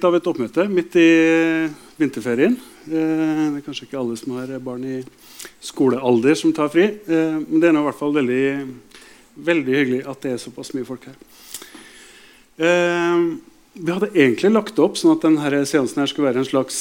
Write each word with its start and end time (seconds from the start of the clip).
litt 0.00 0.08
av 0.08 0.16
et 0.16 0.28
oppmøte 0.30 0.64
midt 0.72 0.94
i 0.96 1.08
vinterferien. 2.00 2.54
Eh, 2.88 3.40
det 3.52 3.58
er 3.58 3.64
kanskje 3.66 3.84
ikke 3.84 3.98
alle 4.00 4.14
som 4.16 4.32
har 4.38 4.52
barn 4.64 4.86
i 4.88 5.00
skolealder 5.60 6.38
som 6.40 6.54
tar 6.56 6.70
fri. 6.72 6.86
Eh, 7.04 7.36
men 7.42 7.60
det 7.60 7.68
er 7.68 7.74
nå 7.76 7.82
i 7.82 7.88
hvert 7.90 7.98
fall 7.98 8.14
veldig, 8.16 8.46
veldig 9.44 9.74
hyggelig 9.76 9.98
at 10.08 10.22
det 10.24 10.32
er 10.32 10.40
såpass 10.40 10.72
mye 10.72 10.88
folk 10.88 11.04
her. 11.04 11.18
Eh, 12.64 13.26
vi 13.76 13.92
hadde 13.92 14.10
egentlig 14.14 14.54
lagt 14.54 14.80
opp 14.80 14.96
sånn 14.96 15.18
at 15.18 15.26
denne 15.26 15.62
seansen 15.68 16.00
her 16.00 16.08
skulle 16.08 16.30
være 16.30 16.46
en 16.46 16.48
slags 16.48 16.80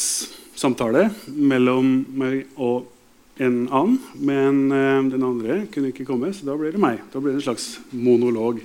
samtale 0.55 1.09
mellom 1.27 1.91
meg 2.23 2.55
og 2.55 2.87
en 3.43 3.65
annen. 3.67 3.99
Men 4.15 4.63
den 5.11 5.27
andre 5.27 5.65
kunne 5.75 5.91
ikke 5.91 6.07
komme, 6.07 6.31
så 6.31 6.47
da 6.47 6.55
blir 6.55 6.71
det 6.71 6.79
meg. 6.87 7.03
Da 7.11 7.19
blir 7.19 7.35
det 7.35 7.43
en 7.43 7.49
slags 7.51 7.73
monolog. 7.91 8.63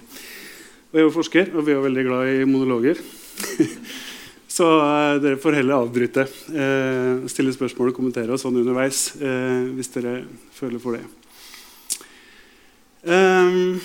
Og 0.95 0.99
jeg 0.99 1.11
er 1.11 1.15
forsker, 1.19 1.55
og 1.59 1.67
vi 1.67 1.75
er 1.75 1.87
veldig 1.91 2.11
glad 2.13 2.35
i 2.39 2.51
monologer. 2.55 3.03
Så 4.55 4.67
uh, 4.79 5.17
dere 5.19 5.41
får 5.41 5.57
heller 5.59 5.83
avbryte, 5.83 6.29
uh, 6.55 7.27
stille 7.31 7.55
spørsmål 7.55 7.91
og 7.91 7.97
kommentere 7.97 8.37
og 8.37 8.39
sånn 8.39 8.61
underveis 8.61 9.09
uh, 9.19 9.67
hvis 9.75 9.91
dere 9.97 10.21
føler 10.55 10.83
for 10.83 10.95
det. 10.95 11.03
Um, 13.05 13.81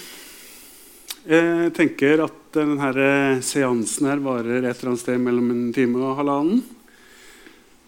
jeg 1.30 1.74
tenker 1.76 2.22
at 2.24 2.38
denne 2.56 3.10
seansen 3.46 4.08
her 4.10 4.22
varer 4.24 4.62
et 4.62 4.70
eller 4.70 4.94
annet 4.94 5.02
sted 5.02 5.20
mellom 5.22 5.50
en 5.54 5.68
time 5.76 6.00
og 6.06 6.16
halvannen. 6.22 6.62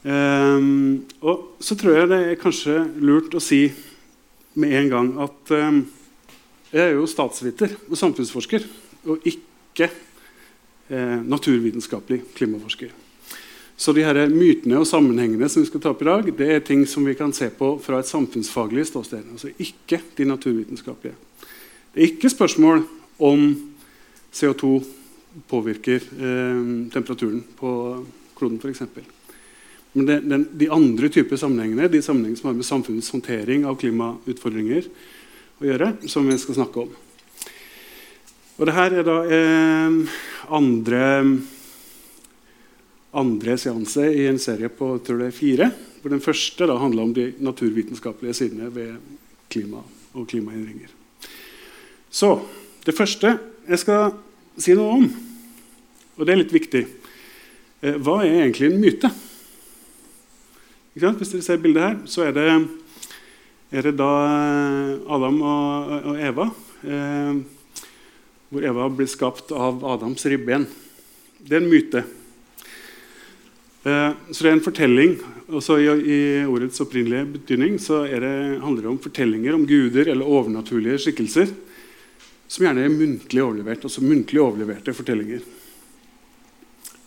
Um, 0.02 1.06
og 1.22 1.62
så 1.62 1.78
tror 1.78 2.00
jeg 2.00 2.10
det 2.10 2.22
er 2.26 2.40
kanskje 2.42 2.80
lurt 2.98 3.38
å 3.38 3.44
si 3.44 3.68
med 4.58 4.74
en 4.80 4.90
gang 4.90 5.12
at 5.22 5.54
um, 5.54 5.84
jeg 6.72 6.88
er 6.88 6.96
jo 6.98 7.06
statsviter 7.10 7.78
og 7.86 8.00
samfunnsforsker 8.00 8.66
og 9.06 9.30
ikke 9.30 9.92
eh, 10.92 11.18
naturvitenskapelig 11.24 12.22
klimaforsker. 12.36 12.92
Så 13.82 13.96
de 13.98 14.04
her 14.06 14.20
mytene 14.30 14.78
og 14.78 14.86
sammenhengene 14.86 15.48
som 15.50 15.64
vi 15.64 15.70
skal 15.72 15.82
ta 15.82 15.90
opp 15.96 16.04
i 16.04 16.10
dag, 16.10 16.28
det 16.38 16.50
er 16.54 16.60
ting 16.62 16.84
som 16.86 17.08
vi 17.08 17.16
kan 17.18 17.34
se 17.34 17.48
på 17.50 17.74
fra 17.82 17.98
et 18.02 18.10
samfunnsfaglig 18.10 18.86
ståsted. 18.92 19.24
altså 19.32 19.50
Ikke 19.58 20.02
de 20.18 20.28
naturvitenskapelige. 20.30 21.16
Det 21.94 22.04
er 22.04 22.12
ikke 22.12 22.30
spørsmål 22.30 22.84
om 23.20 23.48
CO2 24.32 24.84
påvirker 25.50 26.04
eh, 26.04 26.62
temperaturen 26.94 27.42
på 27.58 27.72
kloden 28.38 28.60
f.eks. 28.62 28.84
Men 29.94 30.08
det, 30.08 30.20
den, 30.30 30.46
de 30.56 30.70
andre 30.72 31.10
typer 31.10 31.40
sammenhengene, 31.40 31.90
de 31.92 32.02
sammenhengene 32.02 32.40
som 32.40 32.52
har 32.52 32.60
med 32.60 32.68
samfunnets 32.68 33.10
håndtering 33.12 33.66
av 33.68 33.80
klimautfordringer 33.82 34.88
å 35.60 35.68
gjøre, 35.68 35.96
som 36.08 36.30
vi 36.30 36.38
skal 36.40 36.62
snakke 36.62 36.86
om. 36.86 36.94
Og 38.62 38.68
det 38.70 38.76
her 38.78 38.94
er 38.94 39.08
da 39.08 39.18
eh, 39.26 40.18
andre, 40.52 41.04
andre 43.18 43.58
seanse 43.60 44.06
i 44.12 44.28
en 44.30 44.40
serie 44.42 44.72
på 44.74 44.94
tror 45.06 45.24
det 45.24 45.32
er 45.32 45.38
fire. 45.38 45.70
Hvor 46.02 46.14
den 46.14 46.24
første 46.24 46.68
da 46.68 46.80
handla 46.82 47.06
om 47.06 47.14
de 47.16 47.32
naturvitenskapelige 47.44 48.38
sidene 48.42 48.72
ved 48.74 48.96
klima 49.52 49.84
og 50.14 50.28
klimaendringer. 50.28 50.90
Så 52.12 52.40
det 52.86 52.96
første 52.98 53.38
jeg 53.68 53.80
skal 53.80 54.16
si 54.60 54.74
noe 54.76 54.96
om, 54.98 55.06
og 56.18 56.26
det 56.26 56.34
er 56.34 56.40
litt 56.42 56.54
viktig 56.54 56.82
eh, 56.84 57.98
Hva 58.02 58.18
er 58.26 58.42
egentlig 58.42 58.68
en 58.68 58.82
myte? 58.82 59.12
Hvis 60.92 61.32
dere 61.32 61.46
ser 61.46 61.62
bildet 61.64 61.86
her, 61.86 61.96
så 62.10 62.26
er 62.28 62.34
det, 62.36 62.48
er 63.72 63.86
det 63.88 63.94
da 63.96 64.10
Adam 65.08 65.38
og, 65.40 65.94
og 66.12 66.20
Eva. 66.20 66.50
Eh, 66.84 67.61
hvor 68.52 68.66
Eva 68.68 68.90
blir 68.92 69.08
skapt 69.08 69.54
av 69.56 69.80
Adams 69.88 70.26
ribben. 70.28 70.66
Det 71.40 71.56
er 71.56 71.64
en 71.64 71.72
myte. 71.72 72.04
Eh, 73.88 74.12
så 74.32 74.44
det 74.44 74.50
er 74.50 74.58
en 74.58 74.66
fortelling. 74.66 75.16
Også 75.52 75.78
i, 75.80 76.20
ordets 76.48 76.84
opprinnelige 76.84 77.30
betydning 77.38 77.80
så 77.80 78.04
det, 78.06 78.60
handler 78.64 78.86
det 78.86 78.92
om 78.92 79.00
fortellinger 79.04 79.56
om 79.56 79.66
guder 79.68 80.12
eller 80.12 80.28
overnaturlige 80.28 81.00
skikkelser 81.06 81.50
som 82.52 82.66
gjerne 82.66 82.84
er 82.84 82.92
muntlig 82.92 83.40
overlevert. 83.44 83.88
Altså 83.88 84.04
muntlig 84.04 84.42
overleverte 84.44 84.96
fortellinger. 84.96 85.44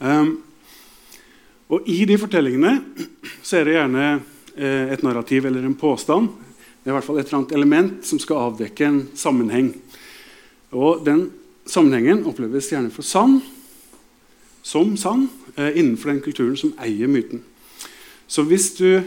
Um, 0.01 0.39
og 1.73 1.89
I 1.89 2.03
de 2.09 2.17
fortellingene 2.21 2.79
så 3.45 3.61
er 3.61 3.69
det 3.69 3.77
gjerne 3.77 4.07
eh, 4.57 4.95
et 4.97 5.05
narrativ 5.05 5.45
eller 5.49 5.65
en 5.65 5.77
påstand. 5.77 6.33
Det 6.81 6.89
er 6.89 6.95
i 6.95 6.97
hvert 6.97 7.07
fall 7.07 7.21
et 7.21 7.29
eller 7.29 7.43
annet 7.43 7.55
element 7.57 8.09
som 8.09 8.21
skal 8.21 8.49
avdekke 8.49 8.89
en 8.89 9.03
sammenheng. 9.17 9.75
Og 10.75 11.05
den 11.07 11.29
sammenhengen 11.71 12.25
oppleves 12.29 12.73
gjerne 12.73 12.93
for 12.93 13.07
sann, 13.07 13.39
som 14.65 14.97
sann, 14.99 15.29
eh, 15.57 15.79
innenfor 15.79 16.11
den 16.11 16.23
kulturen 16.25 16.57
som 16.57 16.75
eier 16.83 17.09
myten. 17.09 17.43
Så 18.27 18.43
hvis 18.49 18.75
du 18.77 18.89
er 18.97 19.05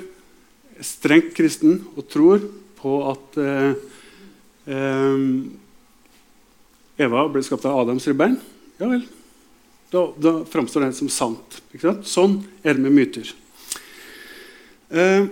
strengt 0.86 1.34
kristen 1.36 1.82
og 1.98 2.08
tror 2.08 2.42
på 2.78 2.98
at 3.12 3.40
eh, 3.42 3.74
eh, 4.70 5.18
Eva 6.98 7.28
ble 7.30 7.44
skapt 7.46 7.66
av 7.66 7.82
Adams 7.82 8.08
ribbein, 8.10 8.40
ja 8.80 8.90
vel. 8.90 9.04
Da, 9.92 10.02
da 10.20 10.32
framstår 10.50 10.88
det 10.88 10.96
som 10.98 11.10
sant. 11.12 11.62
Sånn 12.04 12.42
er 12.64 12.76
det 12.76 12.84
med 12.84 12.96
myter. 12.96 13.30
Eh, 14.92 15.28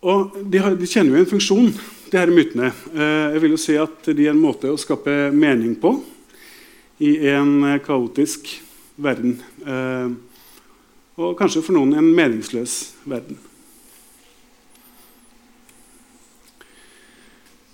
og 0.00 0.36
de, 0.40 0.60
har, 0.60 0.76
de, 0.80 0.88
kjenner 0.88 1.18
jo 1.18 1.24
en 1.24 1.32
funksjon 1.34 1.72
de 2.10 2.18
her 2.18 2.30
mytene. 2.34 2.72
Eh, 2.94 3.26
jeg 3.34 3.42
vil 3.44 3.54
jo 3.54 3.60
si 3.60 3.76
at 3.78 4.08
de 4.10 4.26
er 4.26 4.32
en 4.34 4.42
måte 4.42 4.70
å 4.70 4.78
skape 4.80 5.30
mening 5.34 5.76
på 5.78 5.94
i 7.06 7.12
en 7.30 7.52
eh, 7.68 7.78
kaotisk 7.84 8.50
verden. 9.00 9.36
Eh, 9.62 10.08
og 11.20 11.36
kanskje 11.38 11.62
for 11.62 11.76
noen 11.76 11.94
en 11.98 12.10
meningsløs 12.16 12.80
verden. 13.08 13.38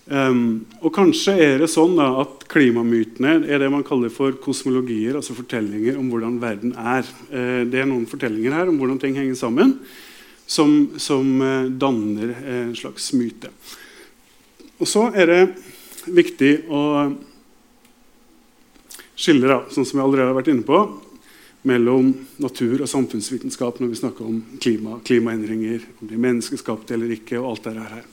Og 0.06 0.92
kanskje 0.94 1.32
er 1.42 1.56
det 1.58 1.66
sånn 1.70 1.96
at 1.98 2.44
klimamytene 2.50 3.40
er 3.50 3.58
det 3.58 3.70
man 3.74 3.82
kaller 3.86 4.10
for 4.14 4.36
kosmologier, 4.38 5.16
altså 5.18 5.34
fortellinger 5.34 5.98
om 5.98 6.12
hvordan 6.12 6.36
verden 6.42 6.76
er. 6.78 7.06
Det 7.66 7.80
er 7.82 7.88
noen 7.90 8.06
fortellinger 8.06 8.54
her 8.54 8.70
om 8.70 8.78
hvordan 8.78 9.00
ting 9.02 9.18
henger 9.18 9.34
sammen, 9.38 9.72
som, 10.46 10.76
som 11.02 11.42
danner 11.82 12.36
en 12.38 12.70
slags 12.78 13.10
myte. 13.18 13.50
Og 14.76 14.88
så 14.88 15.06
er 15.16 15.30
det 15.30 15.42
viktig 16.06 16.52
å 16.68 16.82
skille, 19.16 19.48
da, 19.48 19.62
sånn 19.72 19.86
som 19.88 19.98
jeg 19.98 20.04
allerede 20.04 20.28
har 20.28 20.36
vært 20.36 20.50
inne 20.52 20.66
på, 20.66 20.80
mellom 21.66 22.12
natur- 22.38 22.84
og 22.84 22.90
samfunnsvitenskap 22.90 23.80
når 23.80 23.90
vi 23.90 24.00
snakker 24.02 24.26
om 24.28 24.42
klima, 24.62 25.00
klimaendringer, 25.06 25.80
om 25.98 26.10
de 26.10 26.14
er 26.14 26.22
menneskeskapte 26.26 26.94
eller 26.94 27.16
ikke, 27.16 27.40
og 27.40 27.54
alt 27.54 27.66
det 27.66 27.86
her. 27.88 28.04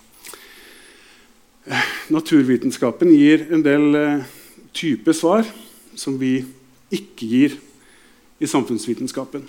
Naturvitenskapen 2.12 3.12
gir 3.14 3.46
en 3.54 3.62
del 3.64 4.00
eh, 4.00 4.26
type 4.76 5.14
svar 5.16 5.46
som 5.96 6.18
vi 6.20 6.42
ikke 6.94 7.28
gir 7.30 7.60
i 8.40 8.50
samfunnsvitenskapen. 8.50 9.46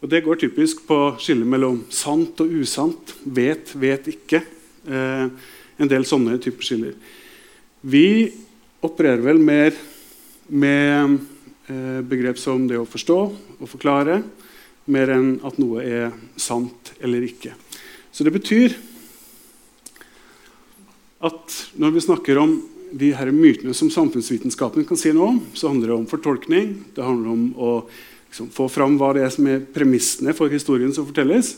Og 0.00 0.08
Det 0.08 0.22
går 0.24 0.40
typisk 0.40 0.86
på 0.88 0.96
skillet 1.20 1.46
mellom 1.46 1.82
sant 1.92 2.40
og 2.40 2.54
usant, 2.62 3.12
vet, 3.26 3.74
vet 3.76 4.08
ikke. 4.14 4.40
Eh, 4.88 5.26
en 5.80 5.90
del 5.90 6.04
sånne 6.06 6.38
typer 6.42 6.66
skiller. 6.66 6.94
Vi 7.80 8.30
opererer 8.84 9.24
vel 9.24 9.40
mer 9.40 9.76
med 10.50 11.16
eh, 11.70 12.00
begrep 12.04 12.38
som 12.40 12.66
det 12.68 12.78
å 12.80 12.88
forstå 12.88 13.18
og 13.60 13.68
forklare, 13.70 14.20
mer 14.90 15.12
enn 15.14 15.34
at 15.46 15.58
noe 15.60 15.84
er 15.84 16.14
sant 16.40 16.92
eller 17.00 17.24
ikke. 17.24 17.54
Så 18.10 18.26
det 18.26 18.34
betyr 18.34 18.74
at 21.24 21.56
når 21.78 21.94
vi 21.94 22.04
snakker 22.04 22.40
om 22.40 22.56
de 22.90 23.12
her 23.14 23.30
mytene 23.30 23.74
som 23.76 23.90
samfunnsvitenskapen 23.92 24.86
kan 24.88 24.98
si 24.98 25.12
noe 25.14 25.34
om, 25.34 25.40
så 25.54 25.70
handler 25.70 25.92
det 25.92 25.98
om 25.98 26.08
fortolkning. 26.10 26.72
Det 26.96 27.04
handler 27.06 27.30
om 27.30 27.44
å 27.54 27.72
liksom, 28.30 28.50
få 28.54 28.66
fram 28.72 28.96
hva 28.98 29.12
det 29.14 29.26
er 29.26 29.34
som 29.34 29.46
er 29.50 29.62
premissene 29.62 30.34
for 30.36 30.50
historien 30.50 30.92
som 30.96 31.06
fortelles. 31.06 31.54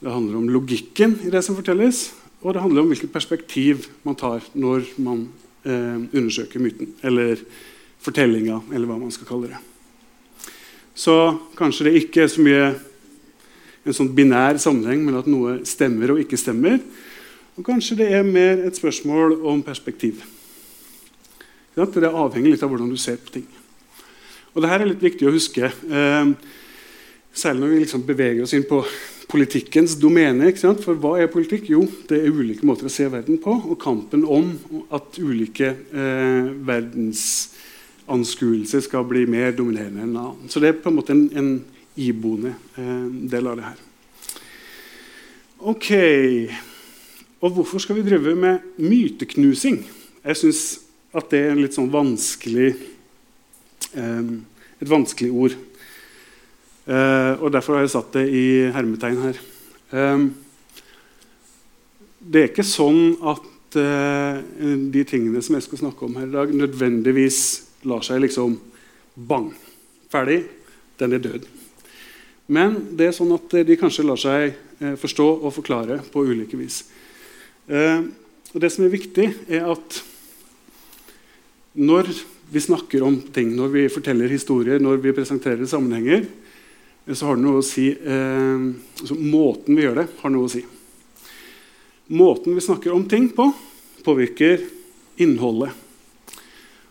Det 0.00 0.12
handler 0.12 0.40
om 0.40 0.48
logikken 0.50 1.20
i 1.24 1.30
det 1.32 1.44
som 1.46 1.56
fortelles. 1.58 2.08
Og 2.46 2.54
det 2.54 2.62
handler 2.62 2.84
om 2.84 2.92
hvilket 2.92 3.10
perspektiv 3.10 3.88
man 4.06 4.14
tar 4.14 4.44
når 4.54 4.84
man 5.02 5.24
eh, 5.66 5.96
undersøker 6.14 6.62
myten. 6.62 6.92
Eller 7.02 7.40
fortellinga, 7.98 8.60
eller 8.70 8.86
hva 8.86 9.00
man 9.00 9.10
skal 9.10 9.26
kalle 9.26 9.50
det. 9.50 9.58
Så 10.94 11.16
kanskje 11.58 11.88
det 11.88 12.04
ikke 12.04 12.22
er 12.22 12.30
så 12.30 12.44
mye 12.46 12.68
en 13.86 13.96
sånn 13.98 14.12
binær 14.14 14.60
sammenheng 14.62 15.02
mellom 15.02 15.24
at 15.24 15.30
noe 15.30 15.56
stemmer 15.66 16.14
og 16.14 16.22
ikke 16.22 16.38
stemmer. 16.38 16.78
Og 17.58 17.66
kanskje 17.66 17.98
det 17.98 18.08
er 18.14 18.22
mer 18.22 18.62
et 18.68 18.78
spørsmål 18.78 19.40
om 19.50 19.64
perspektiv. 19.66 20.22
Det 21.74 21.98
er 21.98 22.14
avhengig 22.14 22.54
litt 22.54 22.62
av 22.62 22.70
hvordan 22.70 22.94
du 22.94 23.00
ser 23.00 23.18
på 23.18 23.34
ting. 23.40 23.50
Og 24.54 24.62
Dette 24.62 24.78
er 24.78 24.88
litt 24.88 25.02
viktig 25.02 25.26
å 25.26 25.34
huske, 25.34 25.66
eh, 25.66 26.32
særlig 27.34 27.60
når 27.60 27.74
vi 27.74 27.82
liksom 27.82 28.06
beveger 28.06 28.46
oss 28.46 28.54
inn 28.54 28.70
på 28.70 28.84
politikkens 29.30 29.96
domene. 30.00 30.52
For 30.56 30.98
hva 31.00 31.16
er 31.20 31.30
politikk? 31.32 31.70
Jo, 31.72 31.84
det 32.08 32.20
er 32.20 32.34
ulike 32.34 32.66
måter 32.66 32.88
å 32.88 32.92
se 32.92 33.08
verden 33.10 33.40
på. 33.42 33.54
Og 33.66 33.78
kampen 33.82 34.24
om 34.24 34.52
at 34.94 35.18
ulike 35.18 35.72
eh, 35.74 36.52
verdens 36.66 37.24
anskuelse 38.06 38.84
skal 38.86 39.06
bli 39.08 39.24
mer 39.30 39.54
dominerende 39.56 40.04
enn 40.04 40.14
annen. 40.14 40.50
Så 40.50 40.62
det 40.62 40.70
er 40.70 40.80
på 40.80 40.92
en 40.92 40.98
måte 40.98 41.14
en, 41.16 41.26
en 41.34 41.52
iboende 41.98 42.54
eh, 42.78 43.06
del 43.32 43.50
av 43.50 43.58
det 43.58 43.68
her. 43.70 43.84
Ok. 45.66 45.90
Og 47.42 47.54
hvorfor 47.56 47.82
skal 47.82 47.98
vi 47.98 48.06
drive 48.06 48.34
med 48.38 48.66
myteknusing? 48.78 49.80
Jeg 50.26 50.42
syns 50.42 50.66
at 51.16 51.30
det 51.32 51.40
er 51.40 51.54
en 51.54 51.62
litt 51.62 51.76
sånn 51.76 51.90
vanskelig 51.92 52.74
eh, 53.96 54.36
et 54.76 54.90
vanskelig 54.90 55.32
ord. 55.32 55.56
Eh, 56.86 57.32
og 57.42 57.50
Derfor 57.54 57.76
har 57.76 57.86
jeg 57.86 57.94
satt 57.96 58.14
det 58.14 58.26
i 58.30 58.46
hermetegn 58.74 59.22
her. 59.24 59.40
Eh, 59.90 60.26
det 62.26 62.42
er 62.42 62.50
ikke 62.50 62.66
sånn 62.66 63.16
at 63.26 63.78
eh, 63.78 64.40
de 64.94 65.02
tingene 65.06 65.42
som 65.42 65.58
jeg 65.58 65.66
skal 65.66 65.82
snakke 65.84 66.06
om 66.06 66.18
her 66.18 66.28
i 66.30 66.34
dag, 66.34 66.54
nødvendigvis 66.54 67.40
lar 67.86 68.06
seg 68.06 68.22
liksom 68.24 68.58
Bang! 69.16 69.52
Ferdig. 70.12 70.42
Den 71.00 71.16
er 71.16 71.22
død. 71.24 71.46
Men 72.52 72.76
det 72.96 73.08
er 73.08 73.16
sånn 73.16 73.34
at 73.34 73.52
de 73.66 73.76
kanskje 73.78 74.04
lar 74.06 74.20
seg 74.20 74.52
eh, 74.52 74.94
forstå 75.00 75.26
og 75.40 75.54
forklare 75.56 75.98
på 76.12 76.22
ulike 76.28 76.58
vis. 76.60 76.84
Eh, 77.66 78.06
og 78.54 78.62
Det 78.62 78.70
som 78.72 78.86
er 78.86 78.94
viktig, 78.94 79.26
er 79.50 79.66
at 79.72 80.00
når 81.76 82.08
vi 82.52 82.62
snakker 82.62 83.02
om 83.04 83.18
ting, 83.34 83.50
når 83.58 83.72
vi 83.74 83.88
forteller 83.92 84.30
historier, 84.30 84.80
når 84.80 85.02
vi 85.02 85.14
presenterer 85.16 85.66
sammenhenger, 85.68 86.24
så 87.14 87.28
har 87.28 87.38
det 87.38 87.44
noe 87.44 87.60
å 87.60 87.64
si 87.64 87.86
eh, 87.94 88.62
altså 88.98 89.14
Måten 89.14 89.78
vi 89.78 89.84
gjør 89.84 90.00
det, 90.00 90.06
har 90.18 90.32
noe 90.34 90.48
å 90.48 90.50
si. 90.50 90.64
Måten 92.10 92.56
vi 92.56 92.64
snakker 92.64 92.94
om 92.94 93.04
ting 93.06 93.28
på, 93.34 93.46
påvirker 94.06 94.64
innholdet. 95.22 95.70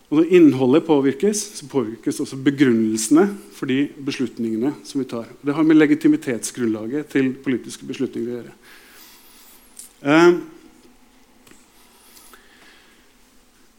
Og 0.07 0.21
når 0.21 0.31
innholdet 0.37 0.85
påvirkes, 0.87 1.41
så 1.59 1.67
påvirkes 1.67 2.21
også 2.23 2.39
begrunnelsene 2.45 3.25
for 3.55 3.67
de 3.67 3.89
beslutningene 4.07 4.71
som 4.87 5.01
vi 5.01 5.07
tar. 5.11 5.27
Det 5.43 5.55
har 5.57 5.67
med 5.67 5.79
legitimitetsgrunnlaget 5.79 7.09
til 7.11 7.33
politiske 7.43 7.87
beslutninger 7.89 8.31
å 8.31 8.37
gjøre. 8.39 8.57
Eh, 10.05 10.37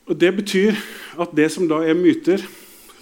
og 0.07 0.17
Det 0.21 0.33
betyr 0.37 0.77
at 1.17 1.33
det 1.37 1.49
som 1.55 1.69
da 1.71 1.81
er 1.87 1.97
myter, 1.97 2.43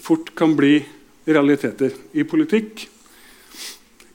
fort 0.05 0.31
kan 0.37 0.55
bli 0.55 0.85
realiteter 1.27 1.95
i 2.13 2.23
politikk, 2.29 2.87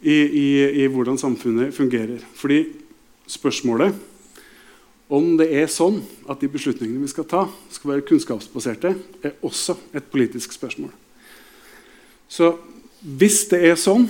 i, 0.02 0.16
i, 0.16 0.48
i 0.84 0.88
hvordan 0.92 1.20
samfunnet 1.20 1.76
fungerer. 1.76 2.22
Fordi 2.38 2.64
spørsmålet 3.30 3.96
om 5.10 5.32
det 5.40 5.48
er 5.58 5.70
sånn 5.72 6.04
at 6.30 6.42
de 6.42 6.50
beslutningene 6.52 7.02
vi 7.02 7.10
skal 7.10 7.26
ta, 7.26 7.44
skal 7.74 7.96
være 7.96 8.06
kunnskapsbaserte, 8.06 8.94
er 9.26 9.38
også 9.46 9.76
et 9.98 10.06
politisk 10.14 10.54
spørsmål. 10.54 10.92
Så 12.30 12.54
hvis 13.02 13.48
det 13.50 13.64
er 13.66 13.80
sånn 13.80 14.06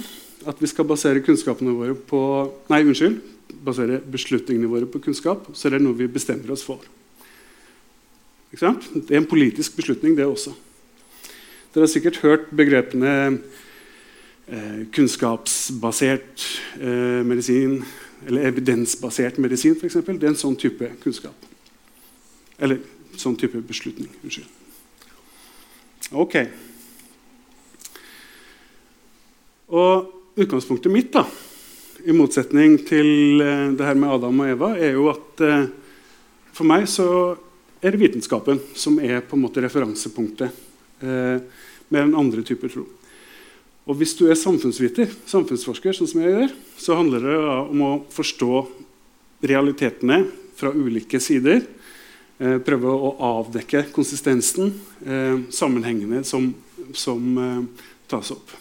at 0.47 0.59
vi 0.59 0.68
skal 0.71 0.88
basere 0.88 1.24
på 1.24 2.21
Nei, 2.69 2.83
unnskyld. 2.83 3.19
Basere 3.63 4.00
beslutningene 4.00 4.69
våre 4.69 4.88
på 4.88 5.01
kunnskap, 5.03 5.47
så 5.53 5.68
er 5.68 5.77
det 5.77 5.83
noe 5.83 5.97
vi 5.97 6.07
bestemmer 6.07 6.51
oss 6.53 6.63
for. 6.63 6.83
Det 8.51 8.62
er 9.12 9.19
en 9.19 9.30
politisk 9.30 9.75
beslutning, 9.77 10.15
det 10.15 10.25
også. 10.25 10.53
Dere 11.74 11.86
har 11.86 11.91
sikkert 11.91 12.21
hørt 12.24 12.47
begrepene 12.56 13.39
kunnskapsbasert 14.96 16.46
eh, 16.81 17.22
medisin, 17.25 17.84
eller 18.28 18.50
evidensbasert 18.50 19.38
medisin, 19.38 19.75
f.eks. 19.78 20.00
Det 20.06 20.24
er 20.24 20.31
en 20.34 20.40
sånn 20.40 20.57
type 20.60 20.90
kunnskap. 21.04 21.50
Eller 22.60 22.81
sånn 23.19 23.38
type 23.40 23.62
beslutning. 23.68 24.10
Unnskyld. 24.24 24.48
Ok. 26.12 26.40
Og 29.69 30.40
utgangspunktet 30.40 30.92
mitt, 30.92 31.12
da, 31.13 31.25
i 32.06 32.16
motsetning 32.16 32.80
til 32.88 33.44
eh, 33.44 33.68
det 33.78 33.86
her 33.86 34.00
med 34.00 34.16
Adam 34.16 34.42
og 34.42 34.54
Eva, 34.56 34.72
er 34.80 34.96
jo 34.98 35.10
at 35.12 35.44
eh, 35.46 35.68
for 36.56 36.68
meg 36.68 36.88
så 36.90 37.10
er 37.80 37.94
det 37.94 38.01
vitenskapen 38.01 38.60
som 38.75 38.98
er 39.04 39.22
på 39.24 39.38
en 39.38 39.44
måte 39.46 39.62
referansepunktet 39.63 40.50
eh, 41.06 41.38
med 41.90 42.01
en 42.01 42.18
andre 42.24 42.44
typer 42.48 42.72
tro. 42.74 42.88
Og 43.89 43.97
hvis 43.97 44.13
du 44.19 44.27
er 44.30 44.38
samfunnsviter, 44.38 45.09
samfunnsforsker, 45.25 45.95
sånn 45.97 46.09
som 46.12 46.21
jeg 46.21 46.36
gjør, 46.36 46.51
så 46.77 46.97
handler 47.00 47.24
det 47.25 47.38
om 47.41 47.81
å 47.81 47.91
forstå 48.13 48.59
realitetene 49.50 50.19
fra 50.59 50.69
ulike 50.75 51.18
sider. 51.24 51.63
Eh, 52.38 52.59
prøve 52.62 52.94
å 52.94 53.15
avdekke 53.31 53.88
konsistensen, 53.95 54.75
eh, 55.01 55.41
sammenhengene 55.50 56.21
som, 56.21 56.51
som 56.94 57.41
eh, 57.41 57.86
tas 58.12 58.30
opp. 58.36 58.53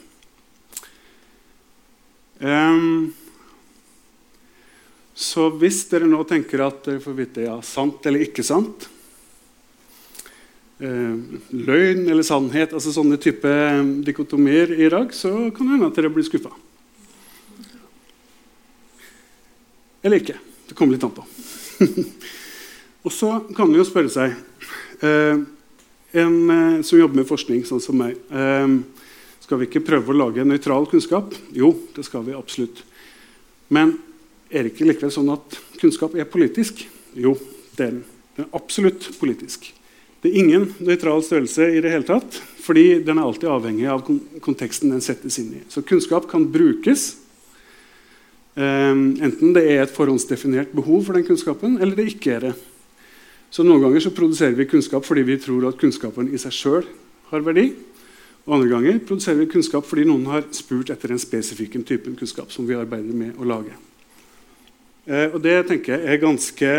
Så 5.18 5.44
hvis 5.58 5.80
dere 5.90 6.06
nå 6.06 6.20
tenker 6.30 6.62
at 6.62 6.84
dere 6.86 7.02
får 7.02 7.16
vite 7.18 7.48
ja, 7.48 7.56
sant 7.66 8.04
eller 8.06 8.22
ikke 8.28 8.44
sant 8.46 8.86
løgn 10.78 12.04
eller 12.06 12.22
sannhet, 12.22 12.72
altså 12.72 12.92
sånne 12.94 13.18
type 13.18 13.50
eh, 13.50 13.80
dikotomier 14.06 14.70
i 14.78 14.88
dag, 14.92 15.10
så 15.14 15.50
kan 15.50 15.66
det 15.66 15.74
hende 15.74 15.88
at 15.90 15.98
dere 15.98 16.12
blir 16.14 16.26
skuffa. 16.26 16.52
Eller 20.06 20.22
ikke. 20.22 20.38
Det 20.68 20.76
kommer 20.78 20.94
litt 20.94 21.06
an 21.06 21.14
på. 21.16 21.24
og 23.04 23.14
så 23.14 23.32
kan 23.56 23.66
man 23.66 23.78
jo 23.78 23.86
spørre 23.86 24.10
seg 24.12 24.34
eh, 25.06 25.40
En 26.18 26.36
eh, 26.50 26.80
som 26.86 26.98
jobber 26.98 27.20
med 27.20 27.28
forskning, 27.28 27.62
sånn 27.66 27.82
som 27.82 27.98
meg 27.98 28.16
eh, 28.34 28.74
Skal 29.44 29.60
vi 29.60 29.68
ikke 29.68 29.84
prøve 29.86 30.12
å 30.12 30.18
lage 30.18 30.46
nøytral 30.46 30.88
kunnskap? 30.90 31.34
Jo, 31.54 31.72
det 31.96 32.04
skal 32.06 32.26
vi 32.26 32.36
absolutt. 32.36 32.82
Men 33.72 33.96
er 34.50 34.64
det 34.64 34.74
ikke 34.74 34.88
likevel 34.88 35.12
sånn 35.14 35.32
at 35.34 35.58
kunnskap 35.80 36.14
er 36.18 36.28
politisk? 36.28 36.84
Jo, 37.18 37.34
det 37.76 37.88
er 37.88 37.96
den. 37.96 38.04
Den 38.36 38.46
er 38.46 38.56
absolutt 38.58 39.10
politisk. 39.18 39.72
Det 40.18 40.32
er 40.32 40.40
ingen 40.40 40.64
nøytral 40.82 41.20
størrelse 41.22 41.68
i 41.76 41.82
det 41.82 41.92
hele 41.92 42.06
tatt, 42.06 42.40
fordi 42.58 42.98
den 43.06 43.20
er 43.20 43.28
alltid 43.28 43.50
avhengig 43.52 43.86
av 43.86 44.02
konteksten 44.42 44.90
den 44.90 45.04
settes 45.04 45.38
inn 45.38 45.52
i. 45.60 45.62
Så 45.70 45.84
kunnskap 45.86 46.26
kan 46.30 46.48
brukes 46.50 47.12
um, 48.58 49.14
enten 49.22 49.54
det 49.54 49.62
er 49.62 49.84
et 49.84 49.94
forhåndsdefinert 49.94 50.74
behov 50.74 51.06
for 51.06 51.14
den 51.14 51.26
kunnskapen, 51.28 51.78
eller 51.78 51.94
det 51.94 52.10
ikke 52.16 52.34
er 52.34 52.48
det. 52.48 52.52
Så 53.54 53.62
Noen 53.64 53.86
ganger 53.86 54.02
så 54.04 54.12
produserer 54.12 54.58
vi 54.58 54.66
kunnskap 54.68 55.06
fordi 55.06 55.22
vi 55.24 55.38
tror 55.40 55.70
at 55.70 55.78
kunnskapen 55.80 56.32
i 56.34 56.42
seg 56.42 56.52
sjøl 56.52 56.88
har 57.30 57.46
verdi. 57.46 57.70
Og 58.48 58.58
andre 58.58 58.72
ganger 58.74 59.02
produserer 59.06 59.44
vi 59.44 59.52
kunnskap 59.54 59.86
fordi 59.86 60.08
noen 60.08 60.26
har 60.32 60.48
spurt 60.56 60.90
etter 60.90 61.14
en 61.14 61.22
spesifikk 61.22 61.78
type 61.86 62.10
kunnskap 62.18 62.50
som 62.52 62.66
vi 62.66 62.76
arbeider 62.76 63.14
med 63.14 63.38
å 63.38 63.46
lage. 63.46 63.78
Uh, 65.06 65.30
og 65.30 65.44
Det 65.46 65.60
tenker 65.70 65.94
jeg 65.94 66.10
er 66.10 66.26
ganske 66.26 66.78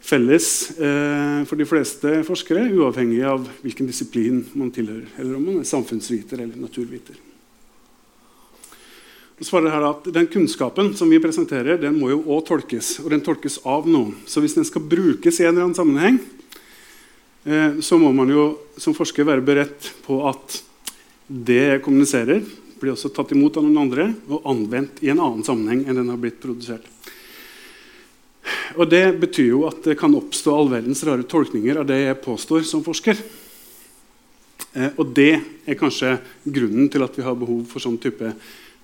felles 0.00 0.70
eh, 0.78 1.44
for 1.48 1.58
de 1.58 1.66
fleste 1.68 2.20
forskere, 2.26 2.68
uavhengig 2.72 3.22
av 3.26 3.46
hvilken 3.64 3.88
disiplin 3.88 4.42
man 4.58 4.70
tilhører, 4.74 5.08
eller 5.18 5.38
om 5.38 5.48
man 5.50 5.62
er 5.62 5.68
samfunnsviter 5.68 6.40
eller 6.44 6.60
naturviter. 6.60 7.18
Og 9.38 9.46
svarer 9.46 9.70
her 9.70 9.84
at 9.86 10.08
Den 10.10 10.26
kunnskapen 10.26 10.90
som 10.98 11.10
vi 11.10 11.20
presenterer, 11.22 11.78
den 11.78 11.98
må 11.98 12.10
jo 12.10 12.24
også 12.24 12.46
tolkes. 12.48 12.88
Og 13.04 13.12
den 13.12 13.22
tolkes 13.22 13.60
av 13.62 13.86
noen. 13.86 14.16
Så 14.26 14.42
hvis 14.42 14.56
den 14.58 14.66
skal 14.66 14.82
brukes 14.82 15.38
i 15.38 15.46
en 15.46 15.52
eller 15.52 15.68
annen 15.68 15.78
sammenheng, 15.78 16.18
eh, 17.46 17.78
så 17.78 18.00
må 18.02 18.10
man 18.12 18.32
jo 18.34 18.48
som 18.78 18.96
forsker 18.98 19.28
være 19.28 19.46
beredt 19.46 19.92
på 20.06 20.18
at 20.26 20.58
det 21.28 21.60
jeg 21.60 21.84
kommuniserer, 21.84 22.42
blir 22.78 22.94
også 22.94 23.10
tatt 23.14 23.34
imot 23.34 23.58
av 23.58 23.66
noen 23.66 23.82
andre 23.82 24.10
og 24.30 24.46
anvendt 24.48 25.02
i 25.02 25.10
en 25.12 25.20
annen 25.22 25.46
sammenheng 25.46 25.84
enn 25.86 25.98
den 25.98 26.10
har 26.10 26.18
blitt 26.20 26.38
produsert. 26.42 26.86
Og 28.76 28.90
Det 28.90 29.04
betyr 29.20 29.50
jo 29.50 29.66
at 29.68 29.82
det 29.84 29.98
kan 29.98 30.14
oppstå 30.14 30.54
all 30.54 30.72
verdens 30.72 31.02
rare 31.06 31.26
tolkninger 31.26 31.80
av 31.80 31.88
det 31.88 32.00
jeg 32.02 32.22
påstår 32.24 32.64
som 32.68 32.84
forsker. 32.86 33.20
Eh, 34.74 34.90
og 34.96 35.12
det 35.16 35.32
er 35.66 35.78
kanskje 35.78 36.18
grunnen 36.44 36.88
til 36.92 37.04
at 37.04 37.16
vi 37.16 37.26
har 37.26 37.38
behov 37.38 37.64
for 37.70 37.82
sånn 37.82 37.98
type 38.00 38.32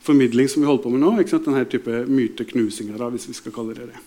formidling 0.04 0.48
som 0.50 0.62
vi 0.62 0.68
holder 0.68 0.84
på 0.84 0.92
med 0.92 1.04
nå. 1.04 1.14
Ikke 1.20 1.36
sant? 1.36 1.48
Denne 1.48 1.64
type 1.70 2.04
myteknusinger, 2.08 2.98
da, 3.00 3.10
hvis 3.12 3.28
vi 3.30 3.36
skal 3.36 3.54
kalle 3.54 3.76
det 3.76 3.92
det. 3.92 4.02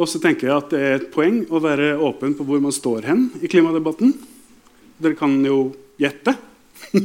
Og 0.00 0.08
så 0.08 0.20
tenker 0.22 0.48
jeg 0.48 0.56
at 0.56 0.70
det 0.72 0.82
er 0.82 0.94
et 0.96 1.10
poeng 1.12 1.42
å 1.52 1.60
være 1.62 1.92
åpen 2.00 2.36
på 2.38 2.46
hvor 2.48 2.62
man 2.62 2.74
står 2.74 3.06
hen 3.10 3.26
i 3.44 3.50
klimadebatten. 3.50 4.14
Dere 5.02 5.18
kan 5.18 5.36
jo 5.46 5.66
gjette. 6.00 6.36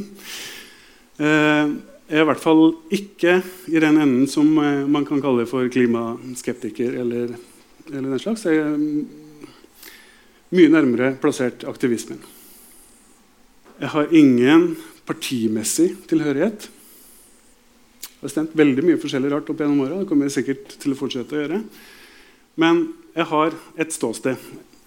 eh, 2.08 2.18
er 2.18 2.24
i 2.24 2.28
hvert 2.30 2.44
fall 2.44 2.64
ikke 2.94 3.42
i 3.68 3.82
den 3.84 4.00
enden 4.00 4.28
som 4.32 4.50
eh, 4.64 4.86
man 4.88 5.06
kan 5.08 5.22
kalle 5.24 5.48
for 5.50 5.68
klimaskeptiker. 5.72 6.96
eller, 7.04 7.36
eller 7.92 8.10
den 8.10 8.20
slags. 8.24 8.46
Jeg 8.46 8.64
er 8.64 8.78
mye 10.56 10.72
nærmere 10.72 11.16
plassert 11.22 11.68
aktivismen. 11.68 12.20
Jeg 13.78 13.94
har 13.94 14.14
ingen 14.16 14.72
partimessig 15.06 15.92
tilhørighet. 16.10 16.70
Jeg 18.02 18.24
har 18.26 18.34
stemt 18.34 18.56
veldig 18.58 18.86
mye 18.86 19.00
forskjellig 19.00 19.30
rart 19.30 19.50
opp 19.52 19.60
gjennom 19.62 19.84
åra. 19.86 20.00
Det 20.02 20.10
kommer 20.10 20.26
jeg 20.26 20.40
sikkert 20.40 20.72
til 20.82 20.96
å 20.96 20.98
fortsette 20.98 21.36
å 21.36 21.44
gjøre. 21.44 21.60
Men 22.58 22.88
jeg 23.14 23.30
har 23.30 23.54
et 23.78 23.94
ståsted. 23.94 24.38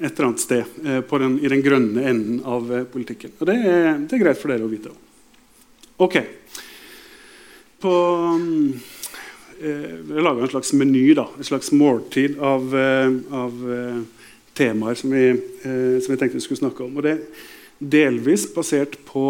et 0.01 0.17
eller 0.17 0.31
annet 0.31 0.41
sted 0.41 0.65
eh, 0.87 1.19
den, 1.21 1.35
i 1.45 1.49
den 1.53 1.63
grønne 1.63 2.03
enden 2.09 2.41
av 2.49 2.71
eh, 2.73 2.87
politikken. 2.89 3.35
Og 3.39 3.47
det 3.47 3.57
er, 3.61 3.99
det 4.01 4.17
er, 4.17 4.23
greit 4.23 4.39
for 4.41 4.49
dere 4.49 4.65
å 4.65 4.71
vite. 4.71 4.95
Ok. 6.01 6.17
På 7.81 7.93
eh, 9.61 9.93
Jeg 9.97 10.25
laga 10.25 10.45
en 10.45 10.53
slags 10.53 10.73
meny, 10.77 11.15
da, 11.17 11.27
et 11.41 11.49
slags 11.49 11.71
måltid 11.73 12.37
av, 12.45 12.67
eh, 12.77 13.15
av 13.33 13.63
eh, 13.73 14.01
temaer 14.57 14.99
som 15.01 15.15
vi, 15.15 15.31
eh, 15.31 15.97
som 16.03 16.13
vi, 16.13 16.19
tenkte 16.21 16.37
vi 16.37 16.45
skulle 16.45 16.61
snakke 16.61 16.85
om. 16.85 16.99
Og 16.99 17.07
det 17.07 17.15
er 17.15 17.47
delvis 17.81 18.45
basert 18.53 18.99
på 19.09 19.25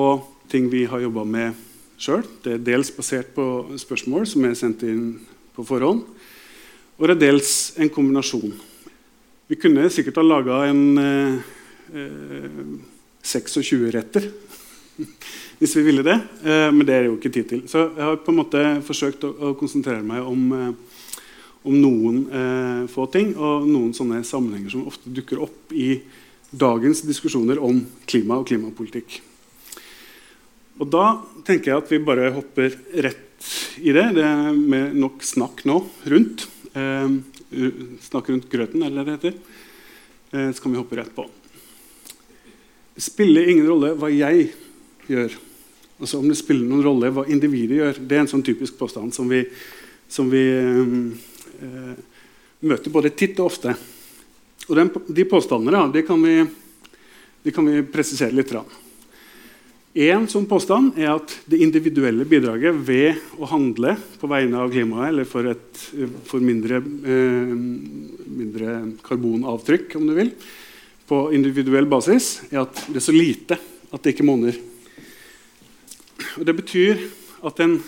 ting 0.51 0.67
vi 0.73 0.83
har 0.91 1.03
jobba 1.05 1.25
med 1.25 1.61
sjøl. 2.01 2.25
Det 2.43 2.57
er 2.57 2.67
dels 2.73 2.91
basert 2.97 3.31
på 3.37 3.47
spørsmål 3.79 4.27
som 4.27 4.49
er 4.49 4.59
sendt 4.59 4.83
inn 4.89 5.05
på 5.55 5.67
forhånd. 5.69 6.03
Og 6.99 7.07
det 7.07 7.17
er 7.17 7.25
dels 7.29 7.55
en 7.79 7.93
kombinasjon. 7.93 8.51
Vi 9.51 9.59
kunne 9.59 9.87
sikkert 9.95 10.19
ha 10.19 10.27
laga 10.27 10.65
en 10.71 10.83
eh, 10.99 11.39
26-retter 13.23 14.27
hvis 15.61 15.77
vi 15.79 15.85
ville 15.87 16.05
det, 16.07 16.17
eh, 16.45 16.69
men 16.73 16.85
det 16.87 16.95
er 16.95 17.05
det 17.05 17.11
jo 17.11 17.19
ikke 17.19 17.33
tid 17.35 17.49
til. 17.53 17.63
Så 17.71 17.87
jeg 17.89 18.07
har 18.07 18.21
på 18.25 18.33
en 18.33 18.41
måte 18.41 18.65
forsøkt 18.87 19.27
å, 19.29 19.33
å 19.51 19.55
konsentrere 19.59 20.05
meg 20.07 20.27
om, 20.27 20.45
eh, 20.57 21.25
om 21.69 21.77
noen 21.77 22.21
eh, 22.29 22.85
få 22.91 23.07
ting 23.13 23.35
og 23.37 23.69
noen 23.69 23.95
sånne 23.97 24.23
sammenhenger 24.27 24.75
som 24.75 24.87
ofte 24.91 25.13
dukker 25.13 25.43
opp 25.47 25.75
i 25.77 25.99
dagens 26.51 27.05
diskusjoner 27.07 27.61
om 27.63 27.85
klima 28.11 28.41
og 28.41 28.49
klimapolitikk. 28.51 29.21
Og 30.81 30.89
da 30.89 31.21
tenker 31.45 31.73
jeg 31.73 31.83
at 31.83 31.91
vi 31.93 32.01
bare 32.03 32.33
hopper 32.35 32.73
rett 33.05 33.51
i 33.81 33.93
det. 33.93 34.07
Det 34.17 34.25
er 34.25 34.57
med 34.57 34.97
nok 34.97 35.21
snakk 35.25 35.63
nå 35.69 35.83
rundt. 36.13 36.47
Eh, 36.73 37.19
snakk 38.07 38.31
rundt 38.33 38.49
grøten, 38.51 38.83
eller 38.87 39.05
det 39.05 39.19
heter. 39.19 39.37
Eh, 40.31 40.51
så 40.53 40.63
kan 40.63 40.73
vi 40.73 40.79
hoppe 40.79 40.97
rett 40.97 41.15
på. 41.15 41.27
Det 42.95 43.03
spiller 43.03 43.49
ingen 43.49 43.69
rolle 43.69 43.95
hva 43.99 44.11
jeg 44.13 44.51
gjør. 45.11 45.39
Altså 46.01 46.19
Om 46.21 46.31
det 46.31 46.39
spiller 46.41 46.65
noen 46.65 46.85
rolle 46.85 47.13
hva 47.13 47.27
individet 47.29 47.81
gjør. 47.81 48.01
Det 48.01 48.17
er 48.17 48.25
en 48.25 48.31
sånn 48.31 48.45
typisk 48.47 48.79
påstand 48.81 49.13
som 49.15 49.29
vi, 49.29 49.43
som 50.09 50.31
vi 50.33 50.45
eh, 50.57 51.97
møter 52.61 52.93
både 52.93 53.13
titt 53.13 53.41
og 53.41 53.51
ofte. 53.51 53.75
Og 54.69 54.77
den, 54.79 54.93
De 55.09 55.27
påstandene 55.29 55.89
de 55.93 56.05
kan, 56.07 56.23
vi, 56.23 56.45
de 57.45 57.53
kan 57.53 57.67
vi 57.69 57.83
presisere 57.85 58.37
litt. 58.37 58.49
fra 58.49 58.65
En 60.01 60.29
sånn 60.31 60.47
påstand 60.47 60.97
er 60.97 61.11
at 61.17 61.35
det 61.51 61.61
individuelle 61.61 62.25
bidraget 62.25 62.81
ved 62.87 63.21
å 63.37 63.49
handle 63.51 63.97
på 64.21 64.31
vegne 64.31 64.63
av 64.63 64.71
klimaet 64.73 65.11
eller 65.11 65.29
for, 65.29 65.51
et, 65.51 65.85
for 66.25 66.41
mindre, 66.41 66.79
eh, 66.81 67.55
mindre, 68.41 68.79
karbonavtrykk, 69.05 69.99
om 69.99 70.07
du 70.07 70.15
vil, 70.15 70.33
på 71.11 71.25
individuell 71.35 71.91
basis, 71.91 72.39
er 72.53 72.63
at 72.63 72.87
det 72.87 73.03
er 73.03 73.09
så 73.09 73.17
lite 73.17 73.59
at 73.91 74.01
det 74.05 74.15
ikke 74.15 74.29
monner. 74.29 74.55
Og 76.39 76.47
det 76.47 76.57
betyr 76.59 77.05
at 77.47 77.61
den, 77.61 77.79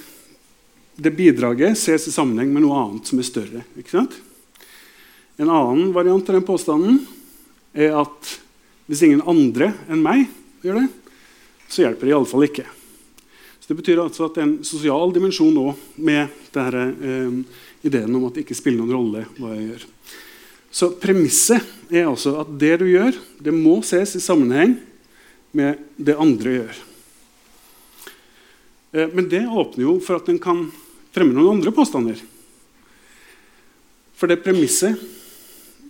det 0.97 1.15
bidraget 1.17 1.79
ses 1.81 2.09
i 2.09 2.15
sammenheng 2.15 2.53
med 2.53 2.65
noe 2.65 2.79
annet 2.81 3.09
som 3.09 3.21
er 3.21 3.29
større. 3.29 3.65
En 5.41 5.51
annen 5.51 5.93
variant 5.95 6.29
av 6.29 6.39
den 6.39 6.47
påstanden 6.47 7.03
er 7.73 7.97
at 8.03 8.37
hvis 8.91 9.05
ingen 9.07 9.25
andre 9.29 9.73
enn 9.89 10.03
meg 10.05 10.27
gjør 10.65 10.83
det, 10.83 10.89
så 11.73 11.85
hjelper 11.85 12.09
det 12.09 12.13
iallfall 12.13 12.47
ikke. 12.49 12.67
Så 13.63 13.71
Det 13.71 13.79
betyr 13.79 14.03
altså 14.03 14.27
at 14.27 14.37
det 14.37 14.43
er 14.43 14.49
en 14.49 14.67
sosial 14.67 15.13
dimensjon 15.15 15.59
òg 15.63 15.79
med 15.97 16.29
denne, 16.53 16.85
eh, 17.01 17.61
ideen 17.87 18.15
om 18.17 18.27
at 18.27 18.35
det 18.35 18.45
ikke 18.45 18.59
spiller 18.59 18.83
noen 18.83 18.97
rolle 18.97 19.27
hva 19.39 19.55
jeg 19.55 19.69
gjør. 19.71 19.85
Så 20.73 20.89
premisset 21.01 21.93
er 21.93 22.09
altså 22.09 22.35
at 22.41 22.53
det 22.59 22.79
du 22.81 22.87
gjør, 22.89 23.17
det 23.41 23.53
må 23.55 23.83
ses 23.85 24.17
i 24.17 24.25
sammenheng 24.25 24.79
med 25.53 25.79
det 25.97 26.17
andre 26.17 26.57
gjør. 26.57 26.81
Eh, 28.93 29.09
men 29.13 29.29
det 29.29 29.47
åpner 29.49 29.85
jo 29.87 29.97
for 30.05 30.21
at 30.21 30.29
en 30.29 30.41
kan 30.43 30.67
fremme 31.13 31.35
noen 31.37 31.59
andre 31.59 31.73
påstander. 31.75 32.21
For 34.17 34.31
det 34.31 34.43
premisset 34.45 35.01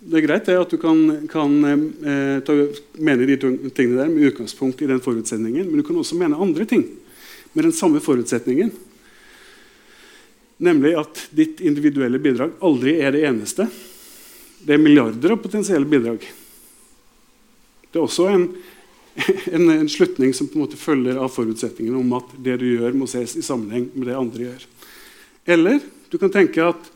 det 0.03 0.19
er 0.19 0.25
greit 0.25 0.49
det 0.49 0.57
at 0.59 0.73
du 0.73 0.81
kan, 0.83 0.99
kan 1.31 1.53
eh, 1.63 2.39
ta, 2.43 2.55
mene 2.99 3.27
de 3.29 3.37
tingene 3.39 4.01
der 4.01 4.09
med 4.11 4.33
utgangspunkt 4.33 4.81
i 4.83 4.89
den 4.91 5.03
forutsetningen, 5.03 5.69
men 5.69 5.79
du 5.79 5.87
kan 5.87 5.99
også 6.01 6.19
mene 6.19 6.41
andre 6.43 6.67
ting 6.67 6.83
med 7.55 7.69
den 7.69 7.75
samme 7.77 8.03
forutsetningen. 8.03 8.73
Nemlig 10.63 10.97
at 10.99 11.23
ditt 11.31 11.63
individuelle 11.63 12.19
bidrag 12.23 12.57
aldri 12.67 12.97
er 12.99 13.15
det 13.15 13.23
eneste. 13.29 13.69
Det 14.63 14.75
er 14.75 14.83
milliarder 14.83 15.37
av 15.37 15.43
potensielle 15.43 15.87
bidrag. 15.87 16.27
Det 17.93 18.01
er 18.01 18.03
også 18.03 18.27
en, 18.33 18.49
en, 19.55 19.71
en, 19.71 19.89
slutning 19.89 20.33
som 20.35 20.49
på 20.49 20.57
en 20.57 20.65
måte 20.65 20.81
følger 20.81 21.19
av 21.21 21.33
forutsetningen 21.35 21.97
om 21.99 22.15
at 22.17 22.33
det 22.45 22.57
du 22.63 22.67
gjør, 22.71 22.97
må 22.97 23.09
ses 23.11 23.37
i 23.37 23.45
sammenheng 23.45 23.91
med 23.95 24.09
det 24.09 24.17
andre 24.19 24.49
gjør. 24.49 24.65
Eller 25.57 25.81
du 26.13 26.19
kan 26.21 26.33
tenke 26.33 26.65
at 26.65 26.91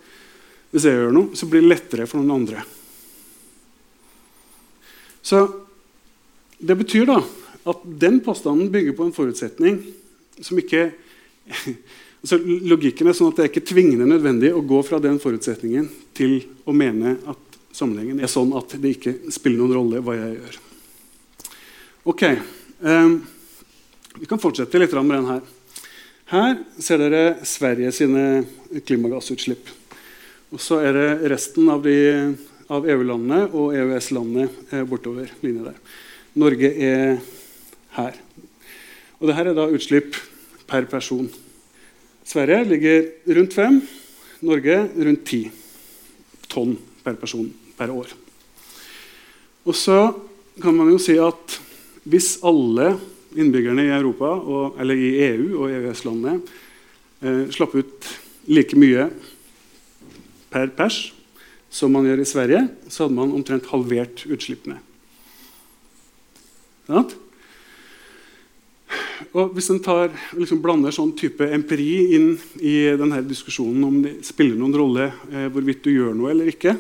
hvis 0.73 0.87
jeg 0.89 0.99
gjør 0.99 1.15
noe, 1.15 1.37
så 1.39 1.49
blir 1.49 1.63
det 1.65 1.73
lettere 1.73 2.09
for 2.09 2.21
noen 2.21 2.41
andre. 2.41 2.65
Så 5.27 5.45
det 6.59 6.77
betyr 6.79 7.09
da 7.09 7.21
at 7.67 7.87
den 8.01 8.21
påstanden 8.25 8.71
bygger 8.73 8.95
på 8.97 9.07
en 9.07 9.15
forutsetning 9.17 9.81
som 10.41 10.59
ikke 10.61 10.91
altså 12.23 12.39
Logikken 12.43 13.11
er 13.11 13.17
sånn 13.17 13.33
at 13.33 13.39
det 13.39 13.45
er 13.45 13.51
ikke 13.53 13.67
tvingende 13.73 14.09
nødvendig 14.09 14.53
å 14.55 14.63
gå 14.67 14.81
fra 14.87 15.01
den 15.03 15.19
forutsetningen 15.23 15.89
til 16.17 16.39
å 16.67 16.75
mene 16.75 17.17
at 17.29 17.59
sammenhengen 17.77 18.23
er 18.23 18.31
sånn 18.31 18.55
at 18.57 18.77
det 18.81 18.97
ikke 18.97 19.17
spiller 19.35 19.63
noen 19.63 19.77
rolle 19.77 20.03
hva 20.05 20.17
jeg 20.17 20.39
gjør. 20.39 20.61
Ok, 22.07 22.23
um, 22.81 23.27
Vi 24.15 24.27
kan 24.31 24.39
fortsette 24.39 24.79
litt 24.79 24.93
med 24.95 25.11
den 25.11 25.25
her. 25.27 25.41
Her 26.31 26.53
ser 26.79 27.01
dere 27.03 27.23
Sverige 27.43 27.91
sine 27.91 28.45
klimagassutslipp. 28.87 29.73
Og 30.55 30.63
så 30.63 30.79
er 30.87 30.95
det 30.95 31.33
resten 31.33 31.67
av 31.67 31.83
de 31.83 31.97
av 32.71 32.87
EU-landene 32.87 33.49
og 33.49 33.75
EØS-landene 33.75 34.85
bortover 34.87 35.35
linja 35.43 35.67
der. 35.67 35.83
Norge 36.39 36.71
er 36.71 37.19
her. 37.99 38.23
Og 39.19 39.27
Dette 39.27 39.43
er 39.43 39.59
da 39.59 39.67
utslipp 39.67 40.15
per 40.71 40.87
person. 40.87 41.27
Sverige 42.23 42.63
ligger 42.71 43.05
rundt 43.35 43.59
5, 43.59 43.83
Norge 44.47 44.81
rundt 44.95 45.27
10 45.27 45.51
tonn 46.55 46.79
per 47.03 47.19
person 47.19 47.51
per 47.75 47.91
år. 47.91 48.15
Og 49.67 49.75
så 49.75 50.05
kan 50.63 50.71
man 50.79 50.95
jo 50.95 51.03
si 51.03 51.19
at 51.19 51.66
hvis 52.07 52.37
alle 52.47 52.95
innbyggerne 53.37 53.89
i 53.89 53.93
Europa, 53.97 54.31
og, 54.39 54.79
eller 54.81 54.97
i 54.99 55.11
EU 55.27 55.49
og 55.65 55.75
EØS-landene 55.75 56.39
eh, 56.39 57.45
slapp 57.53 57.75
ut 57.77 58.11
like 58.47 58.79
mye 58.79 59.09
per 60.53 60.71
pers 60.77 61.01
som 61.73 61.93
man 61.93 62.07
gjør 62.07 62.23
i 62.23 62.29
Sverige, 62.29 62.65
så 62.89 63.05
hadde 63.05 63.19
man 63.19 63.35
omtrent 63.37 63.69
halvert 63.73 64.25
utslippene. 64.31 64.79
Sånn? 66.87 67.09
Og 69.37 69.57
Hvis 69.57 69.69
en 69.73 69.81
liksom 70.37 70.61
blander 70.63 70.95
sånn 70.95 71.11
type 71.19 71.49
empiri 71.53 72.15
inn 72.17 72.37
i 72.63 72.77
denne 72.97 73.19
diskusjonen 73.27 73.85
om 73.85 73.99
det 74.05 74.15
spiller 74.25 74.57
noen 74.57 74.77
rolle 74.77 75.09
eh, 75.33 75.49
hvorvidt 75.53 75.83
du 75.85 75.91
gjør 75.93 76.15
noe 76.17 76.31
eller 76.33 76.53
ikke, 76.53 76.77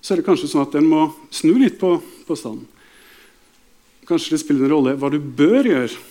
så 0.00 0.14
er 0.14 0.20
det 0.20 0.26
kanskje 0.26 0.48
sånn 0.50 0.64
at 0.64 0.74
en 0.78 0.88
må 0.88 1.04
snu 1.34 1.52
litt 1.60 1.78
på 1.78 1.96
påstanden. 2.26 2.64
Kanskje 4.06 4.36
det 4.36 4.42
spiller 4.42 4.68
en 4.68 4.74
rolle 4.76 4.94
hva 4.98 5.10
du 5.10 5.18
bør 5.18 5.66
gjøre. 5.66 6.04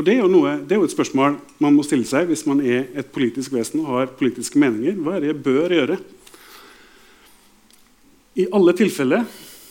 Og 0.00 0.06
det 0.06 0.14
er, 0.16 0.24
noe, 0.32 0.54
det 0.64 0.74
er, 0.74 0.80
jo 0.80 0.88
et 0.88 0.94
spørsmål 0.94 1.36
man 1.60 1.74
må 1.76 1.84
stille 1.84 2.08
seg 2.08 2.30
hvis 2.30 2.46
man 2.48 2.62
er 2.64 2.86
et 2.98 3.10
politisk 3.12 3.52
vesen 3.52 3.82
og 3.82 3.90
har 3.92 4.14
politiske 4.16 4.60
meninger. 4.60 4.96
Hva 4.96 5.16
er 5.16 5.24
det 5.24 5.32
jeg 5.34 5.42
bør 5.44 5.74
gjøre? 5.76 5.98
I 8.40 8.46
alle 8.56 8.74
tilfeller 8.78 9.26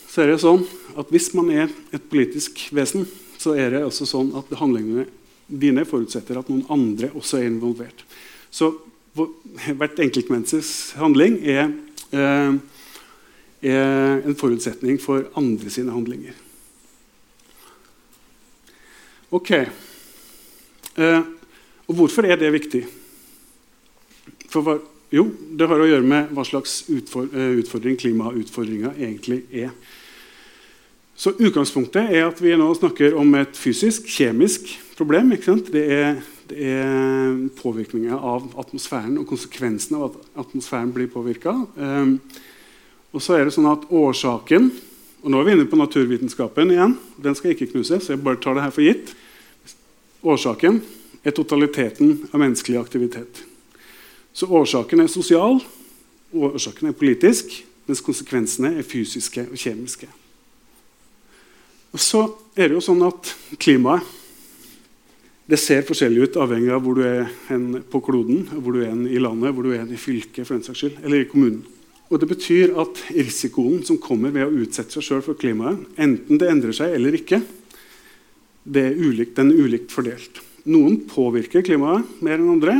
så 0.10 0.22
er 0.22 0.32
det 0.32 0.42
sånn 0.44 0.66
at 1.00 1.10
hvis 1.14 1.32
man 1.38 1.50
er 1.54 1.72
et 1.96 2.06
politisk 2.12 2.68
vesen, 2.76 3.08
så 3.40 3.56
er 3.58 3.74
det 3.74 3.86
også 3.88 4.06
sånn 4.10 4.30
at 4.38 4.52
handlingene 4.60 5.08
dine 5.50 5.86
forutsetter 5.90 6.38
at 6.38 6.50
noen 6.52 6.66
andre 6.70 7.10
også 7.18 7.40
er 7.40 7.50
involvert. 7.50 8.04
Så 8.54 8.74
hvert 9.16 10.00
enkeltmenneskes 10.00 10.94
handling 11.00 11.40
er, 11.42 11.72
eh, 12.14 12.54
er, 13.64 14.22
en 14.26 14.36
forutsetning 14.36 15.00
for 15.02 15.26
andre 15.36 15.70
sine 15.70 15.92
handlinger. 15.92 16.38
Ok. 19.32 19.52
Eh, 21.00 21.22
og 21.90 21.96
hvorfor 21.98 22.26
er 22.26 22.40
det 22.40 22.50
viktig? 22.54 22.84
Hva, 24.50 24.80
jo, 25.14 25.26
det 25.58 25.68
har 25.70 25.82
å 25.82 25.88
gjøre 25.90 26.06
med 26.06 26.34
hva 26.38 26.46
slags 26.46 26.84
eh, 26.90 27.56
utfordring 27.62 27.98
klimautfordringa 27.98 28.94
egentlig 28.98 29.42
er. 29.50 29.72
Så 31.20 31.34
Utgangspunktet 31.36 32.14
er 32.16 32.28
at 32.30 32.38
vi 32.40 32.54
nå 32.56 32.68
snakker 32.78 33.18
om 33.20 33.34
et 33.36 33.58
fysisk, 33.58 34.06
kjemisk 34.08 34.70
problem. 34.96 35.34
Det 35.34 35.82
er, 35.84 36.22
det, 36.48 36.60
er, 36.74 37.42
påvirkninga 37.60 38.16
av 38.16 38.46
atmosfæren 38.62 39.18
og 39.20 39.28
konsekvensen 39.28 39.98
av 39.98 40.06
at 40.12 40.46
atmosfæren 40.46 40.94
blir 40.96 41.10
påvirka. 41.12 41.58
Eh, 41.76 42.14
og 43.10 43.26
så 43.26 43.36
er 43.36 43.48
det 43.48 43.56
sånn 43.56 43.70
at 43.70 43.90
Årsaken 43.90 44.70
Og 45.20 45.32
Nå 45.34 45.40
er 45.42 45.48
vi 45.48 45.54
inne 45.58 45.66
på 45.68 45.76
naturvitenskapen 45.76 46.70
igjen. 46.72 46.94
Den 47.20 47.36
skal 47.36 47.52
ikke 47.52 47.68
knuse. 47.74 47.98
så 48.00 48.14
jeg 48.14 48.22
bare 48.24 48.40
tar 48.40 48.56
det 48.56 48.62
her 48.64 48.72
for 48.72 48.86
gitt. 48.86 49.10
Årsaken 50.24 50.82
er 51.24 51.36
totaliteten 51.36 52.30
av 52.32 52.40
menneskelig 52.42 52.80
aktivitet. 52.80 53.44
Så 54.34 54.48
årsaken 54.52 55.04
er 55.04 55.12
sosial, 55.12 55.60
årsaken 56.36 56.92
er 56.92 56.98
politisk, 56.98 57.54
mens 57.88 58.04
konsekvensene 58.06 58.76
er 58.78 58.88
fysiske 58.88 59.48
og 59.50 59.58
kjemiske. 59.58 60.10
Og 61.90 62.02
så 62.04 62.26
er 62.54 62.70
det 62.70 62.78
jo 62.78 62.86
sånn 62.86 63.02
at 63.08 63.32
klimaet 63.58 64.16
det 65.50 65.58
ser 65.58 65.82
forskjellig 65.82 66.28
ut 66.28 66.36
avhengig 66.44 66.70
av 66.70 66.84
hvor 66.86 67.00
du 67.00 67.02
er 67.08 67.32
på 67.90 68.02
kloden, 68.06 68.44
hvor 68.52 68.76
du 68.76 68.84
er 68.84 68.94
i 69.10 69.18
landet, 69.18 69.56
hvor 69.56 69.66
du 69.66 69.72
er 69.74 69.88
i 69.90 69.98
fylket 69.98 70.46
for 70.46 70.54
den 70.54 70.66
saks 70.68 70.84
skyld, 70.84 71.00
eller 71.02 71.24
i 71.24 71.30
kommunen. 71.32 71.64
Og 72.10 72.20
Det 72.22 72.28
betyr 72.30 72.76
at 72.82 73.02
risikoen 73.14 73.82
som 73.86 73.98
kommer 74.02 74.34
ved 74.34 74.46
å 74.46 74.62
utsette 74.62 74.94
seg 74.94 75.06
sjøl 75.08 75.24
for 75.26 75.38
klimaet, 75.38 75.82
enten 75.98 76.38
det 76.42 76.52
endrer 76.52 76.76
seg 76.78 76.94
eller 76.94 77.18
ikke, 77.18 77.42
er 78.78 78.98
ulikt, 78.98 79.36
den 79.38 79.52
er 79.54 79.64
ulikt 79.66 79.94
fordelt. 79.94 80.42
Noen 80.70 81.00
påvirker 81.10 81.64
klimaet 81.66 82.22
mer 82.22 82.38
enn 82.38 82.52
andre, 82.54 82.76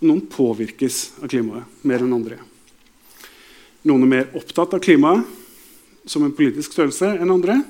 og 0.00 0.08
noen 0.08 0.24
påvirkes 0.32 1.20
av 1.22 1.30
klimaet 1.30 1.84
mer 1.86 2.02
enn 2.04 2.16
andre. 2.16 2.40
Noen 3.86 4.02
er 4.02 4.10
mer 4.10 4.32
opptatt 4.34 4.74
av 4.74 4.82
klimaet 4.82 5.22
som 6.06 6.24
en 6.26 6.34
politisk 6.34 6.74
størrelse 6.74 7.12
enn 7.20 7.30
andre. 7.30 7.60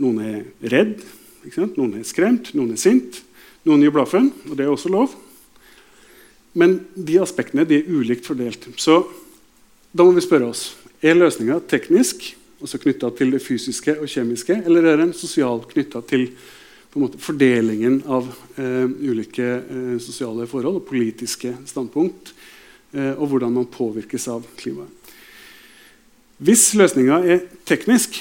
Noen 0.00 0.22
er 0.24 0.70
redd, 0.72 1.02
noen 1.76 1.98
er 2.00 2.08
skremt, 2.08 2.54
noen 2.56 2.72
er 2.74 2.80
sint. 2.80 3.20
Noen 3.64 3.84
gir 3.84 3.92
blaffen, 3.94 4.30
og 4.48 4.56
det 4.58 4.66
er 4.66 4.72
også 4.72 4.90
lov. 4.92 5.12
Men 6.54 6.78
de 6.94 7.18
aspektene 7.22 7.64
de 7.68 7.80
er 7.80 7.90
ulikt 7.90 8.26
fordelt. 8.28 8.66
Så 8.76 9.02
da 9.92 10.04
må 10.04 10.14
vi 10.16 10.24
spørre 10.24 10.50
oss 10.52 10.72
er 11.04 11.16
løsninga 11.18 11.58
teknisk, 11.68 12.30
altså 12.62 12.80
knytta 12.80 13.10
til 13.18 13.34
det 13.34 13.42
fysiske 13.44 13.96
og 13.98 14.08
kjemiske, 14.08 14.56
eller 14.64 14.86
er 14.88 15.02
den 15.02 15.12
sosial 15.16 15.60
knytta 15.68 16.00
til 16.08 16.30
måte, 17.02 17.20
fordelingen 17.22 18.00
av 18.06 18.28
eh, 18.56 18.84
ulike 18.86 19.46
eh, 19.46 19.94
sosiale 20.02 20.46
forhold 20.50 20.80
og 20.80 20.86
politiske 20.88 21.54
standpunkt, 21.68 22.34
eh, 22.94 23.12
og 23.14 23.32
hvordan 23.32 23.54
man 23.54 23.70
påvirkes 23.70 24.28
av 24.32 24.46
klimaet? 24.60 25.12
Hvis 26.44 26.72
løsninga 26.76 27.20
er 27.30 27.44
teknisk, 27.66 28.16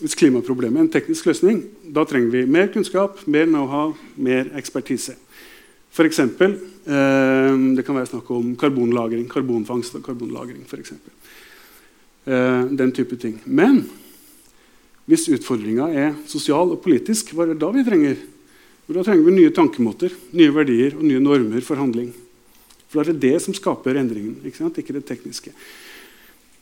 hvis 0.00 0.16
klimaproblemet 0.18 0.80
er 0.80 0.84
en 0.84 0.92
teknisk 0.92 1.28
løsning, 1.30 1.62
da 1.94 2.04
trenger 2.08 2.32
vi 2.34 2.44
mer 2.50 2.68
kunnskap, 2.74 3.22
mer 3.30 3.46
know-how, 3.48 3.94
mer 4.16 4.50
ekspertise. 4.58 5.16
For 5.94 6.06
eksempel, 6.08 6.56
eh, 6.84 7.54
det 7.78 7.86
kan 7.86 7.96
være 7.96 8.10
snakk 8.10 8.30
om 8.34 8.54
karbonlagring, 8.58 9.28
karbonfangst 9.30 9.94
og 9.94 10.04
karbonlagring. 10.04 10.64
For 10.68 10.82
eksempel. 10.82 11.12
eh, 12.26 12.64
den 12.72 12.92
type 12.92 13.16
ting. 13.16 13.40
Men 13.44 13.84
hvis 15.10 15.26
utfordringa 15.36 15.90
er 15.92 16.14
sosial 16.30 16.72
og 16.72 16.80
politisk, 16.84 17.34
hva 17.34 17.44
er 17.44 17.52
det 17.52 17.60
da 17.60 17.68
vi 17.74 17.84
trenger? 17.84 18.20
Da 18.88 19.02
trenger 19.04 19.24
vi 19.26 19.34
nye 19.38 19.52
tankemåter, 19.52 20.12
nye 20.36 20.52
verdier 20.52 20.96
og 20.96 21.04
nye 21.08 21.20
normer 21.20 21.64
for 21.64 21.80
handling. 21.80 22.10
For 22.88 23.00
da 23.00 23.10
er 23.10 23.16
det 23.16 23.32
det 23.32 23.42
som 23.44 23.56
skaper 23.56 23.98
endringen, 24.00 24.38
ikke, 24.44 24.70
ikke 24.80 24.96
det 24.96 25.04
tekniske. 25.08 25.52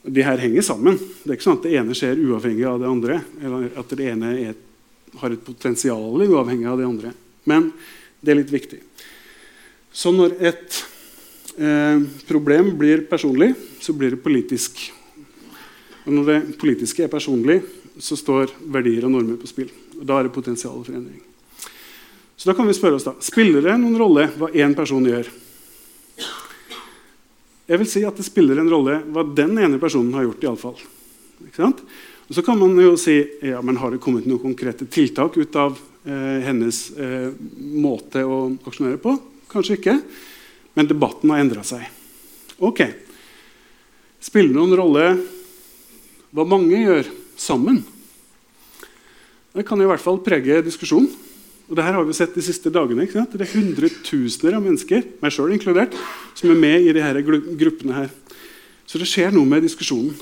De 0.03 0.25
her 0.27 0.41
henger 0.43 0.65
sammen. 0.67 0.99
Det 0.99 1.31
er 1.31 1.37
ikke 1.37 1.47
sånn 1.47 1.59
at 1.61 1.67
det 1.67 1.75
ene 1.79 1.97
skjer 1.99 2.23
uavhengig 2.27 2.65
av 2.67 2.81
det 2.83 2.89
andre. 2.91 3.19
Eller 3.39 3.69
at 3.79 3.93
det 3.99 4.09
ene 4.11 4.31
er, 4.49 4.57
har 5.21 5.35
et 5.35 5.45
potensial 5.47 6.25
uavhengig 6.25 6.67
av 6.67 6.81
det 6.81 6.89
andre. 6.89 7.13
Men 7.47 7.69
det 8.23 8.33
er 8.33 8.41
litt 8.41 8.55
viktig. 8.55 8.81
Så 9.93 10.11
når 10.15 10.35
et 10.41 10.81
eh, 11.59 12.03
problem 12.27 12.73
blir 12.81 13.05
personlig, 13.11 13.53
så 13.83 13.95
blir 13.95 14.17
det 14.17 14.23
politisk. 14.25 14.81
Og 16.07 16.17
når 16.17 16.31
det 16.31 16.41
politiske 16.59 17.05
er 17.05 17.13
personlig, 17.13 17.61
så 17.99 18.17
står 18.17 18.55
verdier 18.73 19.05
og 19.07 19.13
normer 19.15 19.39
på 19.41 19.51
spill. 19.51 19.71
Og 19.99 20.07
Da 20.07 20.19
er 20.19 20.29
det 20.29 20.35
potensial 20.35 20.81
for 20.85 20.95
endring. 20.95 21.21
Så 22.37 22.51
da 22.51 22.57
kan 22.59 22.67
vi 22.67 22.75
spørre 22.75 22.99
oss 22.99 23.07
da, 23.07 23.15
Spiller 23.23 23.63
det 23.63 23.77
noen 23.79 23.99
rolle 24.01 24.27
hva 24.39 24.49
én 24.51 24.75
person 24.75 25.05
gjør? 25.07 25.29
Jeg 27.69 27.79
vil 27.79 27.89
si 27.89 28.03
at 28.05 28.17
det 28.19 28.27
spiller 28.27 28.59
en 28.59 28.71
rolle 28.71 28.99
hva 29.15 29.23
den 29.23 29.55
ene 29.63 29.79
personen 29.81 30.13
har 30.17 30.27
gjort. 30.27 30.43
I 30.43 30.51
alle 30.51 30.61
fall. 30.61 30.81
Og 32.29 32.35
Så 32.35 32.43
kan 32.43 32.59
man 32.59 32.75
jo 32.81 32.97
si 32.97 33.21
ja, 33.43 33.63
men 33.63 33.79
har 33.79 33.93
det 33.93 34.03
kommet 34.03 34.27
noen 34.27 34.43
konkrete 34.43 34.89
tiltak 34.91 35.37
ut 35.37 35.57
av 35.57 35.79
eh, 36.05 36.43
hennes 36.43 36.83
eh, 36.97 37.31
måte 37.79 38.25
å 38.27 38.45
aksjonere 38.67 38.99
på. 38.99 39.15
Kanskje 39.53 39.79
ikke. 39.79 39.97
Men 40.75 40.89
debatten 40.91 41.31
har 41.31 41.43
endra 41.45 41.63
seg. 41.67 41.87
Ok. 42.59 42.83
Spiller 44.23 44.53
det 44.53 44.59
noen 44.59 44.79
rolle 44.79 45.07
hva 46.33 46.47
mange 46.49 46.79
gjør 46.79 47.09
sammen? 47.37 47.83
Det 49.53 49.67
kan 49.69 49.81
i 49.81 49.89
hvert 49.89 50.03
fall 50.03 50.21
prege 50.25 50.63
diskusjonen. 50.65 51.11
Og 51.69 51.77
det 51.79 51.85
her 51.87 51.97
har 51.97 52.05
vi 52.05 52.17
sett 52.17 52.35
de 52.37 52.45
siste 52.45 52.69
dagene. 52.73 53.07
Det 53.07 53.41
er 53.41 53.55
hundretusener 53.55 54.59
av 54.59 54.65
mennesker 54.65 55.07
meg 55.23 55.33
selv 55.33 55.55
inkludert, 55.55 55.95
som 56.37 56.51
er 56.53 56.59
med 56.61 56.85
i 56.85 56.93
de 56.93 57.01
disse 57.01 57.57
gruppene. 57.61 57.95
her. 57.97 58.11
Så 58.85 58.99
det 59.01 59.09
skjer 59.09 59.33
noe 59.33 59.49
med 59.49 59.63
diskusjonen. 59.65 60.13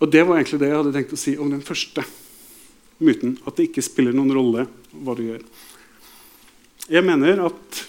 Og 0.00 0.10
Det 0.10 0.26
var 0.26 0.36
egentlig 0.36 0.58
det 0.60 0.68
jeg 0.68 0.76
hadde 0.76 0.92
tenkt 0.92 1.14
å 1.14 1.20
si 1.20 1.36
om 1.38 1.50
den 1.50 1.62
første 1.62 2.02
myten. 2.98 3.38
At 3.46 3.56
det 3.56 3.70
ikke 3.70 3.86
spiller 3.86 4.12
noen 4.12 4.34
rolle 4.34 4.66
hva 4.90 5.14
du 5.14 5.22
gjør. 5.22 5.42
Jeg 6.90 7.04
mener 7.06 7.46
at 7.46 7.84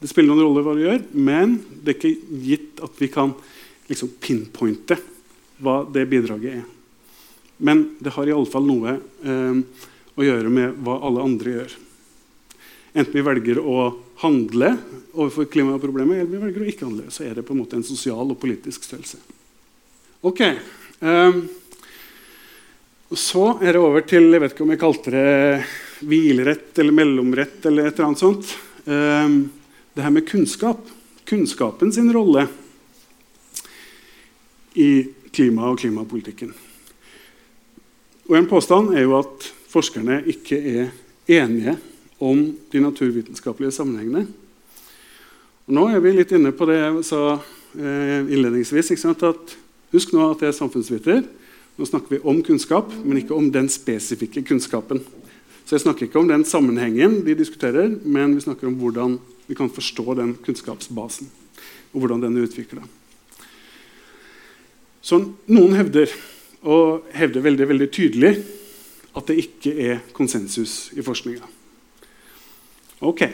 det 0.00 0.10
spiller 0.10 0.34
noen 0.34 0.44
rolle 0.44 0.64
hva 0.64 0.74
du 0.74 0.82
gjør, 0.82 1.00
men 1.14 1.56
det 1.80 1.94
er 1.94 1.96
ikke 1.96 2.40
gitt 2.44 2.82
at 2.82 2.98
vi 2.98 3.08
kan 3.08 3.32
liksom 3.88 4.10
pinpointe 4.20 4.98
hva 5.64 5.80
det 5.90 6.04
bidraget 6.10 6.60
er. 6.60 6.62
Men 7.64 7.84
det 8.02 8.12
har 8.14 8.28
iallfall 8.28 8.66
noe 8.66 8.96
eh, 8.98 9.58
å 10.14 10.26
gjøre 10.26 10.50
med 10.52 10.78
hva 10.84 10.98
alle 11.06 11.24
andre 11.24 11.56
gjør. 11.58 11.76
Enten 12.94 13.16
vi 13.16 13.24
velger 13.26 13.58
å 13.58 13.88
handle 14.22 14.76
overfor 15.14 15.48
klimaproblemet, 15.50 16.20
eller 16.22 16.30
vi 16.30 16.42
velger 16.42 16.62
å 16.62 16.68
ikke 16.70 16.86
handle, 16.86 17.10
så 17.10 17.24
er 17.26 17.38
det 17.38 17.46
på 17.46 17.54
en 17.54 17.62
måte 17.64 17.78
en 17.78 17.86
sosial 17.86 18.30
og 18.30 18.38
politisk 18.42 18.86
størrelse. 18.86 19.18
Ok. 20.24 20.42
Eh, 20.44 21.40
så 23.14 23.44
er 23.62 23.74
det 23.74 23.82
over 23.82 24.06
til 24.08 24.30
jeg 24.32 24.42
vet 24.42 24.54
ikke 24.54 24.64
om 24.64 24.72
jeg 24.74 24.82
kalte 24.82 25.14
det 25.14 26.04
hvilerett 26.04 26.78
eller 26.82 26.96
mellomrett. 26.96 27.58
eller 27.66 27.86
et 27.86 27.94
eller 27.94 28.08
annet 28.08 28.22
sånt. 28.22 28.54
Eh, 28.84 29.28
det 29.94 30.02
her 30.02 30.10
med 30.10 30.28
kunnskap. 30.28 30.80
Kunnskapen 31.24 31.92
sin 31.92 32.12
rolle 32.12 32.48
i 34.74 35.06
klima- 35.34 35.70
og 35.70 35.80
klimapolitikken. 35.82 36.54
Og 38.28 38.36
En 38.38 38.48
påstand 38.48 38.94
er 38.94 39.04
jo 39.04 39.18
at 39.18 39.50
forskerne 39.68 40.22
ikke 40.30 40.56
er 40.56 40.92
enige 41.28 41.76
om 42.20 42.56
de 42.72 42.80
naturvitenskapelige 42.80 43.74
sammenhengene. 43.74 44.26
Og 45.66 45.76
nå 45.76 45.88
er 45.88 46.00
vi 46.04 46.12
litt 46.12 46.32
inne 46.36 46.52
på 46.56 46.68
det 46.68 46.78
jeg 46.78 47.04
sa 47.08 47.22
eh, 47.34 48.24
innledningsvis. 48.24 48.92
At, 49.12 49.56
husk 49.92 50.14
nå 50.14 50.30
at 50.30 50.44
jeg 50.44 50.52
er 50.52 50.56
samfunnsviter. 50.56 51.22
Nå 51.74 51.88
snakker 51.88 52.16
vi 52.16 52.22
om 52.22 52.40
kunnskap, 52.44 52.92
men 53.02 53.18
ikke 53.20 53.36
om 53.36 53.50
den 53.52 53.68
spesifikke 53.72 54.44
kunnskapen. 54.46 55.02
Så 55.64 55.76
jeg 55.76 55.84
snakker 55.86 56.06
ikke 56.06 56.20
om 56.20 56.28
den 56.28 56.44
sammenhengen 56.46 57.22
de 57.26 57.36
diskuterer, 57.36 57.88
men 58.04 58.36
vi 58.36 58.44
snakker 58.44 58.68
om 58.68 58.76
hvordan 58.78 59.16
vi 59.48 59.56
kan 59.56 59.72
forstå 59.72 60.14
den 60.20 60.36
kunnskapsbasen. 60.44 61.30
Og 61.92 62.04
hvordan 62.04 62.22
den 62.24 62.36
er 62.36 62.46
utvikla. 62.46 62.84
Så 65.04 65.18
noen 65.52 65.74
hevder, 65.76 66.08
og 66.64 67.10
hevder 67.12 67.44
veldig, 67.44 67.66
veldig 67.74 67.88
tydelig, 67.92 68.32
at 69.14 69.28
det 69.28 69.36
ikke 69.42 69.74
er 69.84 69.98
konsensus 70.16 70.88
i 70.96 71.04
forskninga. 71.04 71.44
Ok. 73.04 73.26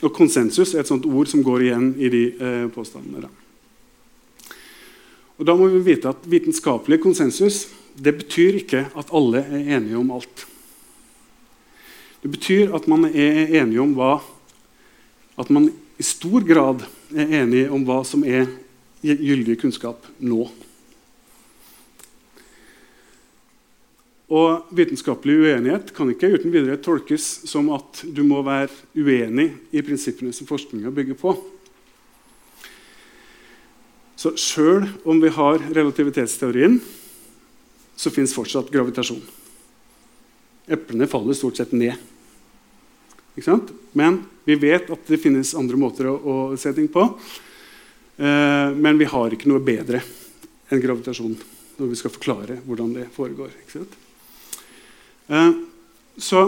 Og 0.00 0.14
konsensus 0.16 0.72
er 0.72 0.80
et 0.82 0.88
sånt 0.88 1.04
ord 1.04 1.28
som 1.28 1.44
går 1.44 1.66
igjen 1.66 1.90
i 2.00 2.08
de 2.12 2.22
eh, 2.32 2.64
påstandene. 2.72 3.26
Da. 3.26 4.56
Og 5.36 5.46
da 5.48 5.56
må 5.56 5.68
vi 5.72 5.82
vite 5.84 6.08
at 6.08 6.24
Vitenskapelig 6.28 7.00
konsensus 7.04 7.66
det 8.00 8.14
betyr 8.16 8.60
ikke 8.62 8.86
at 8.96 9.12
alle 9.12 9.42
er 9.44 9.76
enige 9.76 9.98
om 10.00 10.10
alt. 10.14 10.46
Det 12.22 12.30
betyr 12.32 12.72
at 12.76 12.88
man 12.88 13.04
er 13.08 13.52
enige 13.60 13.80
om 13.80 13.94
hva 13.96 14.20
At 15.40 15.48
man 15.48 15.70
i 15.96 16.04
stor 16.04 16.44
grad 16.44 16.82
er 17.16 17.30
enige 17.40 17.70
om 17.72 17.84
hva 17.88 18.02
som 18.04 18.20
er 18.24 18.44
gyldig 19.00 19.54
kunnskap 19.62 20.04
nå. 20.20 20.50
Og 24.30 24.70
Vitenskapelig 24.70 25.40
uenighet 25.42 25.90
kan 25.94 26.10
ikke 26.12 26.30
uten 26.30 26.52
videre 26.54 26.78
tolkes 26.78 27.24
som 27.50 27.72
at 27.74 28.04
du 28.06 28.22
må 28.26 28.44
være 28.46 28.70
uenig 28.94 29.48
i 29.74 29.82
prinsippene 29.82 30.30
som 30.34 30.46
forskninga 30.46 30.92
bygger 30.94 31.18
på. 31.18 31.34
Så 34.20 34.36
sjøl 34.38 34.86
om 35.08 35.18
vi 35.22 35.32
har 35.34 35.62
relativitetsteorien, 35.72 36.76
så 37.96 38.12
fins 38.14 38.34
fortsatt 38.36 38.70
gravitasjon. 38.70 39.22
Eplene 40.70 41.08
faller 41.10 41.34
stort 41.34 41.58
sett 41.58 41.72
ned. 41.74 41.96
Men 43.96 44.20
vi 44.44 44.58
vet 44.60 44.90
at 44.92 45.08
det 45.08 45.18
finnes 45.22 45.54
andre 45.56 45.78
måter 45.80 46.10
å, 46.10 46.14
å 46.20 46.34
se 46.60 46.70
ting 46.76 46.86
på. 46.92 47.06
Eh, 48.20 48.68
men 48.76 49.00
vi 49.00 49.08
har 49.08 49.32
ikke 49.32 49.48
noe 49.50 49.64
bedre 49.64 50.02
enn 50.70 50.82
gravitasjon 50.84 51.34
når 51.80 51.90
vi 51.90 51.98
skal 51.98 52.12
forklare 52.12 52.60
hvordan 52.66 52.92
det 52.98 53.08
foregår. 53.16 53.56
Eh, 53.56 53.99
så 55.30 56.40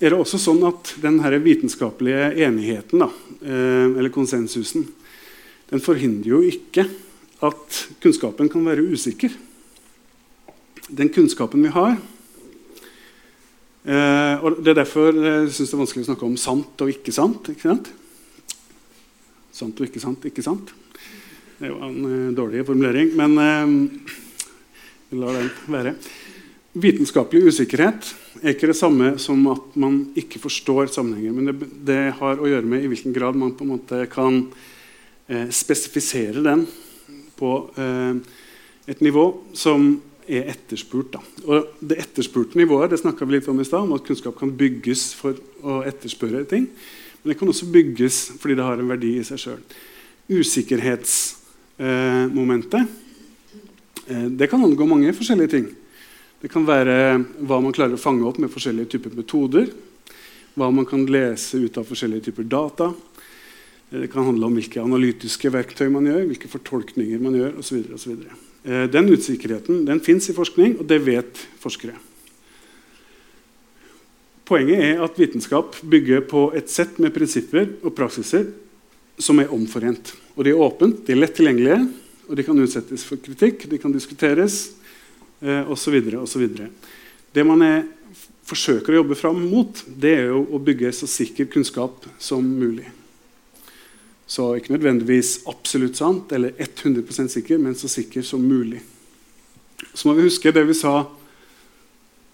er 0.00 0.14
det 0.14 0.16
også 0.16 0.38
sånn 0.40 0.62
at 0.68 0.94
den 1.02 1.18
vitenskapelige 1.44 2.30
enigheten, 2.46 3.02
da, 3.04 3.10
eh, 3.44 3.86
eller 4.00 4.12
konsensusen, 4.12 4.86
den 5.70 5.82
forhindrer 5.84 6.30
jo 6.32 6.40
ikke 6.40 6.86
at 7.44 7.80
kunnskapen 8.00 8.48
kan 8.52 8.64
være 8.64 8.84
usikker. 8.88 9.32
Den 10.88 11.12
kunnskapen 11.12 11.62
vi 11.62 11.70
har 11.70 11.92
eh, 13.84 14.34
og 14.42 14.58
Det 14.58 14.72
er 14.72 14.80
derfor 14.80 15.14
jeg 15.14 15.52
syns 15.54 15.70
det 15.70 15.76
er 15.76 15.82
vanskelig 15.84 16.02
å 16.02 16.08
snakke 16.08 16.26
om 16.26 16.36
sant 16.40 16.82
og 16.82 16.90
ikke 16.90 17.12
sant. 17.14 17.52
Ikke 17.52 17.68
sant? 17.68 17.92
Sant 19.52 19.80
og 19.80 19.86
ikke 19.86 20.02
sant, 20.02 20.24
ikke 20.26 20.42
sant. 20.42 20.72
Det 21.60 21.68
jo 21.68 21.78
en 21.84 22.34
dårlig 22.34 22.64
formulering, 22.66 23.12
men 23.14 23.36
vi 25.10 25.20
lar 25.20 25.36
den 25.36 25.52
være. 25.68 25.94
Vitenskapelig 26.70 27.48
usikkerhet 27.50 28.12
er 28.44 28.52
ikke 28.52 28.68
det 28.70 28.78
samme 28.78 29.16
som 29.18 29.40
at 29.50 29.72
man 29.74 30.04
ikke 30.18 30.38
forstår 30.38 30.92
sammenhenger. 30.94 31.32
Men 31.34 31.50
det, 31.50 31.70
det 31.88 32.02
har 32.20 32.38
å 32.38 32.46
gjøre 32.46 32.70
med 32.70 32.84
i 32.84 32.90
hvilken 32.92 33.16
grad 33.16 33.38
man 33.38 33.56
på 33.58 33.66
en 33.66 33.72
måte 33.72 34.04
kan 34.12 34.44
eh, 35.26 35.48
spesifisere 35.50 36.44
den 36.46 36.62
på 37.40 37.50
et 38.90 39.00
nivå 39.00 39.22
som 39.56 39.94
er 40.30 40.46
etterspurt. 40.52 41.08
Da. 41.14 41.20
Og 41.48 41.56
det 41.80 41.96
etterspurte 42.04 42.58
nivået 42.58 42.90
det 42.92 42.98
vi 43.02 43.08
litt 43.32 43.48
om 43.50 43.60
i 43.60 43.64
sted, 43.66 43.80
om 43.80 43.92
at 43.96 44.06
kunnskap 44.06 44.34
kan 44.38 44.56
bygges 44.56 45.14
for 45.16 45.34
å 45.62 45.82
etterspørre 45.88 46.44
ting. 46.50 46.64
Men 47.20 47.28
det 47.32 47.38
kan 47.40 47.48
også 47.50 47.72
bygges 47.72 48.16
fordi 48.40 48.54
det 48.58 48.66
har 48.66 48.78
en 48.80 48.92
verdi 48.92 49.10
i 49.18 49.26
seg 49.26 49.38
sjøl. 49.42 49.62
Usikkerhetsmomentet 50.30 52.82
eh, 54.06 54.28
det 54.38 54.50
kan 54.50 54.64
angå 54.64 54.84
mange 54.88 55.16
forskjellige 55.16 55.54
ting. 55.56 55.66
Det 56.40 56.48
kan 56.48 56.64
være 56.64 56.94
hva 57.44 57.58
man 57.60 57.74
klarer 57.76 57.98
å 57.98 58.00
fange 58.00 58.24
opp 58.24 58.38
med 58.40 58.52
forskjellige 58.52 58.94
typer 58.94 59.12
metoder. 59.12 59.66
Hva 60.56 60.70
man 60.72 60.86
kan 60.88 61.02
lese 61.04 61.60
ut 61.60 61.76
av 61.76 61.84
forskjellige 61.88 62.30
typer 62.30 62.46
data. 62.48 62.88
Det 63.90 64.08
kan 64.08 64.24
handle 64.24 64.48
om 64.48 64.56
hvilke 64.56 64.80
analytiske 64.80 65.50
verktøy 65.52 65.90
man 65.92 66.08
gjør, 66.08 66.24
hvilke 66.30 66.48
fortolkninger 66.48 67.20
man 67.20 67.36
gjør 67.36 67.58
osv. 67.60 67.82
Eh, 68.62 68.86
den 68.88 69.10
usikkerheten 69.10 69.84
den 69.88 70.00
fins 70.00 70.30
i 70.30 70.36
forskning, 70.36 70.78
og 70.80 70.88
det 70.88 71.00
vet 71.04 71.44
forskere. 71.60 71.98
Poenget 74.48 74.84
er 74.86 75.04
at 75.04 75.18
vitenskap 75.20 75.76
bygger 75.86 76.24
på 76.30 76.48
et 76.58 76.72
sett 76.72 76.96
med 77.02 77.12
prinsipper 77.14 77.68
og 77.84 77.94
praksiser 77.98 78.48
som 79.20 79.38
er 79.42 79.52
omforent. 79.52 80.14
Og 80.38 80.46
De 80.46 80.54
er 80.54 80.64
åpent, 80.64 81.04
de 81.04 81.12
er 81.12 81.20
lett 81.20 81.36
tilgjengelige, 81.36 81.82
og 82.30 82.38
de 82.38 82.46
kan 82.46 82.58
utsettes 82.62 83.04
for 83.04 83.20
kritikk, 83.20 83.68
de 83.68 83.78
kan 83.78 83.92
diskuteres 83.92 84.79
eh, 85.40 85.70
osv. 85.70 86.00
Det 87.32 87.44
man 87.46 87.64
er, 87.66 87.82
forsøker 88.50 88.94
å 88.94 89.02
jobbe 89.02 89.18
fram 89.18 89.38
mot, 89.46 89.84
det 89.86 90.14
er 90.22 90.32
jo 90.32 90.42
å 90.50 90.58
bygge 90.62 90.90
så 90.96 91.06
sikker 91.10 91.50
kunnskap 91.52 92.06
som 92.18 92.42
mulig. 92.42 92.88
Så 94.30 94.52
ikke 94.58 94.74
nødvendigvis 94.74 95.40
absolutt 95.50 95.98
sant 95.98 96.32
eller 96.34 96.54
100% 96.58 97.30
sikker, 97.34 97.58
men 97.62 97.74
så 97.78 97.90
sikker 97.90 98.22
som 98.26 98.42
mulig. 98.42 98.82
Så 99.94 100.08
må 100.08 100.14
vi 100.14 100.26
huske 100.26 100.52
det 100.54 100.66
vi 100.68 100.76
sa 100.78 101.00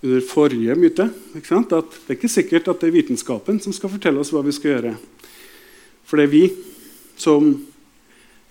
under 0.02 0.24
forrige 0.28 0.76
myte. 0.76 1.08
At 1.36 1.70
det 1.72 2.12
er 2.12 2.18
ikke 2.18 2.32
sikkert 2.32 2.68
at 2.68 2.82
det 2.82 2.90
er 2.90 2.98
vitenskapen 2.98 3.60
som 3.62 3.74
skal 3.74 3.92
fortelle 3.92 4.20
oss 4.20 4.32
hva 4.34 4.44
vi 4.44 4.54
skal 4.54 4.74
gjøre. 4.74 4.92
For 6.06 6.20
det 6.20 6.28
er 6.28 6.34
vi 6.34 6.44
som 7.16 7.54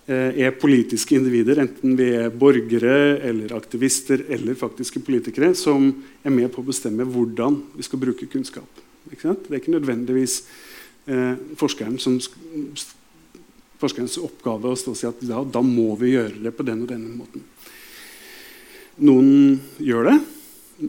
er 0.06 0.52
politiske 0.54 1.16
individer, 1.18 1.58
enten 1.58 1.96
vi 1.98 2.12
er 2.14 2.30
borgere 2.30 3.16
eller 3.26 3.54
aktivister 3.56 4.20
eller 4.30 4.54
faktiske 4.54 5.00
politikere, 5.02 5.50
som 5.58 5.88
er 6.22 6.30
med 6.30 6.52
på 6.54 6.62
å 6.62 6.68
bestemme 6.68 7.06
hvordan 7.10 7.58
vi 7.74 7.86
skal 7.86 8.02
bruke 8.04 8.28
kunnskap. 8.30 8.84
Det 9.06 9.18
er 9.18 9.58
ikke 9.58 9.74
nødvendigvis 9.74 10.36
eh, 11.10 11.34
forskeren 11.58 11.98
som, 12.02 12.20
forskerens 13.82 14.18
oppgave 14.22 14.70
å 14.70 14.78
stå 14.78 14.94
og 14.94 14.98
si 14.98 15.08
at 15.08 15.26
ja, 15.26 15.42
da 15.42 15.62
må 15.62 15.92
vi 16.00 16.14
gjøre 16.14 16.40
det 16.46 16.54
på 16.56 16.66
den 16.66 16.84
og 16.86 16.90
denne 16.90 17.12
måten. 17.18 17.44
Noen 18.96 19.58
gjør 19.82 20.10
det, 20.10 20.16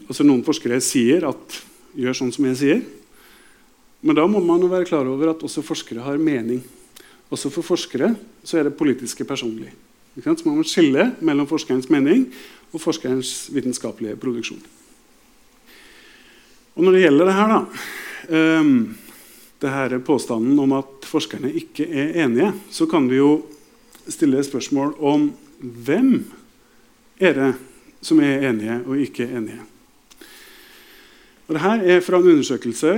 altså 0.06 0.24
Noen 0.24 0.46
forskere 0.46 0.80
sier 0.84 1.26
at 1.28 1.58
'gjør 1.98 2.16
sånn 2.16 2.32
som 2.32 2.46
jeg 2.48 2.58
sier'. 2.60 2.86
Men 4.00 4.14
da 4.14 4.26
må 4.30 4.40
man 4.44 4.62
jo 4.62 4.70
være 4.70 4.86
klar 4.86 5.08
over 5.10 5.32
at 5.32 5.42
også 5.42 5.64
forskere 5.64 6.04
har 6.04 6.20
mening. 6.22 6.62
Også 7.30 7.50
for 7.52 7.66
forskere 7.66 8.14
så 8.44 8.58
er 8.58 8.68
det 8.68 8.78
politiske 8.78 9.24
personlig. 9.28 9.70
Så 10.18 10.34
man 10.44 10.56
må 10.58 10.64
skille 10.66 11.12
mellom 11.20 11.46
forskerens 11.46 11.90
mening 11.92 12.26
og 12.72 12.80
forskerens 12.82 13.50
vitenskapelige 13.54 14.16
produksjon. 14.18 14.62
Og 16.74 16.84
Når 16.84 16.94
det 16.94 17.02
gjelder 17.02 17.26
det 17.26 17.34
her, 17.34 17.52
da, 17.52 18.60
um, 18.60 18.74
det 19.60 19.70
her 19.70 19.98
påstanden 19.98 20.58
om 20.58 20.72
at 20.78 21.06
forskerne 21.10 21.50
ikke 21.52 21.86
er 21.90 22.24
enige, 22.24 22.52
så 22.70 22.86
kan 22.86 23.08
vi 23.10 23.18
jo 23.18 23.42
stille 24.08 24.44
spørsmål 24.44 24.94
om 24.98 25.32
hvem 25.58 26.12
er 27.18 27.34
det 27.34 27.54
som 28.02 28.20
er 28.22 28.46
enige 28.48 28.80
og 28.86 29.00
ikke 29.02 29.26
enige. 29.26 29.60
Og 31.48 31.56
Dette 31.56 31.94
er 31.94 32.04
fra 32.04 32.20
en 32.20 32.30
undersøkelse 32.34 32.94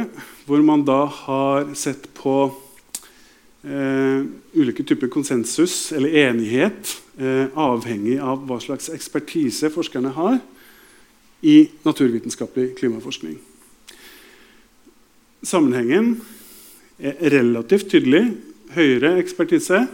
hvor 0.47 0.62
man 0.66 0.85
da 0.85 1.05
har 1.07 1.71
sett 1.79 2.09
på 2.14 2.51
eh, 3.64 4.25
ulike 4.55 4.85
typer 4.87 5.11
konsensus 5.12 5.92
eller 5.92 6.14
enighet 6.27 6.94
eh, 7.18 7.46
avhengig 7.55 8.18
av 8.23 8.44
hva 8.49 8.61
slags 8.62 8.90
ekspertise 8.92 9.70
forskerne 9.73 10.12
har 10.16 10.38
i 11.40 11.70
naturvitenskapelig 11.87 12.75
klimaforskning. 12.79 13.38
Sammenhengen 15.40 16.18
er 17.01 17.16
relativt 17.33 17.88
tydelig. 17.94 18.27
Høyere 18.75 19.16
ekspertise, 19.18 19.87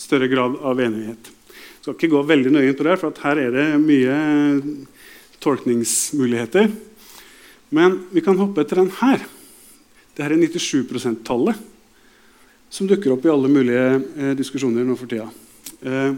større 0.00 0.30
grad 0.30 0.54
av 0.64 0.78
enighet. 0.80 1.26
Jeg 1.28 1.82
skal 1.82 1.96
ikke 1.98 2.12
gå 2.14 2.22
veldig 2.30 2.52
nøye 2.54 2.70
inn 2.70 2.78
på 2.78 2.86
det, 2.86 2.94
for 3.02 3.24
her 3.26 3.40
er 3.42 3.50
det 3.52 3.66
mye 3.82 4.14
tolkningsmuligheter. 5.44 6.70
Men 7.74 7.98
vi 8.14 8.22
kan 8.24 8.38
hoppe 8.38 8.62
etter 8.62 8.80
den 8.80 8.92
her. 9.02 9.26
Dette 10.14 10.30
er 10.30 10.38
97 10.38 10.86
%-tallet 10.94 11.73
som 12.74 12.88
dukker 12.90 13.14
opp 13.14 13.26
i 13.26 13.30
alle 13.30 13.50
mulige 13.50 13.82
eh, 14.18 14.32
diskusjoner 14.38 14.86
nå 14.86 14.96
for 14.98 15.10
tida. 15.10 15.28
Eh, 15.86 16.14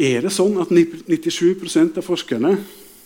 er 0.00 0.22
det 0.24 0.32
sånn 0.32 0.56
at 0.62 0.70
97% 0.72 1.98
av 2.00 2.06
forskerne, 2.06 2.54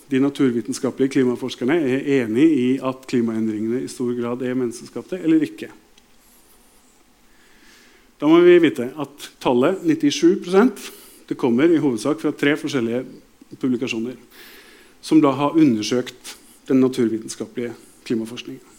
de 0.04 0.20
naturvitenskapelige 0.20 1.16
klimaforskerne 1.16 1.78
er 1.80 2.04
enig 2.20 2.44
i 2.44 2.66
at 2.84 3.06
klimaendringene 3.10 3.80
i 3.82 3.90
stor 3.90 4.12
grad 4.14 4.44
er 4.44 4.54
menneskeskapte, 4.58 5.18
eller 5.18 5.42
ikke? 5.46 5.70
Da 8.20 8.28
må 8.30 8.38
vi 8.44 8.60
vite 8.62 8.90
at 9.00 9.30
tallet 9.42 9.80
97% 9.82 10.84
det 11.24 11.38
kommer 11.40 11.72
i 11.72 11.80
hovedsak 11.80 12.20
fra 12.20 12.34
tre 12.36 12.52
forskjellige 12.60 13.02
publikasjoner 13.58 14.20
som 15.04 15.24
da 15.24 15.32
har 15.34 15.58
undersøkt 15.58 16.36
den 16.68 16.84
naturvitenskapelige 16.84 17.74
klimaforskningen. 18.04 18.73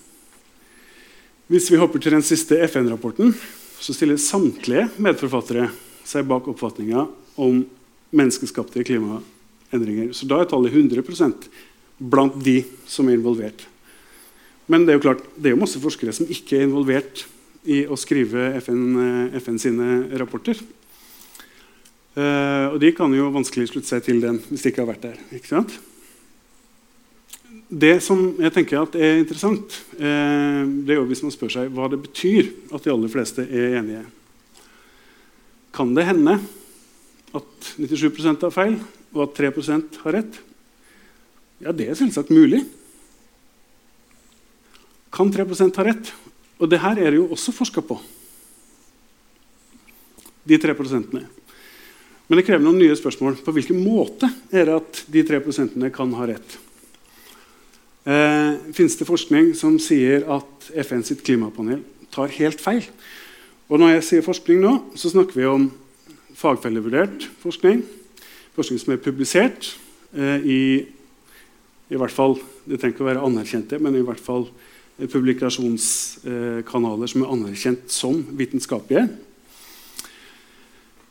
Hvis 1.45 1.67
vi 1.69 1.77
hopper 1.77 2.01
til 2.01 2.15
den 2.15 2.25
siste 2.25 2.58
FN-rapporten, 2.65 3.29
så 3.77 3.93
stiller 3.93 4.17
samtlige 4.17 4.88
medforfattere 4.97 5.67
seg 6.05 6.25
bak 6.25 6.47
oppfatninga 6.49 7.03
om 7.38 7.60
menneskeskapte 8.15 8.81
klimaendringer. 8.88 10.10
Så 10.17 10.25
da 10.25 10.39
er 10.41 10.49
tallet 10.49 10.73
100% 10.73 11.45
blant 12.01 12.39
de 12.41 12.63
som 12.89 13.05
er 13.12 13.19
involvert. 13.19 13.67
Men 14.65 14.88
det 14.88 14.95
er 14.95 14.97
jo 14.97 15.05
klart, 15.05 15.21
det 15.38 15.51
er 15.51 15.53
jo 15.53 15.62
masse 15.62 15.81
forskere 15.81 16.15
som 16.17 16.25
ikke 16.34 16.58
er 16.58 16.65
involvert 16.65 17.27
i 17.69 17.84
å 17.86 17.97
skrive 17.97 18.55
FN, 18.65 18.81
FN 19.38 19.62
sine 19.62 19.91
rapporter. 20.17 20.58
Uh, 22.15 22.73
og 22.73 22.79
de 22.81 22.89
kan 22.95 23.12
jo 23.13 23.29
vanskelig 23.36 23.69
slutte 23.69 23.91
seg 23.91 24.05
til 24.05 24.21
den 24.23 24.39
hvis 24.47 24.65
de 24.65 24.71
ikke 24.71 24.81
har 24.81 24.95
vært 24.95 25.05
der. 25.12 25.21
ikke 25.36 25.51
sant? 25.51 25.77
Det 27.76 27.98
som 28.04 28.20
jeg 28.40 28.54
tenker 28.56 28.96
er 28.96 29.18
interessant, 29.20 29.74
eh, 30.00 30.62
det 30.64 30.94
er 30.94 31.00
jo 31.02 31.08
hvis 31.10 31.24
man 31.26 31.34
spør 31.34 31.52
seg 31.52 31.74
hva 31.76 31.90
det 31.92 32.00
betyr 32.06 32.48
at 32.72 32.86
de 32.86 32.94
aller 32.94 33.12
fleste 33.12 33.44
er 33.44 33.80
enige. 33.82 34.06
Kan 35.76 35.92
det 35.98 36.06
hende 36.08 36.38
at 37.36 37.72
97% 37.76 38.46
har 38.48 38.54
feil, 38.56 38.78
og 39.12 39.26
at 39.26 39.36
3% 39.42 40.00
har 40.06 40.16
rett? 40.16 40.40
Ja, 41.60 41.74
det 41.76 41.90
er 41.90 42.00
selvsagt 42.00 42.32
mulig. 42.32 42.62
Kan 45.12 45.32
3% 45.32 45.76
ha 45.76 45.88
rett? 45.88 46.12
Og 46.60 46.72
det 46.72 46.80
her 46.80 46.96
er 46.96 47.12
det 47.12 47.20
jo 47.20 47.32
også 47.36 47.52
forska 47.56 47.84
på. 47.84 47.98
De 50.48 50.60
3 50.62 50.76
prosentene. 50.78 51.26
Men 52.28 52.40
det 52.40 52.46
krever 52.48 52.64
noen 52.64 52.80
nye 52.80 52.96
spørsmål. 52.96 53.36
På 53.44 53.52
hvilken 53.56 53.80
måte 53.84 54.30
er 54.52 54.70
det 54.70 54.78
at 54.80 55.02
de 55.12 55.24
3 55.28 55.44
prosentene 55.44 55.92
kan 55.94 56.14
ha 56.16 56.30
rett? 56.32 56.56
Eh, 58.06 58.54
finnes 58.74 58.98
det 58.98 59.08
forskning 59.10 59.56
som 59.58 59.80
sier 59.82 60.24
at 60.32 60.72
FN 60.86 61.04
sitt 61.06 61.24
klimapanel 61.26 61.82
tar 62.13 62.28
helt 62.38 62.62
feil. 62.63 62.84
Og 63.70 63.80
når 63.82 63.89
jeg 63.96 64.08
sier 64.10 64.24
forskning 64.26 64.58
nå, 64.62 64.74
så 64.96 65.10
snakker 65.12 65.36
vi 65.39 65.46
om 65.50 65.72
fagfellevurdert 66.38 67.30
forskning. 67.41 67.84
forskning 68.56 68.80
som 68.80 68.94
er 68.94 69.04
publisert 69.04 69.78
eh, 70.15 70.39
i 70.46 70.86
i 71.89 71.96
hvert 72.02 72.12
fall, 72.12 72.39
Det 72.65 72.80
trenger 72.82 72.96
ikke 72.96 73.06
å 73.06 73.12
være 73.12 73.22
anerkjente, 73.22 73.78
men 73.78 73.94
i 73.94 74.02
hvert 74.02 74.20
fall 74.20 74.50
publikasjonskanaler 74.98 77.08
som 77.12 77.22
er 77.22 77.30
anerkjent 77.30 77.91
som 77.94 78.26
vitenskapelige. 78.34 79.06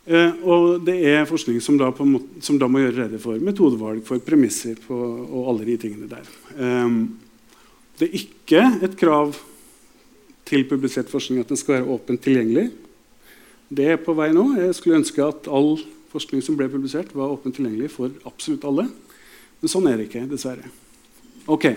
Eh, 0.04 0.36
og 0.44 0.82
det 0.84 0.98
er 1.08 1.28
forskning 1.28 1.62
som 1.64 1.78
da, 1.80 1.88
måte, 2.04 2.42
som 2.44 2.58
da, 2.60 2.68
må 2.68 2.82
gjøre 2.82 3.06
rede 3.06 3.20
for 3.22 3.40
metodevalg, 3.40 4.02
for 4.04 4.20
premisser 4.24 4.76
på, 4.84 4.94
og 5.24 5.48
alle 5.52 5.68
de 5.70 5.78
tingene 5.80 6.10
der. 6.10 6.28
Eh, 6.58 6.98
det 8.00 8.08
er 8.08 8.18
ikke 8.20 8.64
et 8.84 8.98
krav 9.00 9.36
til 10.44 10.66
publisert 10.68 11.08
forskning 11.08 11.40
at 11.40 11.48
den 11.48 11.60
skal 11.60 11.78
være 11.78 11.96
åpent 11.96 12.20
tilgjengelig. 12.24 12.68
Det 13.72 13.86
er 13.94 14.02
på 14.02 14.12
vei 14.16 14.28
nå. 14.34 14.50
Jeg 14.60 14.76
skulle 14.76 15.00
ønske 15.00 15.24
at 15.24 15.48
all 15.48 15.78
forskning 16.12 16.44
som 16.44 16.58
ble 16.58 16.68
publisert, 16.70 17.14
var 17.16 17.32
åpent 17.32 17.56
tilgjengelig 17.56 17.90
for 17.94 18.12
absolutt 18.28 18.66
alle. 18.68 18.86
Men 19.62 19.72
sånn 19.72 19.88
er 19.88 19.96
det 19.98 20.10
ikke, 20.10 20.26
dessverre. 20.28 20.68
Ok. 21.50 21.70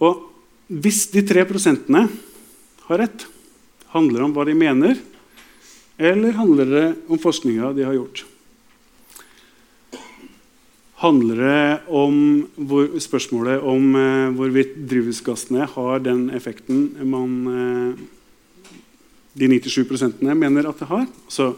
Og 0.00 0.24
hvis 0.70 1.04
de 1.12 1.22
tre 1.26 1.44
prosentene 1.44 2.06
har 2.86 3.02
rett, 3.04 3.26
handler 3.92 4.24
om 4.24 4.34
hva 4.34 4.46
de 4.48 4.56
mener, 4.56 4.96
eller 6.00 6.32
handler 6.32 6.70
det 6.72 6.86
om 7.12 7.20
forskninga 7.20 7.74
de 7.76 7.84
har 7.84 7.92
gjort? 7.98 8.24
Handler 11.00 11.42
det 11.44 11.92
om 11.96 12.16
hvor, 12.56 12.88
spørsmålet 13.00 13.60
om 13.64 13.94
eh, 13.96 14.32
hvorvidt 14.36 14.78
drivhusgassene 14.88 15.68
har 15.74 16.00
den 16.04 16.26
effekten 16.36 16.88
man 17.08 17.36
eh, 17.52 18.00
de 19.36 19.48
97% 19.52 20.24
mener 20.24 20.68
at 20.68 20.80
det 20.80 20.88
har? 20.88 21.06
Så 21.28 21.52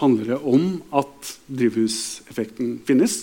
handler 0.00 0.34
det 0.34 0.40
om 0.44 0.82
at 0.92 1.34
drivhuseffekten 1.48 2.78
finnes. 2.84 3.22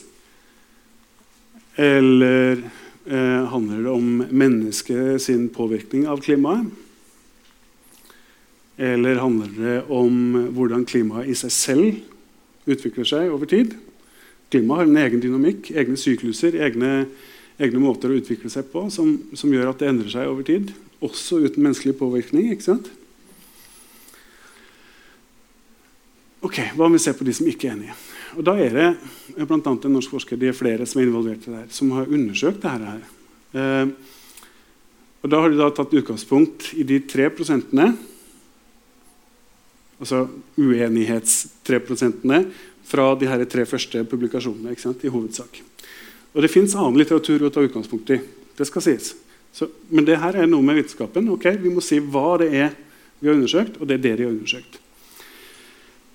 Eller 1.78 2.62
eh, 3.06 3.42
handler 3.54 3.86
det 3.86 3.94
om 3.94 4.12
menneskets 4.30 5.30
påvirkning 5.54 6.10
av 6.10 6.26
klimaet? 6.26 6.89
Eller 8.80 9.20
handler 9.20 9.52
det 9.58 9.78
om 9.92 10.14
hvordan 10.56 10.86
klimaet 10.88 11.28
i 11.28 11.36
seg 11.36 11.52
selv 11.52 12.70
utvikler 12.70 13.08
seg 13.08 13.32
over 13.34 13.50
tid? 13.50 13.74
Klimaet 14.54 14.86
har 14.86 14.88
en 14.88 15.02
egen 15.02 15.24
dynamikk, 15.24 15.74
egne 15.76 16.00
sykluser, 16.00 16.56
egne, 16.56 17.10
egne 17.60 17.82
måter 17.84 18.10
å 18.10 18.20
utvikle 18.22 18.50
seg 18.50 18.70
på 18.72 18.86
som, 18.94 19.18
som, 19.36 19.52
gjør 19.52 19.74
at 19.74 19.84
det 19.84 19.90
endrer 19.92 20.14
seg 20.14 20.32
over 20.32 20.48
tid. 20.48 20.72
Også 21.04 21.42
uten 21.44 21.66
menneskelig 21.66 21.98
påvirkning. 22.00 22.48
ikke 22.54 22.70
sant? 22.70 22.88
Ok, 26.40 26.62
Hva 26.72 26.88
om 26.88 26.96
vi 26.96 27.02
ser 27.04 27.18
på 27.20 27.28
de 27.28 27.36
som 27.36 27.50
ikke 27.52 27.68
er 27.68 27.76
enige? 27.76 27.98
Og 28.40 28.46
Da 28.48 28.56
er 28.64 28.72
det 28.78 29.48
blant 29.50 29.68
annet 29.68 29.90
en 29.90 29.98
norsk 29.98 30.14
forsker 30.16 30.40
de 30.40 30.54
er 30.54 30.56
flere 30.56 30.88
som 30.88 31.02
er 31.02 31.10
involvert 31.10 31.44
i 31.44 31.52
det 31.52 31.66
her, 31.66 31.72
som 31.76 31.92
har 31.98 32.08
undersøkt 32.08 32.64
dette. 32.64 32.94
her. 32.96 33.04
Eh, 33.60 33.88
og 35.20 35.30
Da 35.30 35.42
har 35.42 35.50
de 35.50 35.60
da 35.60 35.70
tatt 35.70 35.94
utgangspunkt 35.94 36.72
i 36.80 36.84
de 36.88 37.02
tre 37.04 37.28
prosentene, 37.30 37.92
altså 40.00 40.26
uenighets-3 40.58 41.80
prosentene, 41.86 42.44
fra 42.90 43.12
de 43.20 43.28
her 43.30 43.44
tre 43.46 43.66
første 43.70 44.02
publikasjonene. 44.04 44.74
i 45.04 45.08
hovedsak. 45.08 45.62
Og 46.34 46.42
Det 46.42 46.52
fins 46.52 46.76
annen 46.76 46.98
litteratur 46.98 47.44
å 47.44 47.50
ta 47.50 47.62
utgangspunkt 47.62 48.10
i. 48.10 48.20
det 48.58 48.68
skal 48.68 48.82
sies. 48.82 49.16
Så, 49.54 49.70
men 49.90 50.06
det 50.06 50.20
her 50.20 50.36
er 50.36 50.48
noe 50.48 50.62
med 50.62 50.76
vitenskapen. 50.76 51.30
Okay, 51.30 51.58
vi 51.58 51.70
må 51.70 51.82
si 51.82 52.00
hva 52.00 52.38
det 52.38 52.54
er 52.54 52.76
vi 53.20 53.28
har 53.28 53.36
undersøkt, 53.36 53.78
og 53.80 53.88
det 53.88 53.98
er 53.98 54.04
det 54.04 54.16
de 54.18 54.24
har 54.24 54.32
undersøkt. 54.32 54.80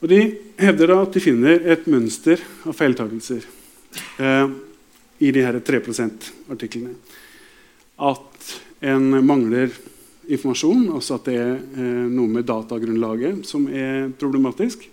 Og 0.01 0.09
De 0.09 0.21
hevder 0.61 0.87
da 0.87 1.01
at 1.03 1.13
de 1.13 1.21
finner 1.21 1.67
et 1.73 1.87
mønster 1.87 2.41
av 2.65 2.77
feiltagelser 2.77 3.45
eh, 4.21 4.49
i 5.19 5.31
de 5.33 5.45
her 5.45 5.61
3 5.61 5.81
%-artiklene. 5.81 6.95
At 7.97 8.55
en 8.85 9.25
mangler 9.25 9.73
informasjon, 10.29 10.89
altså 10.95 11.19
at 11.19 11.29
det 11.29 11.37
er 11.41 11.55
eh, 11.59 12.05
noe 12.11 12.31
med 12.31 12.47
datagrunnlaget 12.49 13.45
som 13.49 13.67
er 13.69 14.11
problematisk. 14.21 14.87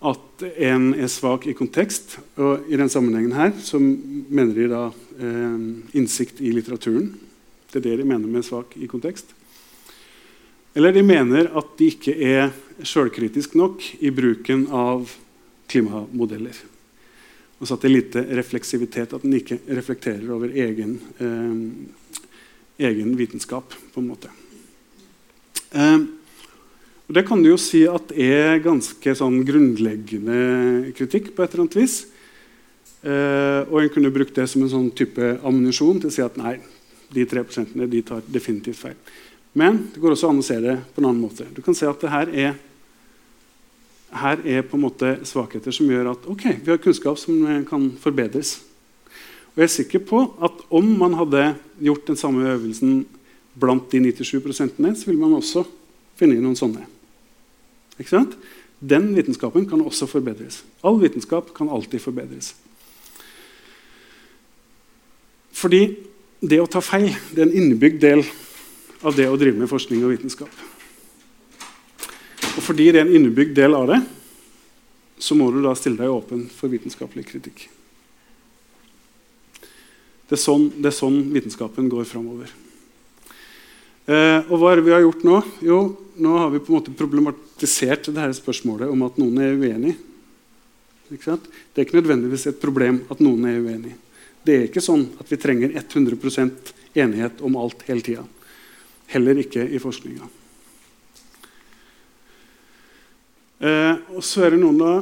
At 0.00 0.44
en 0.56 0.94
er 0.96 1.10
svak 1.12 1.44
i 1.50 1.56
kontekst. 1.56 2.16
Og 2.40 2.70
i 2.72 2.78
den 2.80 2.88
sammenhengen 2.92 3.36
her 3.36 3.52
så 3.60 3.80
mener 3.80 4.54
de 4.56 4.70
da 4.70 4.86
eh, 5.20 5.58
innsikt 6.00 6.40
i 6.40 6.54
litteraturen. 6.56 7.12
Det 7.70 7.82
er 7.82 7.90
det 7.90 8.00
de 8.00 8.08
mener 8.08 8.30
med 8.30 8.46
svak 8.46 8.76
i 8.80 8.88
kontekst. 8.90 9.36
Eller 10.74 10.94
de 10.94 11.02
mener 11.02 11.50
at 11.58 11.72
de 11.78 11.90
ikke 11.90 12.14
er 12.14 12.52
sjølkritiske 12.86 13.58
nok 13.58 13.82
i 14.00 14.12
bruken 14.14 14.68
av 14.70 15.10
klimamodeller. 15.70 16.54
Altså 17.60 17.76
at 17.76 17.82
det 17.82 17.90
er 17.90 17.96
lite 17.96 18.22
refleksivitet, 18.38 19.12
at 19.12 19.24
en 19.26 19.36
ikke 19.36 19.58
reflekterer 19.68 20.30
over 20.32 20.54
egen, 20.54 20.96
eh, 21.20 21.98
egen 22.80 23.12
vitenskap. 23.18 23.74
på 23.92 24.00
en 24.00 24.08
måte. 24.08 24.30
Eh, 25.72 26.00
og 27.10 27.14
Det 27.14 27.26
kan 27.26 27.42
du 27.42 27.50
jo 27.50 27.58
si 27.58 27.82
at 27.90 28.12
er 28.14 28.62
ganske 28.62 29.14
sånn 29.18 29.40
grunnleggende 29.42 30.92
kritikk 30.94 31.34
på 31.34 31.42
et 31.42 31.50
eller 31.50 31.64
annet 31.66 31.78
vis. 31.80 32.06
Eh, 33.02 33.66
og 33.66 33.80
en 33.80 33.90
kunne 33.90 34.12
brukt 34.14 34.36
det 34.36 34.46
som 34.46 34.62
en 34.62 34.70
sånn 34.70 34.90
type 34.94 35.40
ammunisjon 35.42 35.98
til 35.98 36.10
å 36.10 36.14
si 36.14 36.22
at 36.22 36.36
nei, 36.38 36.58
de 37.10 37.24
tre 37.26 37.42
prosentene 37.42 37.88
de 37.90 38.02
tar 38.06 38.22
definitivt 38.30 38.78
feil. 38.78 38.98
Men 39.58 39.88
det 39.90 39.98
går 39.98 40.14
også 40.14 40.30
an 40.30 40.38
å 40.38 40.46
se 40.46 40.60
det 40.62 40.76
på 40.94 41.02
en 41.02 41.08
annen 41.08 41.24
måte. 41.24 41.48
Du 41.50 41.62
kan 41.66 41.74
se 41.74 41.88
at 41.90 41.98
det 41.98 42.12
her 42.12 42.30
er, 42.30 42.58
her 44.20 44.42
er 44.46 44.62
på 44.62 44.78
en 44.78 44.84
måte 44.84 45.16
svakheter 45.26 45.74
som 45.74 45.90
gjør 45.90 46.12
at 46.12 46.28
ok, 46.30 46.44
vi 46.62 46.70
har 46.70 46.82
kunnskap 46.82 47.18
som 47.18 47.64
kan 47.66 47.90
forbedres. 47.98 48.60
Og 49.60 49.66
jeg 49.66 49.68
er 49.68 49.72
sikker 49.74 50.00
på 50.08 50.18
at 50.40 50.62
om 50.72 50.86
man 50.96 51.18
hadde 51.18 51.42
gjort 51.84 52.06
den 52.08 52.16
samme 52.16 52.46
øvelsen 52.48 53.02
blant 53.60 53.92
de 53.92 53.98
97 54.00 54.38
prosentene, 54.40 54.94
så 54.96 55.04
ville 55.04 55.20
man 55.20 55.34
også 55.36 55.66
finne 56.16 56.38
noen 56.40 56.56
sånne. 56.56 56.86
Ikke 58.00 58.08
sant? 58.08 58.38
Den 58.80 59.10
vitenskapen 59.12 59.66
kan 59.68 59.82
også 59.84 60.06
forbedres. 60.08 60.62
All 60.80 60.96
vitenskap 61.02 61.50
kan 61.52 61.68
alltid 61.68 62.00
forbedres. 62.00 62.54
Fordi 65.52 65.82
det 66.40 66.62
å 66.62 66.70
ta 66.72 66.80
feil 66.80 67.10
det 67.34 67.42
er 67.42 67.50
en 67.50 67.58
innebygd 67.60 67.98
del 68.00 68.24
av 69.04 69.12
det 69.18 69.26
å 69.28 69.36
drive 69.36 69.60
med 69.60 69.68
forskning 69.68 70.06
og 70.06 70.14
vitenskap. 70.14 70.54
Og 72.54 72.64
fordi 72.64 72.88
det 72.94 73.02
er 73.02 73.04
en 73.10 73.12
innebygd 73.20 73.52
del 73.60 73.76
av 73.76 73.92
det, 73.92 74.00
så 75.20 75.36
må 75.36 75.50
du 75.52 75.60
da 75.60 75.76
stille 75.76 76.00
deg 76.00 76.16
åpen 76.16 76.46
for 76.48 76.72
vitenskapelig 76.72 77.26
kritikk. 77.28 77.66
Det 80.30 80.36
er 80.36 80.44
sånn, 80.44 80.68
det 80.78 80.92
er 80.92 80.94
sånn 80.94 81.16
vitenskapen 81.34 81.88
går 81.90 82.04
framover. 82.06 82.52
Eh, 84.06 84.46
og 84.46 84.60
hva 84.60 84.68
er 84.70 84.78
det 84.78 84.84
vi 84.86 84.92
har 84.94 85.02
gjort 85.02 85.24
nå? 85.26 85.40
Jo, 85.66 85.78
nå 86.22 86.34
har 86.38 86.52
vi 86.52 86.60
på 86.62 86.70
en 86.70 86.76
måte 86.76 86.94
problematisert 86.94 88.06
det 88.06 88.22
her 88.22 88.34
spørsmålet 88.38 88.92
om 88.94 89.02
at 89.08 89.18
noen 89.18 89.40
er 89.42 89.58
uenig. 89.58 89.96
Det 91.10 91.18
er 91.18 91.82
ikke 91.82 91.98
nødvendigvis 91.98 92.46
et 92.46 92.60
problem 92.62 93.00
at 93.10 93.18
noen 93.18 93.48
er 93.50 93.58
uenig. 93.58 93.96
Det 94.46 94.54
er 94.54 94.68
ikke 94.68 94.84
sånn 94.84 95.08
at 95.18 95.26
vi 95.26 95.40
trenger 95.42 95.74
100% 95.74 96.70
enighet 96.94 97.42
om 97.42 97.58
alt 97.58 97.82
hele 97.90 98.06
tida. 98.06 98.22
Heller 99.10 99.42
ikke 99.42 99.66
i 99.66 99.82
forskninga. 99.82 100.30
Eh, 103.66 103.98
og 104.14 104.22
så 104.22 104.46
er 104.46 104.54
det 104.54 104.62
noen 104.62 104.78
da 104.78 104.94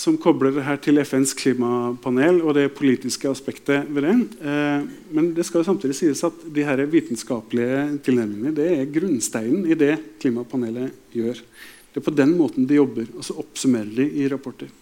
som 0.00 0.16
kobler 0.16 0.54
det 0.56 0.64
her 0.64 0.78
til 0.80 0.96
FNs 1.02 1.34
klimapanel 1.36 2.38
og 2.40 2.54
det 2.56 2.70
politiske 2.72 3.28
aspektet 3.28 3.88
ved 3.92 4.06
det. 4.06 4.14
Eh, 4.40 4.86
men 5.12 5.28
det 5.36 5.44
skal 5.44 5.66
samtidig 5.66 5.98
sies 5.98 6.22
at 6.24 6.46
de 6.48 6.64
her 6.64 6.80
vitenskapelige 6.88 7.82
tilnærmingene 8.06 8.54
det 8.56 8.68
er 8.78 8.88
grunnsteinen 8.94 9.66
i 9.68 9.76
det 9.76 9.98
klimapanelet 10.22 11.12
gjør. 11.12 11.42
Det 11.90 12.00
er 12.00 12.06
på 12.06 12.16
den 12.16 12.32
måten 12.38 12.68
de 12.70 12.78
jobber, 12.78 13.10
og 13.12 13.26
så 13.26 13.36
oppsummerer 13.42 13.92
de 13.98 14.08
i 14.22 14.28
rapporter. 14.30 14.72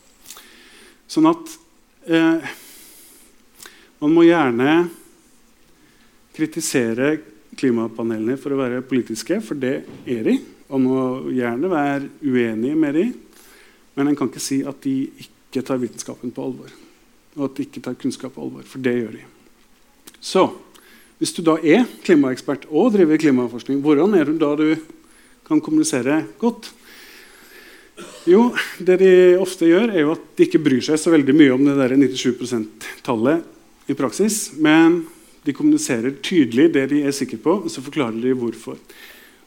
Sånn 1.10 1.26
at 1.26 1.54
eh, 2.06 2.54
man 3.98 4.14
må 4.14 4.28
gjerne 4.28 4.84
kritisere 6.36 7.16
klimapanelene 7.58 8.38
for 8.38 8.54
å 8.54 8.60
være 8.60 8.84
politiske, 8.86 9.40
for 9.42 9.58
det 9.58 9.80
er 10.06 10.28
de. 10.30 10.38
Og 10.68 10.84
må 10.84 11.00
gjerne 11.34 11.72
være 11.72 12.12
uenige 12.22 12.78
med 12.78 12.94
de, 12.94 13.08
men 13.98 14.12
en 14.12 14.16
kan 14.18 14.30
ikke 14.30 14.42
si 14.42 14.60
at 14.62 14.78
de 14.84 15.08
ikke 15.24 15.64
tar 15.66 15.80
vitenskapen 15.82 16.30
på 16.30 16.44
alvor. 16.46 16.70
Og 17.34 17.48
at 17.48 17.58
de 17.58 17.66
ikke 17.66 17.82
tar 17.82 17.98
kunnskap 17.98 18.36
på 18.36 18.44
alvor, 18.46 18.62
for 18.62 18.82
det 18.82 18.94
gjør 18.94 19.16
de. 19.18 19.24
Så 20.22 20.46
hvis 21.18 21.34
du 21.34 21.42
da 21.42 21.56
er 21.58 21.86
klimaekspert 22.06 22.68
og 22.70 22.92
driver 22.94 23.18
klimaforskning, 23.18 23.80
hvordan 23.82 24.14
er 24.14 24.28
det 24.28 24.36
da 24.38 24.52
du 24.58 24.68
kan 25.48 25.58
kommunisere 25.58 26.20
godt? 26.38 26.70
Jo, 28.28 28.52
det 28.78 29.00
de 29.00 29.12
ofte 29.42 29.66
gjør, 29.66 29.90
er 29.90 30.04
jo 30.04 30.12
at 30.14 30.26
de 30.38 30.46
ikke 30.46 30.62
bryr 30.62 30.84
seg 30.84 31.00
så 31.00 31.10
veldig 31.10 31.34
mye 31.34 31.54
om 31.56 31.64
det 31.66 31.74
der 31.80 31.96
97 31.98 32.38
%-tallet 32.38 33.90
i 33.90 33.96
praksis. 33.98 34.52
Men 34.62 35.00
de 35.42 35.54
kommuniserer 35.56 36.20
tydelig 36.22 36.68
det 36.76 36.86
de 36.92 37.02
er 37.02 37.16
sikre 37.16 37.40
på, 37.42 37.56
og 37.64 37.72
så 37.72 37.82
forklarer 37.82 38.20
de 38.22 38.36
hvorfor. 38.38 38.78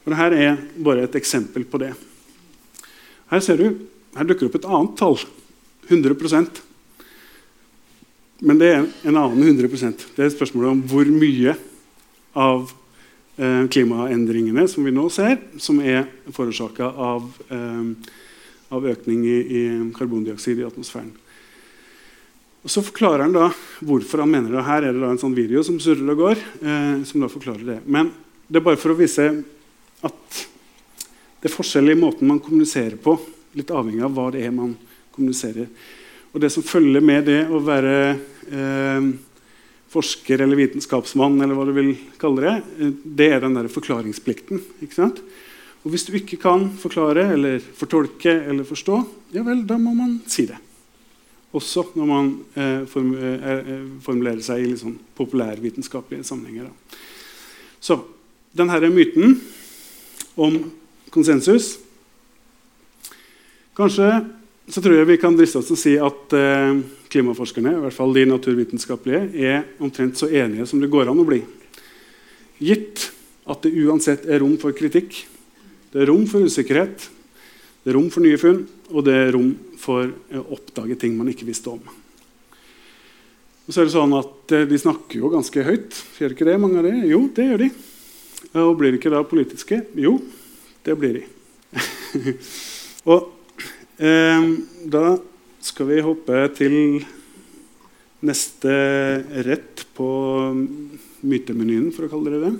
Og 0.02 0.12
Dette 0.12 0.44
er 0.44 0.60
bare 0.76 1.06
et 1.06 1.16
eksempel 1.16 1.64
på 1.64 1.80
det. 1.80 1.94
Her 3.32 3.40
ser 3.40 3.56
du, 3.56 3.68
her 4.16 4.28
dukker 4.28 4.48
opp 4.48 4.58
et 4.58 4.68
annet 4.68 4.98
tall. 4.98 5.18
100% 5.88 6.60
Men 8.46 8.58
det 8.60 8.68
er 8.70 8.84
en 9.08 9.16
annen 9.18 9.42
100% 9.42 10.04
Det 10.14 10.24
er 10.24 10.30
spørsmålet 10.30 10.70
om 10.70 10.82
hvor 10.88 11.08
mye 11.10 11.56
av 12.38 12.70
eh, 13.36 13.64
klimaendringene 13.68 14.64
som 14.70 14.86
vi 14.86 14.92
nå 14.94 15.08
ser, 15.12 15.36
som 15.60 15.80
er 15.82 16.06
forårsaka 16.32 16.86
av, 16.86 17.26
eh, 17.52 18.12
av, 18.72 18.86
økning 18.94 19.26
i, 19.26 19.34
i, 19.42 19.64
karbondioksid 19.98 20.62
i 20.62 20.64
atmosfæren. 20.64 21.10
Og 22.62 22.70
Så 22.70 22.84
forklarer 22.86 23.26
han 23.26 23.36
da 23.36 23.50
hvorfor 23.82 24.22
han 24.22 24.32
mener 24.32 24.54
det. 24.54 24.64
Her 24.64 24.86
er 24.86 24.94
det 24.94 25.02
da 25.02 25.10
en 25.12 25.20
sånn 25.20 25.36
video 25.36 25.60
som 25.66 25.80
surrer 25.82 26.14
og 26.14 26.22
går. 26.22 26.40
Eh, 26.62 27.04
som 27.10 27.20
da 27.20 27.28
forklarer 27.28 27.68
det. 27.68 27.78
Men 27.84 28.14
det 28.48 28.62
er 28.62 28.68
bare 28.70 28.80
for 28.80 28.94
å 28.94 28.98
vise 28.98 29.28
at 30.02 30.42
det 31.42 31.50
er 31.50 31.56
forskjell 31.56 31.92
i 31.92 31.98
måten 31.98 32.30
man 32.30 32.40
kommuniserer 32.40 32.96
på. 33.02 33.18
Litt 33.58 33.70
avhengig 33.74 34.04
av 34.06 34.14
hva 34.16 34.30
det 34.32 34.46
er 34.46 34.54
man 34.54 34.76
kommuniserer. 35.12 35.68
Og 36.32 36.40
det 36.40 36.48
som 36.54 36.64
følger 36.64 37.04
med 37.04 37.26
det 37.28 37.42
å 37.52 37.60
være 37.60 37.96
eh, 38.48 39.08
forsker 39.92 40.40
eller 40.40 40.56
vitenskapsmann, 40.56 41.36
eller 41.44 41.56
hva 41.58 41.66
du 41.68 41.74
vil 41.76 41.92
kalle 42.20 42.44
det, 42.46 42.54
eh, 42.80 42.92
det 43.04 43.28
er 43.34 43.44
den 43.44 43.58
der 43.58 43.68
forklaringsplikten. 43.72 44.62
ikke 44.80 44.96
sant? 44.96 45.20
Og 45.82 45.90
Hvis 45.90 46.06
du 46.06 46.14
ikke 46.16 46.38
kan 46.40 46.68
forklare 46.78 47.32
eller 47.34 47.58
fortolke 47.60 48.30
eller 48.30 48.64
forstå, 48.64 49.00
ja 49.34 49.42
vel, 49.42 49.66
da 49.66 49.76
må 49.82 49.94
man 49.98 50.20
si 50.30 50.46
det. 50.46 50.58
Også 51.52 51.84
når 51.98 52.06
man 52.08 52.28
eh, 52.56 52.80
eh, 52.80 53.44
eh 53.44 53.86
formulerer 54.00 54.40
seg 54.40 54.62
i 54.62 54.70
litt 54.70 54.80
sånn 54.80 54.96
populærvitenskapelige 55.18 56.24
sammenhenger. 56.24 56.70
Da. 56.70 56.96
Så 57.80 57.98
denne 58.56 58.88
myten 58.88 59.40
om 60.36 60.70
konsensus 61.10 61.76
Kanskje 63.76 64.08
så 64.68 64.82
tror 64.82 64.94
jeg 64.98 65.08
vi 65.08 65.18
kan 65.20 65.36
driste 65.36 65.58
oss 65.58 65.70
til 65.70 65.76
å 65.76 65.80
si 65.80 65.92
at 66.00 66.34
eh, 66.36 66.76
klimaforskerne, 67.12 67.74
i 67.76 67.82
hvert 67.82 67.96
fall 67.96 68.12
de 68.14 68.26
naturvitenskapelige, 68.28 69.22
er 69.34 69.64
omtrent 69.82 70.20
så 70.20 70.28
enige 70.28 70.66
som 70.70 70.80
det 70.80 70.90
går 70.92 71.10
an 71.10 71.22
å 71.22 71.26
bli. 71.28 71.40
Gitt 72.62 73.08
at 73.48 73.64
det 73.64 73.74
uansett 73.82 74.28
er 74.30 74.44
rom 74.44 74.54
for 74.60 74.76
kritikk, 74.76 75.24
det 75.92 76.04
er 76.04 76.08
rom 76.12 76.28
for 76.30 76.46
usikkerhet, 76.46 77.08
det 77.82 77.90
er 77.90 77.98
rom 77.98 78.06
for 78.14 78.24
nye 78.24 78.38
funn, 78.38 78.62
og 78.92 79.08
det 79.08 79.16
er 79.18 79.34
rom 79.34 79.50
for 79.82 80.12
å 80.12 80.44
oppdage 80.54 81.00
ting 81.02 81.18
man 81.18 81.32
ikke 81.32 81.48
visste 81.48 81.72
om. 81.72 81.82
Og 83.66 83.74
så 83.74 83.82
er 83.82 83.88
det 83.88 83.96
sånn 83.96 84.14
at 84.18 84.52
eh, 84.54 84.68
De 84.68 84.78
snakker 84.78 85.20
jo 85.20 85.30
ganske 85.32 85.66
høyt. 85.66 85.98
Gjør 86.20 86.36
ikke 86.36 86.46
det, 86.48 86.56
mange 86.60 86.80
av 86.80 86.86
det? 86.86 86.96
Jo, 87.10 87.26
det 87.34 87.50
gjør 87.50 87.62
de. 87.66 87.68
Og 88.62 88.72
blir 88.78 88.92
de 88.92 88.98
ikke 88.98 89.12
da 89.12 89.22
politiske? 89.26 89.84
Jo, 89.98 90.16
det 90.86 90.96
blir 90.98 91.20
de. 91.20 91.28
og 93.10 93.16
eh, 93.18 93.38
da 93.98 95.04
skal 95.62 95.86
vi 95.88 95.98
hoppe 96.02 96.38
til 96.56 96.74
neste 98.22 98.72
rett 99.46 99.82
på 99.96 100.08
mytemenyen, 101.26 101.90
for 101.94 102.06
å 102.06 102.12
kalle 102.12 102.32
det 102.32 102.40
det. 102.44 102.52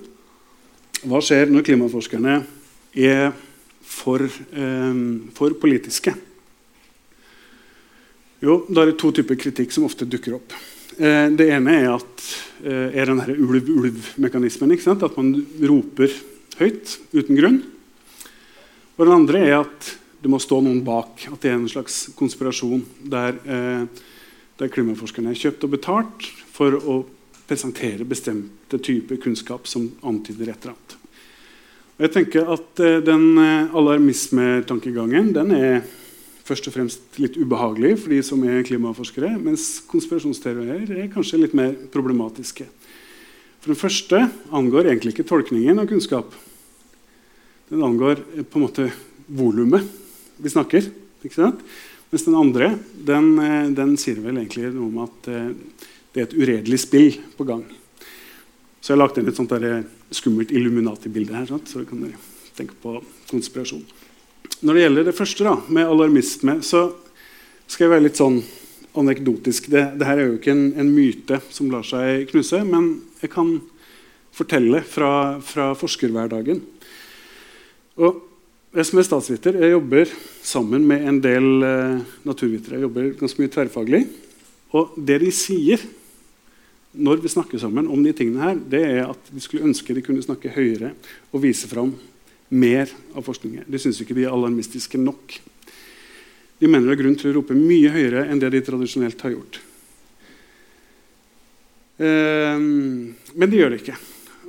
Hva 1.08 1.22
skjer 1.22 1.50
når 1.50 1.64
klimaforskerne 1.66 2.36
er 2.94 3.32
for, 3.82 4.22
eh, 4.22 5.00
for 5.34 5.54
politiske? 5.58 6.14
Jo, 8.42 8.66
da 8.68 8.82
er 8.82 8.86
det 8.90 8.98
to 8.98 9.12
typer 9.12 9.38
kritikk 9.38 9.72
som 9.72 9.84
ofte 9.84 10.06
dukker 10.06 10.34
opp. 10.34 10.52
Eh, 10.98 11.30
det 11.30 11.48
ene 11.50 11.70
er, 11.70 11.94
at, 11.94 12.22
eh, 12.64 13.00
er 13.00 13.06
den 13.06 13.20
ulv-ulv-mekanismen. 13.20 14.72
At 15.02 15.16
man 15.16 15.46
roper 15.62 16.10
høyt 16.58 16.98
uten 17.14 17.36
grunn. 17.36 17.62
Og 18.98 19.06
den 19.06 19.14
andre 19.14 19.38
er 19.38 19.60
at 19.60 19.96
det 20.22 20.30
må 20.30 20.38
stå 20.38 20.60
noen 20.62 20.82
bak. 20.86 21.26
At 21.32 21.42
det 21.42 21.50
er 21.50 21.58
en 21.58 21.70
slags 21.70 22.04
konspirasjon 22.18 22.84
der, 23.10 23.38
eh, 23.42 23.86
der 24.58 24.70
klimaforskerne 24.70 25.32
er 25.32 25.38
kjøpt 25.38 25.66
og 25.66 25.74
betalt 25.74 26.28
for 26.54 26.78
å 26.78 27.02
presentere 27.48 28.06
bestemte 28.08 28.78
typer 28.78 29.18
kunnskap 29.20 29.66
som 29.66 29.90
antyder 30.06 30.52
et 30.52 30.62
eller 30.62 30.76
annet. 30.76 30.98
Og 31.98 32.06
jeg 32.06 32.12
tenker 32.14 32.52
at 32.54 32.80
eh, 32.80 33.00
Den 33.04 33.38
eh, 33.38 33.74
alarmismetankegangen 33.74 35.32
den 35.34 35.50
er 35.58 35.82
først 36.42 36.66
og 36.66 36.74
fremst 36.74 37.18
litt 37.22 37.36
ubehagelig 37.38 37.96
for 38.02 38.14
de 38.14 38.22
som 38.26 38.40
er 38.46 38.64
klimaforskere, 38.66 39.36
mens 39.38 39.82
konspirasjonsteorier 39.90 40.90
er 40.90 41.10
kanskje 41.12 41.44
litt 41.44 41.54
mer 41.54 41.74
problematiske. 41.92 42.66
For 43.62 43.70
Den 43.70 43.78
første 43.78 44.24
angår 44.50 44.90
egentlig 44.90 45.14
ikke 45.14 45.28
tolkningen 45.28 45.78
av 45.78 45.86
kunnskap. 45.90 46.34
Den 47.70 47.82
angår 47.82 48.22
eh, 48.36 48.46
på 48.46 48.58
en 48.60 48.66
måte 48.68 48.88
volumet 49.32 50.01
vi 50.42 50.52
snakker. 50.52 50.90
ikke 51.22 51.38
sant? 51.38 51.62
Mens 52.12 52.26
den 52.26 52.36
andre 52.36 52.74
den, 52.92 53.38
eh, 53.38 53.70
den 53.72 53.96
sier 53.96 54.18
vel 54.20 54.36
egentlig 54.36 54.68
noe 54.74 54.90
om 54.90 54.98
at 55.06 55.28
eh, 55.32 55.52
det 56.12 56.20
er 56.20 56.26
et 56.26 56.36
uredelig 56.36 56.82
spill 56.82 57.14
på 57.38 57.46
gang. 57.48 57.62
Så 58.82 58.92
jeg 58.92 58.98
har 58.98 59.04
lagt 59.04 59.18
inn 59.20 59.30
et 59.30 59.38
sånt 59.38 59.52
der 59.54 59.64
eh, 59.68 59.86
skummelt 60.12 60.52
Illuminati-bilde 60.52 61.38
her. 61.38 61.46
Sant? 61.48 61.70
Så 61.70 61.86
kan 61.88 62.02
dere 62.04 62.18
tenke 62.56 62.76
på 62.82 62.98
konspirasjon. 63.30 63.84
Når 64.62 64.74
det 64.74 64.82
gjelder 64.82 65.06
det 65.08 65.16
første, 65.16 65.46
da, 65.46 65.54
med 65.72 65.88
alarmisme, 65.88 66.58
så 66.66 66.90
skal 67.66 67.86
jeg 67.86 67.94
være 67.94 68.04
litt 68.04 68.20
sånn 68.20 68.42
anekdotisk. 68.98 69.70
Det, 69.72 69.86
det 69.96 70.08
her 70.08 70.20
er 70.20 70.28
jo 70.28 70.36
ikke 70.36 70.52
en, 70.52 70.66
en, 70.76 70.90
myte 70.92 71.38
som 71.48 71.70
lar 71.72 71.86
seg 71.86 72.26
knuse, 72.30 72.60
men 72.68 72.90
jeg 73.22 73.32
kan 73.32 73.54
fortelle 74.36 74.82
fra, 74.84 75.40
fra 75.44 75.70
forskerhverdagen. 75.78 76.60
Og 78.04 78.20
jeg 78.72 78.88
som 78.88 79.00
er 79.00 79.04
statsviter, 79.04 79.56
jeg 79.60 79.74
jobber 79.74 80.12
sammen 80.44 80.84
med 80.88 81.04
en 81.08 81.18
del 81.20 81.66
eh, 81.66 82.04
naturvitere. 82.24 82.78
Jeg 82.78 82.86
jobber 82.86 83.10
ganske 83.20 83.42
mye 83.42 83.52
tverrfaglig. 83.52 84.06
Og 84.72 84.94
det 84.96 85.18
de 85.20 85.32
sier 85.34 85.82
når 86.92 87.22
vi 87.24 87.32
snakker 87.32 87.60
sammen 87.60 87.88
om 87.88 88.02
de 88.04 88.12
tingene 88.16 88.40
her, 88.40 88.56
det 88.56 88.82
er 88.84 89.10
at 89.10 89.28
de 89.32 89.40
skulle 89.40 89.64
ønske 89.64 89.94
de 89.96 90.04
kunne 90.04 90.24
snakke 90.24 90.52
høyere 90.52 90.92
og 91.32 91.44
vise 91.44 91.68
fram 91.68 91.94
mer 92.52 92.90
av 93.16 93.24
forskningen. 93.24 93.64
De 93.68 93.80
syns 93.80 94.00
ikke 94.02 94.16
de 94.16 94.26
er 94.26 94.32
alarmistiske 94.32 95.00
nok. 95.00 95.36
De 96.60 96.68
mener 96.68 96.88
det 96.88 96.96
er 96.96 97.02
grunn 97.02 97.16
til 97.18 97.32
å 97.32 97.36
rope 97.38 97.56
mye 97.56 97.92
høyere 97.92 98.26
enn 98.28 98.40
det 98.40 98.52
de 98.52 98.64
tradisjonelt 98.64 99.24
har 99.24 99.34
gjort. 99.34 99.60
Eh, 102.00 102.56
men 102.60 103.52
de 103.52 103.60
gjør 103.60 103.72
det 103.72 103.82
ikke. 103.82 103.96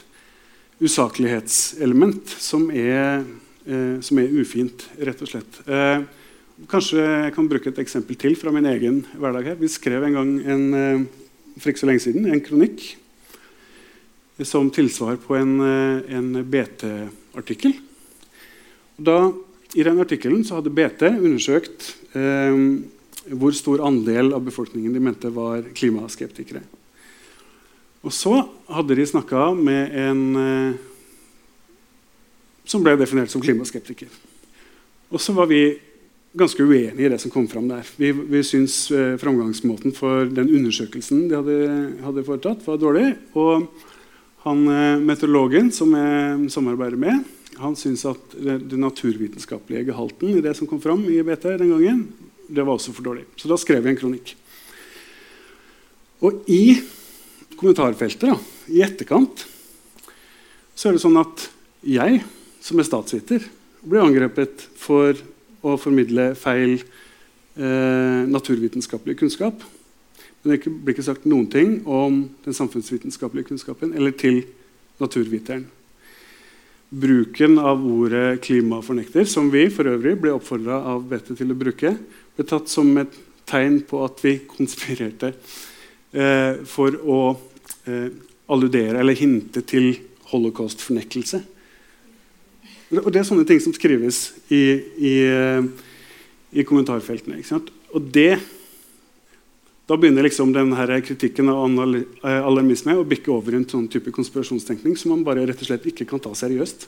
usaklighetselement 0.81 2.25
som 2.41 2.71
er, 2.71 3.23
eh, 3.65 4.01
som 4.01 4.19
er 4.19 4.33
ufint, 4.41 4.87
rett 4.99 5.21
og 5.21 5.27
slett. 5.29 5.69
Eh, 5.69 6.01
kanskje 6.67 6.99
jeg 6.99 7.33
kan 7.35 7.47
bruke 7.47 7.69
et 7.69 7.79
eksempel 7.79 8.15
til 8.19 8.35
fra 8.35 8.51
min 8.51 8.65
egen 8.65 9.05
hverdag. 9.15 9.45
her. 9.45 9.55
Vi 9.55 9.67
skrev 9.67 10.03
en 10.03 10.13
gang 10.13 10.45
en, 10.45 10.73
eh, 10.73 11.05
for 11.59 11.71
ikke 11.71 11.79
så 11.79 11.87
lenge 11.87 12.01
siden 12.01 12.25
en 12.27 12.41
kronikk 12.41 12.97
som 14.43 14.71
tilsvar 14.71 15.15
på 15.23 15.35
en, 15.35 15.59
eh, 15.61 16.15
en 16.17 16.43
BT-artikkel. 16.43 17.73
I 19.75 19.83
den 19.83 19.99
artikkelen 19.99 20.43
hadde 20.49 20.71
BT 20.71 21.07
undersøkt 21.19 21.95
eh, 22.15 22.55
hvor 23.31 23.55
stor 23.55 23.81
andel 23.83 24.33
av 24.35 24.43
befolkningen 24.45 24.93
de 24.93 25.01
mente 25.03 25.31
var 25.33 25.63
klimaskeptikere. 25.75 26.61
Og 28.05 28.13
så 28.13 28.37
hadde 28.69 28.95
de 28.95 29.07
snakka 29.09 29.49
med 29.57 29.95
en 29.97 30.21
eh, 30.37 30.77
som 32.65 32.83
ble 32.85 32.95
definert 32.97 33.33
som 33.33 33.41
klimaskeptiker. 33.41 34.09
Og 35.13 35.21
så 35.21 35.33
var 35.37 35.49
vi 35.49 35.77
ganske 36.35 36.63
uenige 36.63 37.05
i 37.07 37.09
det 37.11 37.19
som 37.21 37.31
kom 37.31 37.47
fram 37.47 37.67
der. 37.69 37.87
Vi, 37.97 38.11
vi 38.11 38.43
syntes 38.43 38.91
eh, 38.91 39.15
framgangsmåten 39.21 39.93
for 39.95 40.29
den 40.29 40.51
undersøkelsen 40.51 41.27
de 41.29 41.37
hadde, 41.39 41.59
hadde 42.03 42.25
foretatt, 42.27 42.65
var 42.67 42.81
dårlig. 42.81 43.09
Og 43.37 43.67
han, 44.45 44.61
eh, 44.69 45.01
meteorologen 45.01 45.71
som 45.73 45.93
jeg 45.97 46.51
samarbeider 46.53 46.99
med, 47.01 47.25
han 47.57 47.75
syntes 47.79 48.05
at 48.09 48.35
den 48.35 48.83
naturvitenskapelige 48.83 49.87
gehalten 49.89 50.35
i 50.35 50.43
det 50.43 50.53
som 50.57 50.67
kom 50.69 50.81
fram 50.83 51.05
i 51.09 51.21
BT 51.23 51.55
den 51.57 51.71
gangen, 51.71 52.01
det 52.45 52.61
var 52.61 52.75
også 52.75 52.93
for 52.93 53.05
dårlig. 53.07 53.25
Så 53.39 53.49
da 53.49 53.57
skrev 53.57 53.81
jeg 53.81 53.95
en 53.95 54.01
kronikk. 54.01 54.35
Og 56.21 56.45
i 56.51 56.77
kommentarfeltet, 57.55 58.27
da, 58.27 58.37
i 58.69 58.83
etterkant, 58.85 59.45
så 60.75 60.89
er 60.89 60.97
det 60.97 61.03
sånn 61.03 61.17
at 61.21 61.47
jeg, 61.85 62.21
som 62.61 62.79
er 62.79 62.87
statsviter, 62.87 63.45
blir 63.85 64.03
angrepet 64.03 64.67
for 64.77 65.17
å 65.65 65.75
formidle 65.81 66.33
feil 66.37 66.77
eh, 66.77 68.21
naturvitenskapelig 68.29 69.17
kunnskap. 69.21 69.63
Men 70.45 70.53
det 70.53 70.69
blir 70.69 70.93
ikke 70.93 71.07
sagt 71.07 71.25
noen 71.25 71.47
ting 71.49 71.79
om 71.89 72.19
den 72.45 72.53
samfunnsvitenskapelige 72.53 73.49
kunnskapen 73.49 73.95
eller 73.97 74.13
til 74.13 74.43
naturviteren. 75.01 75.65
bruken 76.89 77.57
av 77.59 77.81
ordet 77.83 78.41
klimafornekter, 78.45 79.25
som 79.25 79.49
vi 79.51 79.65
for 79.73 79.89
øvrig 79.89 80.13
ble 80.21 80.31
oppfordra 80.31 80.77
av 80.93 81.01
Bette 81.09 81.33
til 81.35 81.49
å 81.51 81.57
bruke, 81.57 81.95
ble 82.37 82.45
tatt 82.47 82.69
som 82.71 82.93
et 83.01 83.17
tegn 83.49 83.81
på 83.89 84.03
at 84.05 84.21
vi 84.23 84.37
konspirerte 84.47 85.33
eh, 86.13 86.61
for 86.69 86.95
å 87.01 87.19
eh, 87.89 88.13
alludere 88.47 89.01
eller 89.01 89.17
hinte 89.17 89.65
til 89.65 89.95
holocaust-fornektelse. 90.29 91.41
Og 93.01 93.09
Det 93.11 93.19
er 93.19 93.27
sånne 93.27 93.47
ting 93.49 93.59
som 93.59 93.73
skrives 93.75 94.29
i, 94.53 94.63
i, 94.95 95.15
eh, 95.25 95.65
i 96.53 96.63
kommentarfeltene. 96.63 97.41
Og 97.97 98.13
det, 98.13 98.37
Da 99.85 99.97
begynner 99.97 100.25
liksom 100.25 100.53
denne 100.53 101.01
kritikken 101.05 101.49
av 101.53 101.65
eh, 101.77 102.41
alarmisme 102.41 102.95
å 102.97 103.05
bikke 103.05 103.29
over 103.33 103.53
i 103.53 103.59
en 103.59 103.67
sånn 103.69 103.85
type 103.91 104.13
konspirasjonstenkning 104.13 104.95
som 104.97 105.13
man 105.13 105.25
bare 105.25 105.43
rett 105.45 105.59
og 105.61 105.67
slett 105.69 105.85
ikke 105.91 106.07
kan 106.09 106.21
ta 106.23 106.31
seriøst. 106.33 106.87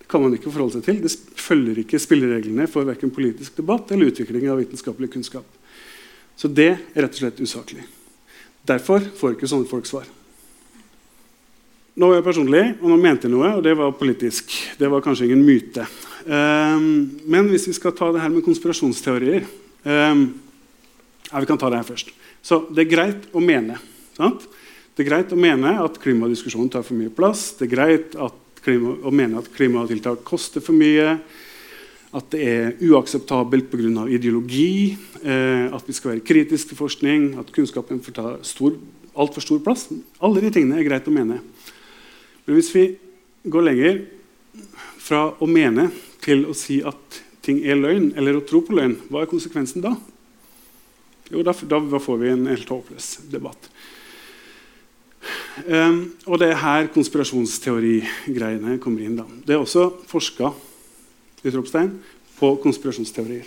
Det 0.00 0.08
kan 0.10 0.22
man 0.22 0.34
ikke 0.34 0.50
forholde 0.50 0.80
seg 0.80 0.86
til. 0.88 0.98
Det 1.04 1.38
følger 1.38 1.78
ikke 1.84 2.00
spillereglene 2.02 2.66
for 2.70 2.88
verken 2.88 3.12
politisk 3.14 3.60
debatt 3.60 3.92
eller 3.94 4.10
utvikling 4.10 4.48
av 4.50 4.58
vitenskapelig 4.58 5.12
kunnskap. 5.14 5.46
Så 6.36 6.50
det 6.50 6.72
er 6.74 7.06
rett 7.06 7.14
og 7.14 7.22
slett 7.22 7.42
usaklig. 7.42 7.86
Derfor 8.66 9.06
får 9.16 9.36
ikke 9.36 9.50
sånne 9.50 9.70
folk 9.70 9.86
svar. 9.86 10.08
Nå 11.96 12.10
var 12.10 12.18
jeg 12.18 12.26
personlig, 12.26 12.64
og 12.82 12.90
nå 12.90 12.96
mente 13.00 13.24
jeg 13.24 13.32
noe, 13.32 13.54
og 13.56 13.62
det 13.64 13.72
var 13.78 13.94
politisk. 13.96 14.50
Det 14.76 14.90
var 14.92 15.04
kanskje 15.04 15.30
ingen 15.30 15.46
myte. 15.46 15.86
Um, 16.26 17.14
men 17.30 17.46
hvis 17.48 17.70
vi 17.70 17.76
skal 17.78 17.94
ta 17.96 18.10
det 18.12 18.20
her 18.20 18.34
med 18.34 18.44
konspirasjonsteorier 18.44 19.46
um, 19.86 20.26
ja, 21.30 21.40
Vi 21.40 21.46
kan 21.46 21.58
ta 21.58 21.70
det 21.70 21.80
her 21.82 21.88
først. 21.88 22.12
Så 22.42 22.62
det 22.70 22.86
er 22.86 22.92
greit 22.92 23.28
å 23.34 23.42
mene. 23.42 23.78
Sant? 24.16 24.46
Det 24.96 25.04
er 25.04 25.10
greit 25.10 25.32
å 25.34 25.36
mene 25.36 25.74
at 25.82 25.98
klimadiskusjonen 26.00 26.70
tar 26.72 26.84
for 26.86 26.96
mye 26.96 27.12
plass. 27.12 27.50
Det 27.58 27.66
er 27.66 27.74
greit 27.74 28.14
klima, 28.64 28.94
å 29.04 29.12
mene 29.12 29.42
at 29.42 29.50
klimatiltak 29.52 30.22
koster 30.24 30.64
for 30.64 30.76
mye. 30.76 31.18
At 32.16 32.30
det 32.32 32.40
er 32.48 32.76
uakseptabelt 32.86 33.68
pga. 33.70 34.06
ideologi. 34.08 34.96
Eh, 35.22 35.66
at 35.74 35.84
vi 35.86 35.92
skal 35.92 36.14
være 36.14 36.24
kritiske 36.24 36.72
til 36.72 36.80
forskning. 36.80 37.38
At 37.38 37.52
kunnskapen 37.52 38.00
får 38.00 38.12
ta 38.14 38.38
altfor 39.16 39.42
stor 39.42 39.60
plass. 39.60 39.88
Alle 40.20 40.40
de 40.40 40.50
tingene 40.50 40.78
er 40.80 40.88
greit 40.88 41.08
å 41.08 41.12
mene. 41.12 41.40
Men 42.46 42.54
hvis 42.56 42.72
vi 42.74 42.96
går 43.44 43.68
lenger 43.68 44.04
fra 44.98 45.32
å 45.38 45.46
mene 45.46 45.90
til 46.24 46.46
å 46.46 46.54
si 46.56 46.80
at 46.82 47.22
ting 47.42 47.60
er 47.66 47.78
løgn, 47.78 48.12
eller 48.16 48.38
å 48.38 48.44
tro 48.46 48.62
på 48.64 48.74
løgn, 48.74 48.96
hva 49.10 49.22
er 49.22 49.30
konsekvensen 49.30 49.84
da? 49.84 49.94
Jo, 51.30 51.42
da, 51.42 51.52
da 51.52 51.98
får 51.98 52.18
vi 52.20 52.30
en 52.30 52.46
helt 52.46 52.70
håpløs 52.70 53.16
debatt. 53.32 53.70
Um, 55.66 56.12
og 56.28 56.38
det 56.38 56.50
er 56.52 56.60
her 56.60 56.88
konspirasjonsteorigreiene 56.94 58.76
kommer 58.82 59.02
inn. 59.02 59.16
da. 59.18 59.24
Det 59.46 59.56
er 59.56 59.62
også 59.62 59.88
forska 60.06 60.52
på 62.36 62.50
konspirasjonsteorier. 62.62 63.46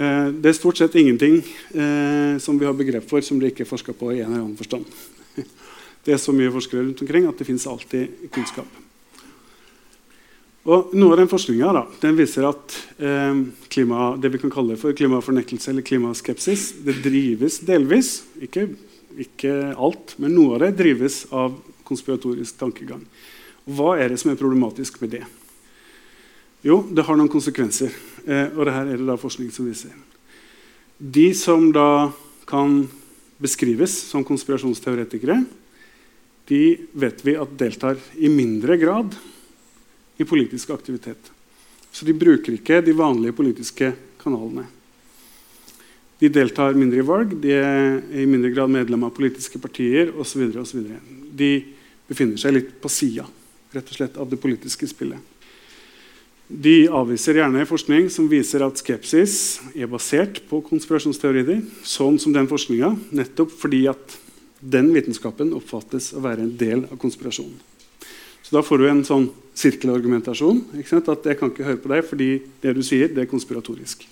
Uh, 0.00 0.28
det 0.36 0.52
er 0.52 0.56
stort 0.56 0.78
sett 0.78 0.94
ingenting 1.00 1.40
uh, 1.40 2.38
som 2.38 2.60
vi 2.60 2.68
har 2.68 2.76
begrep 2.76 3.08
for 3.08 3.24
som 3.24 3.40
det 3.40 3.52
ikke 3.52 3.66
er 3.66 3.72
forska 3.72 3.96
på 3.96 4.12
i 4.12 4.20
en 4.20 4.30
eller 4.30 4.44
annen 4.44 4.60
forstand. 4.60 4.86
Det 6.00 6.14
er 6.14 6.16
så 6.16 6.32
mye 6.32 6.48
forskere 6.48 6.80
rundt 6.80 7.02
omkring 7.04 7.26
at 7.28 7.36
det 7.36 7.44
fins 7.44 7.66
alltid 7.68 8.30
kunnskap. 8.32 8.64
Og 10.68 10.92
Noe 10.92 11.14
av 11.14 11.22
den 11.22 11.30
forskninga 11.30 11.72
viser 12.18 12.44
at 12.50 12.74
eh, 13.00 13.38
klima, 13.72 14.10
det 14.20 14.28
vi 14.34 14.40
kan 14.42 14.52
kalle 14.52 14.76
for 14.76 14.92
klimafornektelse 14.96 15.72
eller 15.72 15.86
klimaskepsis, 15.86 16.66
det 16.84 16.98
drives 17.00 17.62
delvis, 17.64 18.10
ikke, 18.44 18.66
ikke, 19.24 19.54
alt, 19.72 20.18
men 20.20 20.36
noe 20.36 20.58
av 20.58 20.66
det 20.66 20.74
drives 20.82 21.22
av 21.32 21.56
konspiratorisk 21.88 22.60
tankegang. 22.60 23.00
Og 23.64 23.78
hva 23.78 23.94
er 23.96 24.12
det 24.12 24.20
som 24.20 24.34
er 24.34 24.40
problematisk 24.40 25.00
med 25.00 25.16
det? 25.16 25.24
Jo, 26.60 26.82
det 26.92 27.06
har 27.08 27.16
noen 27.16 27.32
konsekvenser. 27.32 27.96
Eh, 28.26 28.52
og 28.52 28.66
det 28.68 28.76
her 28.76 28.92
er 28.92 29.00
det 29.00 29.08
da 29.08 29.16
forskning 29.16 29.48
som 29.54 29.64
viser. 29.64 29.96
De 31.00 31.30
som 31.32 31.70
da 31.72 32.12
kan 32.44 32.82
beskrives 33.40 33.96
som 34.10 34.26
konspirasjonsteoretikere, 34.28 35.40
de 36.52 36.64
vet 36.92 37.24
vi 37.24 37.40
at 37.40 37.56
deltar 37.56 37.96
i 38.20 38.28
mindre 38.28 38.76
grad 38.76 39.16
i 40.20 40.28
politisk 40.28 40.70
aktivitet. 40.74 41.30
Så 41.90 42.06
de 42.06 42.14
bruker 42.14 42.54
ikke 42.54 42.82
de 42.84 42.94
vanlige 42.96 43.34
politiske 43.36 43.92
kanalene. 44.20 44.66
De 46.20 46.28
deltar 46.28 46.76
mindre 46.76 47.00
i 47.00 47.06
valg, 47.06 47.32
de 47.40 47.54
er 47.56 48.00
i 48.12 48.26
mindre 48.28 48.52
grad 48.52 48.70
medlem 48.70 49.06
av 49.08 49.14
politiske 49.16 49.58
partier 49.58 50.12
osv. 50.20 50.50
De 51.32 51.50
befinner 52.10 52.40
seg 52.40 52.58
litt 52.58 52.74
på 52.82 52.92
sida 52.92 53.24
av 53.72 54.28
det 54.28 54.40
politiske 54.42 54.88
spillet. 54.90 55.18
De 56.50 56.88
avviser 56.90 57.38
gjerne 57.38 57.62
forskning 57.68 58.08
som 58.10 58.26
viser 58.28 58.64
at 58.66 58.80
skepsis 58.82 59.34
er 59.70 59.88
basert 59.88 60.42
på 60.50 60.58
konspirasjonsteorier, 60.66 61.62
sånn 61.86 62.18
som 62.18 62.34
den 62.34 62.50
forskninga, 62.50 62.90
nettopp 63.14 63.54
fordi 63.54 63.84
at 63.92 64.16
den 64.60 64.90
vitenskapen 64.92 65.54
oppfattes 65.56 66.10
å 66.12 66.24
være 66.24 66.42
en 66.44 66.56
del 66.58 66.82
av 66.90 66.98
konspirasjonen. 67.00 67.54
Så 68.42 68.56
Da 68.58 68.62
får 68.66 68.78
du 68.78 68.88
en 68.88 69.04
sånn 69.06 69.30
sirkelargumentasjon. 69.60 70.62
At 70.80 71.28
jeg 71.28 71.38
kan 71.38 71.52
ikke 71.52 71.66
høre 71.66 71.80
på 71.82 71.92
deg 71.92 72.06
fordi 72.08 72.30
det 72.62 72.74
du 72.76 72.82
sier, 72.86 73.10
det 73.12 73.24
er 73.24 73.30
konspiratorisk. 73.30 74.06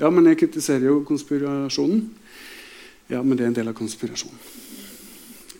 Ja, 0.00 0.10
men 0.10 0.26
jeg 0.30 0.40
kritiserer 0.42 0.88
jo 0.88 1.02
konspirasjonen. 1.06 2.06
Ja, 3.12 3.20
men 3.22 3.36
det 3.36 3.44
er 3.44 3.52
en 3.52 3.58
del 3.58 3.70
av 3.70 3.76
konspirasjonen. 3.78 4.40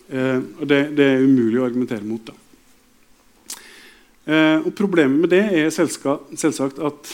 Eh, 0.05 0.39
og 0.59 0.65
det, 0.69 0.79
det, 0.97 1.05
er 1.05 1.23
umulig 1.23 1.61
å 1.61 1.67
argumentere 1.67 2.05
mot. 2.05 2.25
da. 2.25 2.35
Eh, 4.25 4.65
og 4.65 4.73
Problemet 4.77 5.21
med 5.21 5.31
det 5.33 5.43
er 5.45 5.71
selvsagt 5.73 6.81
at 6.81 7.13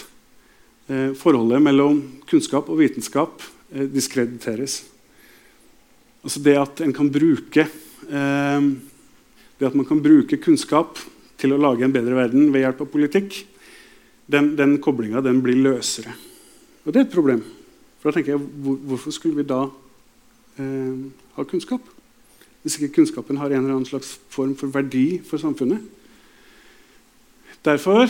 eh, 0.89 1.11
forholdet 1.19 1.63
mellom 1.63 2.01
kunnskap 2.31 2.71
og 2.71 2.81
vitenskap 2.81 3.43
eh, 3.71 3.87
diskrediteres. 3.91 4.81
Altså 6.21 6.41
det 6.43 6.57
at 6.59 6.83
en 6.83 6.95
kan 6.95 7.11
bruke 7.11 7.67
eh, 7.67 8.71
det 9.61 9.69
at 9.69 9.77
man 9.77 9.85
kan 9.85 10.01
bruke 10.01 10.39
kunnskap 10.41 10.97
til 11.41 11.55
å 11.55 11.61
lage 11.61 11.85
en 11.85 11.93
bedre 11.93 12.17
verden 12.17 12.51
ved 12.53 12.65
hjelp 12.65 12.83
av 12.85 12.91
politikk, 12.93 13.39
den, 14.31 14.53
den 14.57 14.77
koblinga 14.83 15.21
blir 15.21 15.57
løsere. 15.59 16.13
Og 16.85 16.93
det 16.93 17.01
er 17.01 17.07
et 17.07 17.13
problem. 17.13 17.41
For 17.99 18.09
da 18.09 18.17
tenker 18.17 18.35
jeg, 18.35 18.43
hvor, 18.63 18.77
Hvorfor 18.89 19.13
skulle 19.13 19.37
vi 19.41 19.47
da 19.49 19.63
eh, 20.61 21.01
ha 21.35 21.45
kunnskap? 21.45 21.81
Hvis 22.61 22.77
ikke 22.77 22.95
kunnskapen 22.99 23.37
har 23.41 23.49
en 23.49 23.63
eller 23.63 23.75
annen 23.75 23.89
slags 23.89 24.15
form 24.29 24.53
for 24.57 24.73
verdi 24.73 25.21
for 25.25 25.41
samfunnet. 25.41 25.81
Derfor 27.65 28.09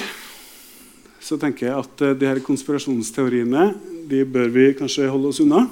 så 1.22 1.38
tenker 1.40 1.68
jeg 1.68 1.80
at 1.80 2.04
eh, 2.06 2.16
de 2.20 2.30
her 2.30 2.44
konspirasjonsteoriene 2.44 3.72
de 4.12 4.24
bør 4.28 4.52
vi 4.52 4.72
kanskje 4.76 5.10
holde 5.12 5.32
oss 5.32 5.42
unna. 5.44 5.66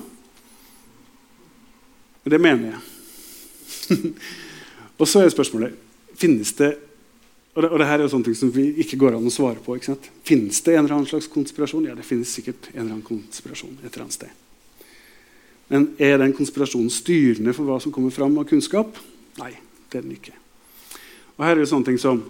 Og 2.23 2.31
det 2.31 2.39
mener 2.41 2.73
jeg. 2.73 2.81
og 4.99 5.07
så 5.07 5.23
er 5.23 5.31
spørsmålet 5.33 5.85
finnes 6.19 6.51
det 6.57 6.73
og 7.59 7.65
det, 7.65 7.69
og 7.75 7.81
det 7.81 7.87
her 7.89 7.99
er 7.99 8.05
jo 8.05 8.11
sånne 8.13 8.29
ting 8.29 8.37
som 8.39 8.51
vi 8.55 8.69
ikke 8.79 8.97
går 9.01 9.17
an 9.17 9.25
å 9.27 9.33
svare 9.33 9.59
på. 9.59 9.75
ikke 9.75 9.89
sant? 9.89 10.05
Finnes 10.23 10.61
det 10.63 10.77
en 10.77 10.85
eller 10.85 10.95
annen 10.95 11.09
slags 11.09 11.27
konspirasjon? 11.27 11.89
Ja, 11.89 11.95
det 11.97 12.07
finnes 12.07 12.31
sikkert 12.31 12.69
en 12.71 12.85
eller 12.85 12.93
annen 12.93 13.03
konspirasjon 13.03 13.73
et 13.81 13.89
eller 13.89 14.05
annet 14.05 14.15
sted. 14.15 14.31
Men 15.67 15.89
er 15.99 16.21
den 16.21 16.31
konspirasjonen 16.37 16.87
styrende 16.93 17.51
for 17.57 17.67
hva 17.67 17.81
som 17.83 17.91
kommer 17.91 18.15
fram 18.15 18.37
av 18.39 18.47
kunnskap? 18.47 18.95
Nei, 19.41 19.51
det 19.91 19.99
er 19.99 20.07
den 20.07 20.15
ikke. 20.15 20.37
Og 21.35 21.43
her 21.43 21.57
er 21.57 21.61
det 21.65 21.67
sånne 21.73 21.91
ting 21.91 21.99
som 21.99 22.23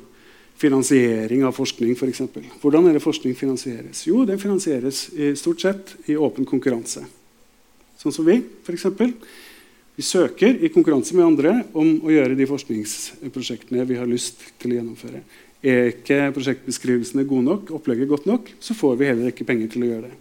finansiering 0.60 1.46
av 1.46 1.54
forskning. 1.56 1.94
For 2.00 2.10
eksempel. 2.10 2.50
Hvordan 2.64 2.90
er 2.90 2.98
det 2.98 3.06
forskning 3.06 3.38
finansieres? 3.38 4.08
Jo, 4.10 4.26
det 4.26 4.42
finansieres 4.42 5.06
i, 5.14 5.36
stort 5.38 5.62
sett 5.62 5.94
i 6.10 6.18
åpen 6.18 6.50
konkurranse. 6.50 7.06
Sånn 8.02 8.16
som 8.18 8.26
vi, 8.26 8.42
f.eks. 8.66 8.90
Vi 10.00 10.04
søker 10.08 10.56
i 10.64 10.70
konkurranse 10.72 11.12
med 11.12 11.26
andre 11.26 11.52
om 11.76 11.98
å 12.08 12.12
gjøre 12.14 12.38
de 12.40 12.46
forskningsprosjektene 12.48 13.84
vi 13.84 13.98
har 14.00 14.08
lyst 14.08 14.46
til 14.62 14.72
å 14.72 14.78
gjennomføre. 14.78 15.20
Er 15.60 15.90
ikke 15.92 16.30
prosjektbeskrivelsene 16.38 17.26
gode 17.28 17.44
nok, 17.50 17.74
opplegget 17.76 18.08
godt 18.08 18.30
nok, 18.30 18.48
så 18.64 18.78
får 18.80 18.96
vi 18.96 19.10
heller 19.10 19.34
ikke 19.34 19.48
penger 19.50 19.74
til 19.74 19.84
å 19.84 19.90
gjøre 19.90 20.08
det. 20.08 20.14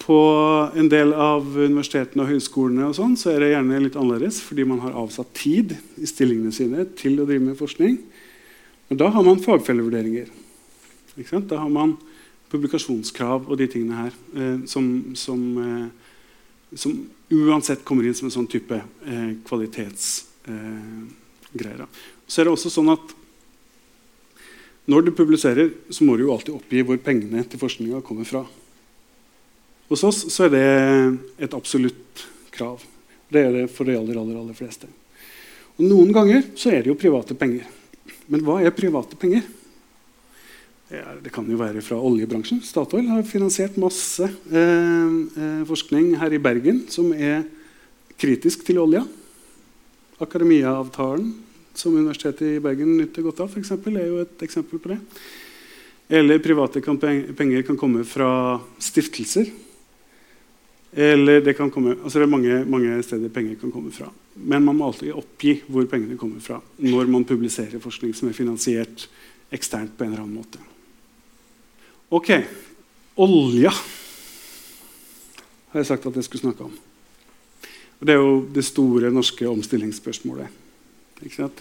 På 0.00 0.16
en 0.80 0.88
del 0.88 1.12
av 1.12 1.44
universitetene 1.44 2.24
og 2.24 2.32
høyskolene 2.32 2.88
og 2.88 2.96
sånn, 2.96 3.18
så 3.20 3.34
er 3.34 3.44
det 3.44 3.52
gjerne 3.52 3.84
litt 3.84 4.00
annerledes, 4.00 4.40
fordi 4.48 4.64
man 4.72 4.80
har 4.86 4.96
avsatt 4.96 5.36
tid 5.36 5.76
i 6.00 6.08
stillingene 6.08 6.56
sine 6.56 6.88
til 6.96 7.20
å 7.20 7.28
drive 7.28 7.50
med 7.50 7.60
forskning. 7.60 8.00
Men 8.88 9.04
da 9.04 9.12
har 9.12 9.28
man 9.28 9.44
fagfellevurderinger. 9.44 10.32
Da 11.20 11.60
har 11.60 11.68
man 11.68 11.98
publikasjonskrav 12.48 13.44
og 13.44 13.60
de 13.60 13.68
tingene 13.76 14.06
her 14.06 14.16
eh, 14.32 14.64
som, 14.64 14.88
som 15.20 15.44
eh, 15.60 16.08
som 16.74 17.10
uansett 17.30 17.84
kommer 17.84 18.06
inn 18.06 18.14
som 18.14 18.26
en 18.28 18.34
sånn 18.34 18.46
type 18.50 18.76
eh, 18.76 19.30
kvalitetsgreier. 19.46 21.82
Eh, 21.82 21.88
så 22.30 22.40
er 22.40 22.44
det 22.46 22.54
også 22.54 22.70
sånn 22.70 22.92
at 22.94 23.04
når 24.90 25.00
du 25.06 25.10
publiserer, 25.14 25.70
så 25.90 26.04
må 26.06 26.16
du 26.16 26.22
jo 26.24 26.32
alltid 26.34 26.56
oppgi 26.56 26.82
hvor 26.86 26.98
pengene 27.02 27.44
til 27.46 27.60
forskninga 27.60 28.00
kommer 28.06 28.24
fra. 28.26 28.42
Hos 29.90 30.04
oss 30.06 30.18
så 30.32 30.40
er 30.46 30.50
det 30.54 30.68
et 31.46 31.54
absolutt 31.54 32.26
krav. 32.54 32.78
Det 33.30 33.40
er 33.42 33.52
det 33.54 33.66
for 33.70 33.84
de 33.86 33.98
aller, 33.98 34.16
aller, 34.18 34.36
aller 34.40 34.56
fleste. 34.58 34.86
Og 35.78 35.84
Noen 35.86 36.10
ganger 36.14 36.42
så 36.58 36.66
er 36.74 36.82
det 36.82 36.90
jo 36.90 36.98
private 36.98 37.34
penger. 37.38 37.64
Men 38.30 38.40
hva 38.46 38.56
er 38.62 38.74
private 38.74 39.18
penger? 39.18 39.42
Det 40.90 41.30
kan 41.30 41.46
jo 41.46 41.54
være 41.54 41.82
fra 41.86 42.00
oljebransjen. 42.02 42.58
Statoil 42.66 43.06
har 43.12 43.22
finansiert 43.22 43.76
masse 43.78 44.26
eh, 44.26 45.12
eh, 45.38 45.60
forskning 45.68 46.16
her 46.18 46.34
i 46.34 46.40
Bergen 46.42 46.80
som 46.90 47.12
er 47.14 47.44
kritisk 48.18 48.64
til 48.66 48.80
olja. 48.82 49.04
Akademia-avtalen, 50.20 51.28
som 51.78 51.94
Universitetet 51.94 52.56
i 52.56 52.62
Bergen 52.62 52.96
nyter 52.98 53.22
godt 53.22 53.44
av, 53.44 53.52
for 53.52 53.62
eksempel, 53.62 54.00
er 54.00 54.08
jo 54.10 54.18
et 54.24 54.42
eksempel 54.42 54.82
på 54.82 54.90
det. 54.90 54.98
Eller 56.10 56.42
private 56.42 56.82
penger 56.82 57.62
kan 57.68 57.78
komme 57.78 58.02
fra 58.04 58.58
stiftelser. 58.82 59.46
Eller 60.90 61.38
det 61.46 61.54
kan 61.54 61.70
komme, 61.70 61.94
altså 62.02 62.18
det 62.18 62.26
er 62.26 62.34
mange, 62.34 62.58
mange 62.66 62.98
steder 63.06 63.30
penger 63.30 63.54
kan 63.62 63.70
komme 63.70 63.94
fra. 63.94 64.10
Men 64.34 64.66
man 64.66 64.74
må 64.74 64.90
alltid 64.90 65.14
oppgi 65.14 65.60
hvor 65.70 65.86
pengene 65.86 66.18
kommer 66.18 66.42
fra 66.42 66.58
når 66.82 67.06
man 67.14 67.24
publiserer 67.24 67.78
forskning 67.78 68.10
som 68.18 68.26
er 68.26 68.34
finansiert 68.34 69.06
eksternt 69.54 69.94
på 69.94 70.04
en 70.04 70.10
eller 70.10 70.26
annen 70.26 70.42
måte. 70.42 70.58
Ok. 72.10 72.30
Olja 73.22 73.70
har 75.70 75.78
jeg 75.78 75.86
sagt 75.86 76.06
at 76.08 76.16
jeg 76.18 76.26
skulle 76.26 76.42
snakke 76.42 76.64
om. 76.66 76.72
Og 78.00 78.06
Det 78.06 78.14
er 78.14 78.18
jo 78.18 78.46
det 78.50 78.64
store 78.66 79.12
norske 79.14 79.46
omstillingsspørsmålet. 79.46 80.48
Ikke 81.22 81.36
sant? 81.36 81.60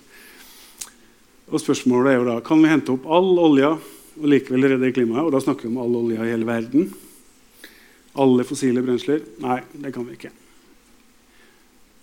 Og 1.54 1.62
spørsmålet 1.62 2.14
er 2.14 2.18
jo 2.18 2.28
da 2.30 2.38
kan 2.46 2.62
vi 2.64 2.72
hente 2.72 2.96
opp 2.96 3.06
all 3.06 3.30
olja 3.42 3.76
og 3.76 4.26
likevel 4.26 4.72
redde 4.72 4.90
klimaet. 4.96 5.28
Og 5.28 5.34
da 5.36 5.42
snakker 5.44 5.68
vi 5.68 5.74
om 5.74 5.82
all 5.84 5.98
olja 6.00 6.26
i 6.26 6.32
hele 6.32 6.48
verden. 6.48 6.90
Alle 8.18 8.46
fossile 8.48 8.82
brensler. 8.82 9.22
Nei, 9.44 9.60
det 9.84 9.94
kan 9.94 10.08
vi 10.08 10.18
ikke. 10.18 10.32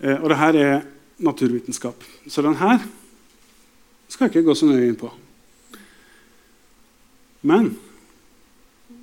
Eh, 0.05 0.20
og 0.20 0.28
det 0.30 0.38
her 0.38 0.61
er 0.61 0.86
naturvitenskap. 1.18 1.99
Så 2.28 2.47
den 2.47 2.55
her 2.61 2.78
skal 4.07 4.28
jeg 4.28 4.36
ikke 4.36 4.53
gå 4.53 4.55
så 4.55 4.70
nøye 4.70 4.86
inn 4.86 5.01
på. 5.01 5.11
Men 7.42 7.72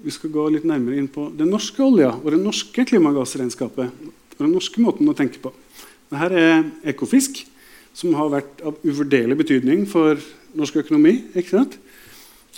vi 0.04 0.12
skal 0.12 0.34
gå 0.34 0.50
litt 0.52 0.66
nærmere 0.68 1.00
inn 1.00 1.08
på 1.12 1.30
den 1.38 1.52
norske 1.54 1.80
olja 1.84 2.12
og 2.18 2.28
det 2.34 2.42
norske 2.42 2.84
klimagassregnskapet. 2.90 3.92
og 4.38 4.42
den 4.42 4.52
norske 4.52 4.82
måten 4.82 5.08
å 5.08 5.16
tenke 5.16 5.40
på. 5.40 5.54
Dette 6.12 6.40
er 6.40 6.64
Ekofisk, 6.92 7.46
som 7.94 8.14
har 8.18 8.32
vært 8.34 8.64
av 8.66 8.76
uvurderlig 8.84 9.38
betydning 9.38 9.86
for 9.88 10.20
norsk 10.54 10.82
økonomi. 10.84 11.24
ikke 11.36 11.56
sant? 11.56 11.78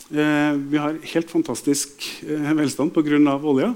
Eh, 0.10 0.54
vi 0.72 0.78
har 0.78 0.98
helt 1.14 1.30
fantastisk 1.30 2.24
eh, 2.26 2.54
velstand 2.54 2.93
pga. 2.93 3.38
olja. 3.38 3.76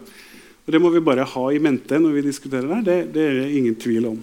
Og 0.66 0.72
Det 0.72 0.82
må 0.82 0.90
vi 0.90 1.00
bare 1.00 1.26
ha 1.26 1.52
i 1.52 1.60
mente 1.60 2.00
når 2.00 2.12
vi 2.14 2.22
diskuterer 2.22 2.68
det. 2.68 2.86
Det, 2.86 3.14
det 3.14 3.22
er 3.22 3.34
det 3.42 3.58
ingen 3.58 3.76
tvil 3.76 4.06
om. 4.06 4.20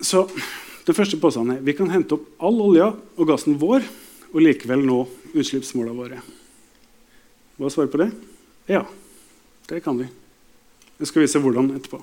Så 0.00 0.28
den 0.86 0.94
første 0.94 1.16
påstanden 1.16 1.56
er 1.56 1.64
vi 1.64 1.72
kan 1.72 1.90
hente 1.90 2.14
opp 2.14 2.26
all 2.38 2.60
olja 2.60 2.92
og 3.16 3.26
gassen 3.26 3.58
vår 3.58 3.82
og 4.34 4.40
likevel 4.42 4.84
nå 4.84 5.06
utslippsmålene 5.34 5.96
våre. 5.96 6.43
Hva 7.58 7.70
svarer 7.70 7.92
på 7.92 8.00
det? 8.02 8.10
Ja, 8.70 8.82
det 9.70 9.80
kan 9.84 9.98
vi. 10.00 10.08
Jeg 10.98 11.10
skal 11.10 11.24
vise 11.24 11.42
hvordan 11.42 11.72
etterpå. 11.76 12.00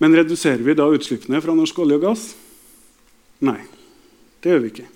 Men 0.00 0.16
reduserer 0.16 0.60
vi 0.64 0.76
da 0.76 0.88
utslippene 0.92 1.40
fra 1.44 1.54
norsk 1.56 1.78
olje 1.84 1.96
og 1.96 2.04
gass? 2.04 2.26
Nei, 3.44 3.58
det 4.44 4.52
gjør 4.52 4.62
vi 4.64 4.72
ikke. 4.72 4.88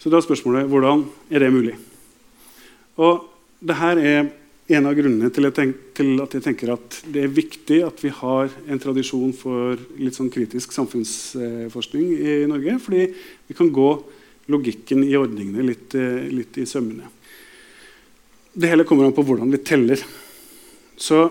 Så 0.00 0.12
da 0.12 0.18
er 0.18 0.24
spørsmålet 0.24 0.68
hvordan 0.68 1.06
er 1.32 1.44
det 1.44 1.52
mulig? 1.54 1.76
Og 3.00 3.28
det 3.62 3.76
her 3.78 4.00
er 4.00 4.30
en 4.72 4.88
av 4.88 4.96
grunnene 4.96 5.28
til, 5.34 5.46
at 5.48 5.58
jeg 6.34 6.44
tenker 6.44 6.72
at 6.74 6.98
det 7.12 7.24
er 7.24 7.34
viktig 7.34 7.78
at 7.86 8.00
vi 8.02 8.12
har 8.14 8.52
en 8.66 8.80
tradisjon 8.80 9.32
for 9.36 9.80
litt 10.00 10.16
sånn 10.16 10.32
kritisk 10.32 10.72
samfunnsforskning 10.76 12.12
i 12.16 12.36
Norge. 12.50 12.78
Fordi 12.84 13.06
vi 13.48 13.56
kan 13.58 13.72
gå 13.74 13.90
logikken 14.52 15.04
i 15.06 15.16
ordningene 15.18 15.66
litt, 15.66 15.96
litt 16.32 16.60
i 16.60 16.68
sømmene. 16.68 17.10
Det 18.52 18.68
hele 18.68 18.84
kommer 18.84 19.08
an 19.08 19.14
på 19.16 19.24
hvordan 19.24 19.48
vi 19.52 19.62
teller. 19.64 20.00
Så 21.00 21.24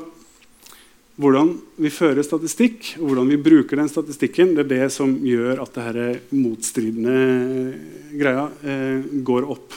hvordan 1.22 1.52
vi 1.78 1.92
fører 1.94 2.26
statistikk, 2.26 2.96
og 2.98 3.12
hvordan 3.12 3.30
vi 3.30 3.38
bruker 3.46 3.78
den 3.78 3.90
statistikken, 3.92 4.56
det 4.58 4.64
er 4.64 4.72
det 4.72 4.88
som 4.96 5.14
gjør 5.22 5.62
at 5.62 5.76
dette 5.76 6.08
motstridende 6.34 7.76
greia 8.18 8.48
eh, 8.66 9.06
går 9.22 9.46
opp. 9.54 9.76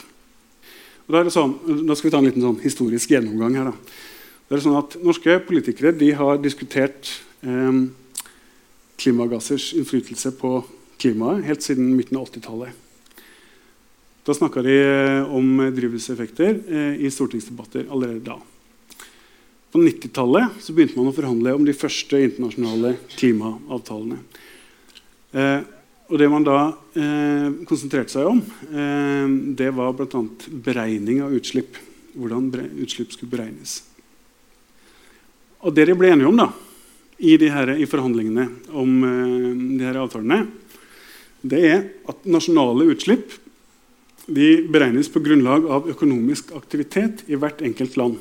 Da, 1.05 1.21
sånn, 1.29 1.53
da, 1.85 1.93
skal 1.93 2.09
vi 2.09 2.13
ta 2.15 2.21
en 2.23 2.29
liten 2.31 2.45
sånn 2.47 2.63
historisk 2.63 3.13
gjennomgang 3.13 3.59
her. 3.59 3.69
Da. 3.69 3.99
Det 4.49 4.57
er 4.57 4.63
sånn 4.65 4.79
at 4.79 4.97
Norske 5.05 5.37
politikere 5.45 5.93
har 6.17 6.41
diskutert 6.41 7.11
eh, 7.45 7.83
klimagassers 8.97 9.69
innflytelse 9.77 10.33
på 10.39 10.57
klimaet 10.97 11.45
helt 11.45 11.61
siden 11.61 11.93
midten 11.93 12.17
av 12.17 12.25
80-tallet. 12.31 12.84
Da 14.25 14.33
snakka 14.33 14.61
de 14.65 14.73
eh, 14.73 15.33
om 15.33 15.59
drivhuseffekter 15.75 16.55
eh, 16.69 16.95
i 17.05 17.11
stortingsdebatter 17.13 17.85
allerede 17.93 18.23
da. 18.25 18.39
På 19.69 19.77
90-tallet 19.77 20.65
begynte 20.73 20.97
man 20.97 21.11
å 21.11 21.13
forhandle 21.13 21.53
om 21.53 21.67
de 21.67 21.75
første 21.77 22.23
internasjonale 22.25 22.95
klimaavtalene. 23.19 24.17
Eh, 25.29 25.59
og 26.09 26.17
det 26.21 26.29
man 26.29 26.45
da 26.45 26.57
konsentrerte 27.65 28.13
seg 28.13 28.27
om, 28.29 28.43
det 29.57 29.71
var 29.73 29.95
bl.a. 29.97 30.19
beregning 30.67 31.23
av 31.25 31.33
utslipp. 31.33 31.79
Hvordan 32.13 32.51
utslipp 32.83 33.15
skulle 33.15 33.31
beregnes. 33.31 33.79
Og 35.65 35.73
det 35.73 35.87
de 35.89 35.95
ble 35.97 36.11
enige 36.13 36.29
om 36.29 36.37
da, 36.37 36.45
i, 37.17 37.33
her, 37.41 37.73
i 37.73 37.89
forhandlingene 37.89 38.45
om 38.69 38.93
de 39.01 39.81
her 39.81 39.97
avtalene, 40.03 40.43
det 41.41 41.63
er 41.71 41.81
at 42.05 42.29
nasjonale 42.29 42.85
utslipp 42.93 43.33
de 44.25 44.67
beregnes 44.71 45.09
på 45.11 45.21
grunnlag 45.21 45.65
av 45.69 45.89
økonomisk 45.89 46.53
aktivitet 46.57 47.25
i 47.29 47.37
hvert 47.37 47.61
enkelt 47.65 47.97
land. 47.99 48.19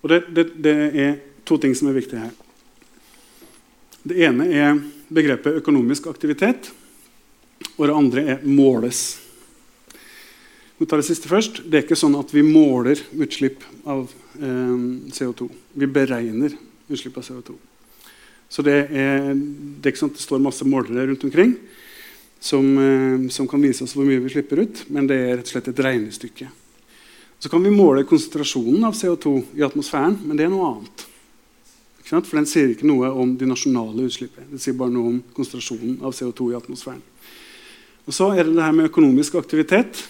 Og 0.00 0.12
det, 0.12 0.20
det, 0.32 0.46
det, 0.64 0.76
er 0.96 1.16
to 1.44 1.58
ting 1.60 1.74
som 1.76 1.90
er 1.90 1.98
viktige 1.98 2.22
her. 2.24 2.36
Det 4.00 4.16
ene 4.24 4.46
er 4.48 4.78
begrepet 5.12 5.58
økonomisk 5.60 6.08
aktivitet, 6.08 6.70
og 7.76 7.84
det 7.84 7.96
andre 7.96 8.24
er 8.34 8.46
måles. 8.48 9.18
Vi 10.80 10.88
tar 10.88 11.02
det 11.02 11.08
siste 11.10 11.28
først. 11.28 11.60
Det 11.68 11.76
er 11.76 11.84
ikke 11.84 11.98
sånn 12.00 12.16
at 12.16 12.30
vi 12.32 12.40
måler 12.46 13.02
utslipp 13.20 13.66
av 13.84 14.06
eh, 14.40 14.78
CO2. 15.12 15.50
Vi 15.76 15.90
beregner 15.92 16.54
utslipp 16.88 17.18
av 17.20 17.26
CO2. 17.26 17.58
Så 18.50 18.64
det 18.66 18.78
er, 18.88 19.34
det 19.36 19.84
er 19.84 19.92
ikke 19.92 20.00
sånn 20.00 20.14
at 20.14 20.16
det 20.16 20.24
står 20.24 20.40
masse 20.42 20.66
målere 20.66 21.10
rundt 21.10 21.28
omkring 21.28 21.52
som, 22.40 22.78
eh, 22.78 23.28
som, 23.30 23.48
kan 23.48 23.62
vise 23.62 23.84
oss 23.84 23.94
hvor 23.94 24.08
mye 24.08 24.22
vi 24.24 24.32
slipper 24.32 24.64
ut, 24.64 24.84
men 24.88 25.06
det 25.06 25.18
er 25.20 25.36
rett 25.36 25.46
og 25.46 25.52
slett 25.52 25.68
et 25.70 25.84
regnestykke. 25.84 26.48
Så 27.40 27.48
kan 27.48 27.62
vi 27.64 27.72
måle 27.72 28.04
konsentrasjonen 28.08 28.84
av 28.84 28.96
CO2 28.96 29.34
i 29.56 29.64
atmosfæren, 29.64 30.18
men 30.24 30.36
det 30.36 30.46
er 30.46 30.52
noe 30.52 30.74
annet. 30.74 31.06
For 32.10 32.36
Den 32.36 32.48
sier 32.48 32.72
ikke 32.72 32.88
noe 32.88 33.12
om 33.14 33.36
de 33.38 33.46
nasjonale 33.46 34.08
utslippene. 34.08 34.48
Det 34.50 34.58
sier 34.60 34.74
bare 34.74 34.92
noe 34.92 35.12
om 35.12 35.20
konsentrasjonen 35.36 36.00
av 36.02 36.16
CO2 36.16 36.50
i 36.50 36.56
atmosfæren. 36.58 37.04
Og 38.08 38.16
så 38.16 38.32
er 38.34 38.42
det 38.42 38.56
det 38.56 38.64
her 38.64 38.74
med 38.74 38.88
økonomisk 38.90 39.36
aktivitet. 39.38 40.00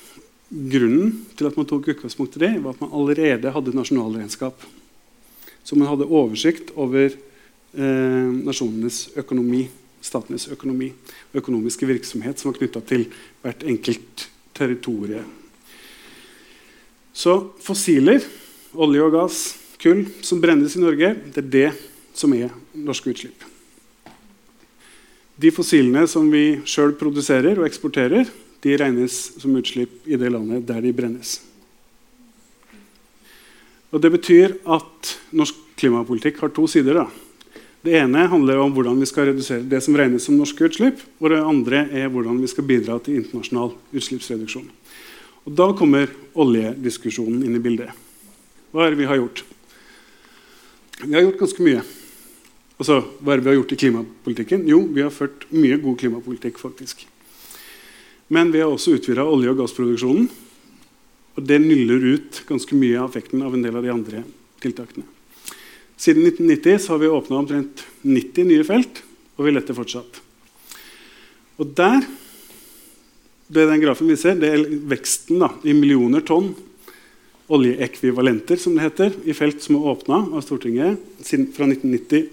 Grunnen 0.49 1.13
til 1.37 1.47
at 1.51 1.59
man 1.59 1.69
tok 1.69 1.91
utgangspunkt 1.93 2.39
i 2.39 2.45
det, 2.47 2.55
var 2.65 2.73
at 2.73 2.81
man 2.81 2.95
allerede 2.97 3.53
hadde 3.53 3.77
nasjonalregnskap. 3.77 4.65
Så 5.63 5.77
man 5.77 5.91
hadde 5.91 6.09
oversikt 6.09 6.73
over 6.75 7.13
eh, 7.13 8.31
nasjonenes 8.49 9.11
økonomi 9.21 9.67
statenes 10.01 10.49
økonomi 10.53 10.91
og 11.31 11.41
økonomiske 11.43 11.89
virksomhet 11.89 12.41
som 12.41 12.51
var 12.51 12.59
knytta 12.59 12.83
til 12.89 13.07
hvert 13.43 13.65
enkelt 13.69 14.27
territorium. 14.57 15.29
Så 17.13 17.37
fossiler, 17.61 18.25
olje 18.73 19.05
og 19.05 19.15
gass, 19.15 19.41
kull, 19.81 20.05
som 20.25 20.41
brennes 20.41 20.77
i 20.77 20.83
Norge, 20.83 21.15
det 21.35 21.43
er 21.43 21.51
det 21.53 21.71
som 22.17 22.33
er 22.37 22.53
norske 22.77 23.13
utslipp. 23.13 23.45
De 25.41 25.53
fossilene 25.55 26.05
som 26.11 26.27
vi 26.33 26.61
sjøl 26.69 26.93
produserer 27.01 27.59
og 27.59 27.67
eksporterer, 27.69 28.29
de 28.61 28.77
regnes 28.77 29.15
som 29.41 29.57
utslipp 29.57 30.05
i 30.05 30.19
det 30.21 30.29
landet 30.33 30.67
der 30.69 30.83
de 30.85 30.93
brennes. 30.93 31.39
Og 33.91 34.01
Det 34.01 34.11
betyr 34.13 34.55
at 34.69 35.17
norsk 35.33 35.57
klimapolitikk 35.81 36.39
har 36.41 36.53
to 36.55 36.67
sider. 36.67 36.95
da. 36.95 37.07
Det 37.81 37.95
ene 37.97 38.27
handler 38.29 38.59
om 38.61 38.75
hvordan 38.77 38.99
vi 39.01 39.09
skal 39.09 39.31
redusere 39.31 39.65
det 39.65 39.79
som 39.81 39.97
regnes 39.97 40.27
som 40.29 40.37
norske 40.37 40.67
utslipp. 40.69 41.01
Og 41.21 41.33
det 41.33 41.39
andre 41.41 41.87
er 41.97 42.11
hvordan 42.13 42.41
vi 42.43 42.51
skal 42.53 42.67
bidra 42.69 42.99
til 43.01 43.17
internasjonal 43.23 43.73
utslippsreduksjon. 43.97 44.67
Og 45.49 45.55
Da 45.57 45.71
kommer 45.73 46.11
oljediskusjonen 46.37 47.41
inn 47.47 47.57
i 47.57 47.63
bildet. 47.63 47.95
Hva 48.71 48.85
er 48.85 48.93
det 48.93 49.01
vi 49.01 49.09
har 49.09 49.17
gjort? 49.17 49.45
Vi 51.01 51.15
har 51.15 51.25
gjort 51.25 51.41
ganske 51.41 51.65
mye. 51.65 51.81
Altså, 52.77 53.01
Hva 53.21 53.33
er 53.33 53.41
det 53.41 53.47
vi 53.47 53.51
har 53.51 53.59
gjort 53.63 53.73
i 53.73 53.81
klimapolitikken? 53.81 54.69
Jo, 54.69 54.83
vi 54.85 55.01
har 55.01 55.11
ført 55.11 55.49
mye 55.51 55.81
god 55.81 55.99
klimapolitikk. 55.99 56.59
faktisk. 56.59 57.07
Men 58.29 58.53
vi 58.53 58.61
har 58.61 58.69
også 58.69 58.95
utvida 58.95 59.25
olje- 59.25 59.51
og 59.51 59.57
gassproduksjonen. 59.57 60.29
Og 61.37 61.47
det 61.47 61.61
nyller 61.61 62.15
ut 62.15 62.43
ganske 62.47 62.77
mye 62.77 63.01
av 63.01 63.09
effekten 63.09 63.43
av 63.43 63.55
en 63.55 63.63
del 63.63 63.77
av 63.77 63.83
de 63.83 63.91
andre 63.91 64.25
tiltakene. 64.61 65.20
Siden 66.01 66.25
1990 66.25 66.89
har 66.89 66.99
vi 67.03 67.13
åpna 67.13 67.43
omtrent 67.43 67.85
90 68.07 68.49
nye 68.49 68.65
felt, 68.65 69.03
og 69.37 69.45
vi 69.45 69.53
letter 69.53 69.77
fortsatt. 69.77 70.21
Og 71.61 71.75
der 71.77 72.07
det 73.51 73.67
den 73.67 73.83
grafen 73.83 74.09
viser, 74.09 74.37
det 74.39 74.49
er 74.55 74.63
veksten 74.89 75.41
da, 75.43 75.51
i 75.67 75.75
millioner 75.75 76.23
tonn 76.23 76.53
oljeekvivalenter 77.51 78.61
som 78.63 78.77
det 78.77 78.85
heter, 78.85 79.17
i 79.27 79.35
felt 79.35 79.59
som 79.65 79.77
er 79.77 79.89
åpna 79.91 80.21
av 80.31 80.45
Stortinget 80.47 81.01
fra 81.57 81.67
1990 81.67 82.29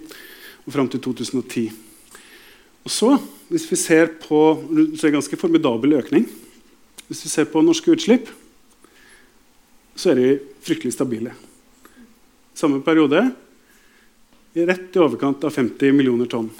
og 0.62 0.74
fram 0.76 0.90
til 0.92 1.02
2010. 1.02 1.64
Og 2.86 2.92
så, 2.94 3.10
hvis 3.50 3.66
vi 3.66 3.80
ser 3.80 4.12
på, 4.22 4.38
så 4.94 5.02
er 5.02 5.10
det 5.10 5.16
ganske 5.16 5.40
formidabel 5.40 5.96
økning. 5.98 6.28
Hvis 7.10 7.24
vi 7.26 7.32
ser 7.32 7.50
på 7.50 7.64
norske 7.66 7.90
utslipp, 7.92 8.30
så 9.98 10.12
er 10.12 10.22
de 10.22 10.30
fryktelig 10.62 10.94
stabile. 10.94 11.34
Samme 12.54 12.78
periode 12.86 13.26
rett 14.54 14.96
i 14.96 15.02
overkant 15.02 15.44
av 15.44 15.54
50 15.54 15.92
millioner 15.92 16.26
tonn. 16.26 16.50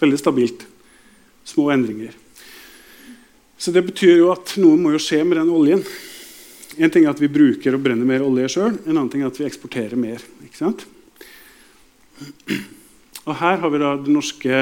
Veldig 0.00 0.18
stabilt. 0.18 0.66
Små 1.44 1.70
endringer. 1.70 2.12
Så 3.56 3.72
det 3.72 3.86
betyr 3.86 4.18
jo 4.20 4.32
at 4.34 4.56
noe 4.60 4.76
må 4.76 4.92
jo 4.92 5.00
skje 5.00 5.22
med 5.24 5.38
den 5.40 5.52
oljen. 5.52 5.84
En 6.76 6.92
ting 6.92 7.06
er 7.06 7.14
at 7.14 7.22
vi 7.22 7.30
bruker 7.32 7.76
og 7.76 7.84
brenner 7.84 8.08
mer 8.08 8.24
olje 8.26 8.50
sjøl. 8.52 8.74
En 8.84 8.96
annen 8.98 9.08
ting 9.12 9.22
er 9.24 9.30
at 9.30 9.38
vi 9.40 9.46
eksporterer 9.48 9.96
mer. 9.96 10.20
Ikke 10.44 10.60
sant? 10.60 10.84
Og 13.26 13.32
her 13.40 13.56
har 13.62 13.72
vi 13.72 13.80
da 13.80 13.94
de 13.96 14.12
norske, 14.12 14.58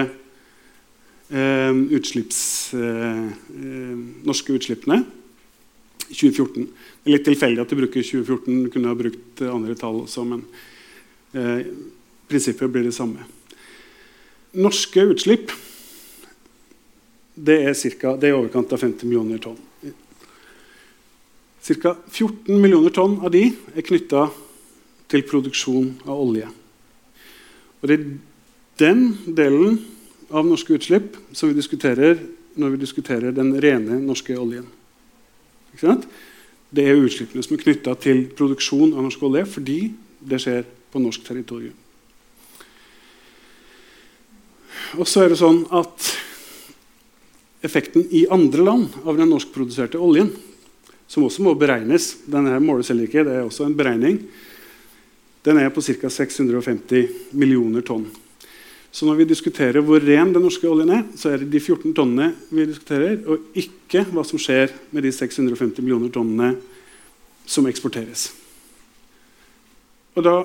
eh, 1.31 1.73
utslipps, 1.99 2.75
eh, 2.75 3.27
eh 3.27 3.97
norske 4.25 4.55
utslippene 4.55 5.05
i 6.09 6.15
2014. 6.15 6.69
Det 7.03 7.11
er 7.11 7.17
litt 7.17 7.27
tilfeldig 7.27 7.61
at 7.61 7.69
de 7.69 7.77
bruker 7.77 8.03
2014. 8.03 8.71
kunne 8.71 8.89
ha 8.89 8.95
brukt 8.95 9.43
andre 9.43 9.75
tall 9.75 10.05
også, 10.07 10.25
men 10.27 10.47
eh, 11.35 11.67
prinsippet 12.31 12.71
blir 12.71 12.87
det 12.87 12.95
samme. 12.97 13.27
Norske 14.55 15.03
utslipp 15.11 15.53
det 17.35 17.57
er, 17.67 17.75
cirka, 17.75 18.15
det 18.17 18.29
er 18.29 18.37
i 18.37 18.39
overkant 18.39 18.73
av 18.73 18.79
50 18.79 19.09
millioner 19.11 19.41
tonn. 19.43 19.59
Ca. 21.65 21.95
14 22.13 22.61
millioner 22.61 22.93
tonn 22.95 23.17
av 23.25 23.33
de 23.35 23.49
er 23.75 23.87
knytta 23.87 24.29
til 25.11 25.25
produksjon 25.27 25.91
av 26.05 26.21
olje. 26.21 26.47
Og 27.81 27.89
Det 27.89 27.97
er 27.97 28.07
den 28.81 29.35
delen 29.37 29.81
av 30.31 30.47
norske 30.47 30.77
utslipp 30.77 31.17
som 31.33 31.51
vi 31.51 31.59
diskuterer 31.59 32.21
når 32.55 32.75
vi 32.75 32.83
diskuterer 32.85 33.35
den 33.35 33.53
rene 33.61 33.99
norske 34.03 34.37
oljen. 34.39 34.67
Det 36.75 36.85
er 36.87 37.01
utslippene 37.01 37.43
som 37.43 37.57
er 37.57 37.65
knytta 37.65 37.95
til 38.03 38.25
produksjon 38.37 38.95
av 38.95 39.03
norsk 39.07 39.23
olje 39.27 39.45
fordi 39.57 39.79
det 40.25 40.41
skjer 40.43 40.63
på 40.95 41.03
norsk 41.03 41.27
territorium. 41.27 41.75
Og 44.95 45.09
så 45.11 45.25
er 45.25 45.33
det 45.33 45.41
sånn 45.41 45.65
at 45.75 46.11
effekten 47.67 48.05
i 48.15 48.27
andre 48.31 48.63
land 48.67 48.99
av 49.03 49.19
den 49.19 49.33
norskproduserte 49.33 49.99
oljen, 49.99 50.31
som 51.11 51.27
også 51.27 51.45
må 51.45 51.53
beregnes 51.59 52.15
Denne 52.31 52.57
måles 52.63 52.89
heller 52.91 53.09
ikke, 53.09 53.25
det 53.27 53.35
er 53.35 53.47
også 53.47 53.67
en 53.67 53.77
beregning. 53.77 54.21
Den 55.45 55.59
er 55.61 55.73
på 55.75 55.83
ca. 55.85 56.11
650 56.11 57.35
millioner 57.37 57.85
tonn. 57.85 58.07
Så 58.95 59.09
når 59.09 59.19
vi 59.19 59.27
diskuterer 59.27 59.83
hvor 59.83 59.99
ren 59.99 60.31
den 60.33 60.45
norske 60.47 60.69
oljen 60.71 60.93
er, 60.95 61.03
så 61.19 61.33
er 61.33 61.43
det 61.43 61.51
de 61.51 61.61
14 61.61 61.91
tonnene 61.97 62.31
vi 62.55 62.69
diskuterer, 62.71 63.19
og 63.27 63.51
ikke 63.59 64.05
hva 64.13 64.23
som 64.23 64.39
skjer 64.39 64.71
med 64.95 65.03
de 65.03 65.11
650 65.13 65.83
millioner 65.83 66.13
tonnene 66.15 66.53
som 67.45 67.67
eksporteres. 67.67 68.29
Og 70.15 70.23
da 70.23 70.37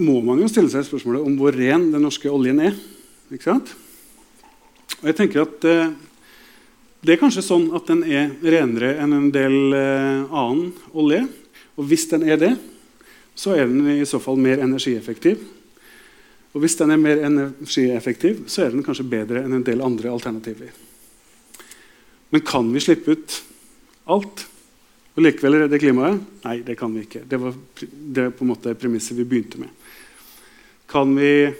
må 0.00 0.18
man 0.26 0.40
jo 0.42 0.48
stille 0.50 0.72
seg 0.72 0.86
spørsmålet 0.88 1.22
om 1.26 1.36
hvor 1.38 1.54
ren 1.54 1.90
den 1.92 2.02
norske 2.02 2.30
oljen 2.30 2.60
er. 2.64 2.74
Ikke 3.32 3.52
sant? 3.52 3.74
Og 5.00 5.08
jeg 5.10 5.18
tenker 5.18 5.44
at 5.44 5.66
eh, 5.68 5.94
det 7.04 7.14
er 7.14 7.20
kanskje 7.20 7.44
sånn 7.44 7.68
at 7.76 7.88
den 7.90 8.00
er 8.08 8.32
renere 8.40 8.94
enn 9.02 9.12
en 9.12 9.28
del 9.34 9.76
eh, 9.76 10.24
annen 10.24 10.70
olje. 10.96 11.24
Og 11.76 11.90
hvis 11.90 12.06
den 12.10 12.24
er 12.26 12.40
det, 12.40 12.54
så 13.34 13.54
er 13.54 13.68
den 13.68 13.86
i 13.98 14.06
så 14.08 14.20
fall 14.22 14.38
mer 14.40 14.62
energieffektiv. 14.64 15.42
Og 16.54 16.62
hvis 16.62 16.78
den 16.78 16.94
er 16.94 17.00
mer 17.02 17.20
energieffektiv, 17.26 18.44
så 18.46 18.64
er 18.64 18.74
den 18.74 18.84
kanskje 18.86 19.06
bedre 19.10 19.42
enn 19.42 19.56
en 19.56 19.66
del 19.66 19.82
andre 19.82 20.12
alternativer. 20.14 20.70
Men 22.30 22.42
kan 22.46 22.70
vi 22.72 22.82
slippe 22.82 23.14
ut 23.14 23.40
alt 24.10 24.46
og 25.14 25.22
likevel 25.22 25.64
redde 25.64 25.78
klimaet? 25.82 26.22
Nei, 26.46 26.60
det 26.66 26.78
kan 26.78 26.94
vi 26.94 27.04
ikke. 27.06 27.24
Det 27.30 27.38
var 27.42 27.54
det 28.18 28.30
på 28.38 28.46
en 28.46 28.52
måte 28.54 28.74
premisset 28.78 29.18
vi 29.18 29.26
begynte 29.26 29.60
med. 29.62 29.70
Kan 30.94 31.16
vi 31.18 31.50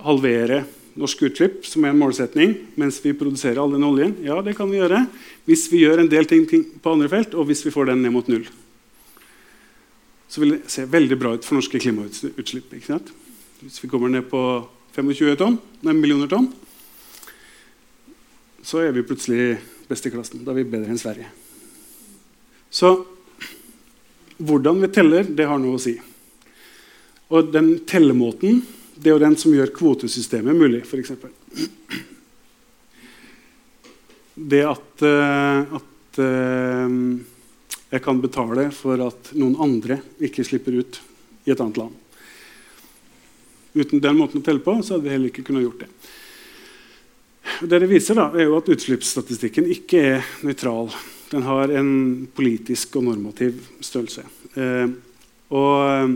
halvere 0.00 0.62
norske 0.96 1.28
utslipp, 1.28 1.60
som 1.68 1.84
er 1.84 1.92
en 1.92 2.00
målsetning, 2.00 2.54
mens 2.80 3.02
vi 3.04 3.12
produserer 3.12 3.60
all 3.60 3.74
den 3.74 3.84
oljen? 3.84 4.14
Ja, 4.24 4.38
det 4.40 4.54
kan 4.56 4.70
vi 4.72 4.80
gjøre. 4.80 5.02
Hvis 5.44 5.66
vi 5.68 5.82
gjør 5.82 6.00
en 6.00 6.08
del 6.08 6.24
ting 6.24 6.46
på 6.48 6.94
andre 6.94 7.10
felt, 7.12 7.36
og 7.36 7.50
hvis 7.50 7.60
vi 7.66 7.72
får 7.74 7.90
den 7.90 8.00
ned 8.00 8.14
mot 8.14 8.32
null. 8.32 8.46
Så 10.30 10.40
vil 10.40 10.54
det 10.54 10.72
se 10.72 10.86
veldig 10.88 11.20
bra 11.20 11.34
ut 11.36 11.44
for 11.44 11.60
norske 11.60 11.82
klimautslipp. 11.84 12.72
Hvis 13.60 13.82
vi 13.82 13.92
kommer 13.92 14.08
ned 14.08 14.24
på 14.32 14.42
25 14.96 15.36
tonn, 15.36 15.60
nei, 15.84 15.98
millioner 16.00 16.30
tonn, 16.32 16.48
så 18.64 18.80
er 18.80 18.96
vi 18.96 19.04
plutselig 19.04 19.58
best 19.90 20.08
i 20.08 20.14
klassen. 20.16 20.46
Da 20.46 20.54
er 20.54 20.62
vi 20.62 20.70
bedre 20.78 20.88
enn 20.88 21.00
Sverige. 21.00 21.28
Så 22.72 22.94
hvordan 24.40 24.80
vi 24.80 24.94
teller, 24.96 25.28
det 25.28 25.44
har 25.44 25.60
noe 25.60 25.76
å 25.76 25.82
si. 25.82 25.98
Og 27.30 27.52
den 27.54 27.76
tellemåten 27.86 28.62
det 29.00 29.08
er 29.08 29.14
jo 29.14 29.22
den 29.22 29.36
som 29.38 29.54
gjør 29.54 29.70
kvotesystemet 29.72 30.56
mulig, 30.56 30.82
f.eks. 30.84 31.14
Det 34.50 34.60
at, 34.66 35.04
uh, 35.04 35.78
at 35.78 36.20
uh, 36.20 36.96
jeg 37.94 38.02
kan 38.04 38.20
betale 38.20 38.66
for 38.76 39.00
at 39.06 39.32
noen 39.40 39.56
andre 39.62 40.00
ikke 40.20 40.44
slipper 40.44 40.76
ut 40.82 41.00
i 41.46 41.54
et 41.54 41.62
annet 41.62 41.80
land. 41.80 41.96
Uten 43.72 44.02
den 44.02 44.18
måten 44.18 44.42
å 44.42 44.44
telle 44.44 44.60
på 44.64 44.76
så 44.82 44.96
hadde 44.96 45.06
vi 45.06 45.14
heller 45.14 45.32
ikke 45.32 45.46
kunnet 45.48 45.64
gjort 45.64 45.86
det. 45.86 45.90
Det 47.70 47.80
det 47.80 47.88
viser, 47.88 48.18
da, 48.18 48.28
er 48.34 48.50
jo 48.50 48.58
at 48.58 48.68
utslippsstatistikken 48.72 49.68
ikke 49.70 50.02
er 50.16 50.28
nøytral. 50.44 50.90
Den 51.30 51.46
har 51.46 51.72
en 51.72 51.92
politisk 52.36 52.98
og 53.00 53.06
normativ 53.06 53.62
størrelse. 53.84 54.26
Eh, 54.58 54.92
og 55.54 55.70
Eh, 56.00 56.08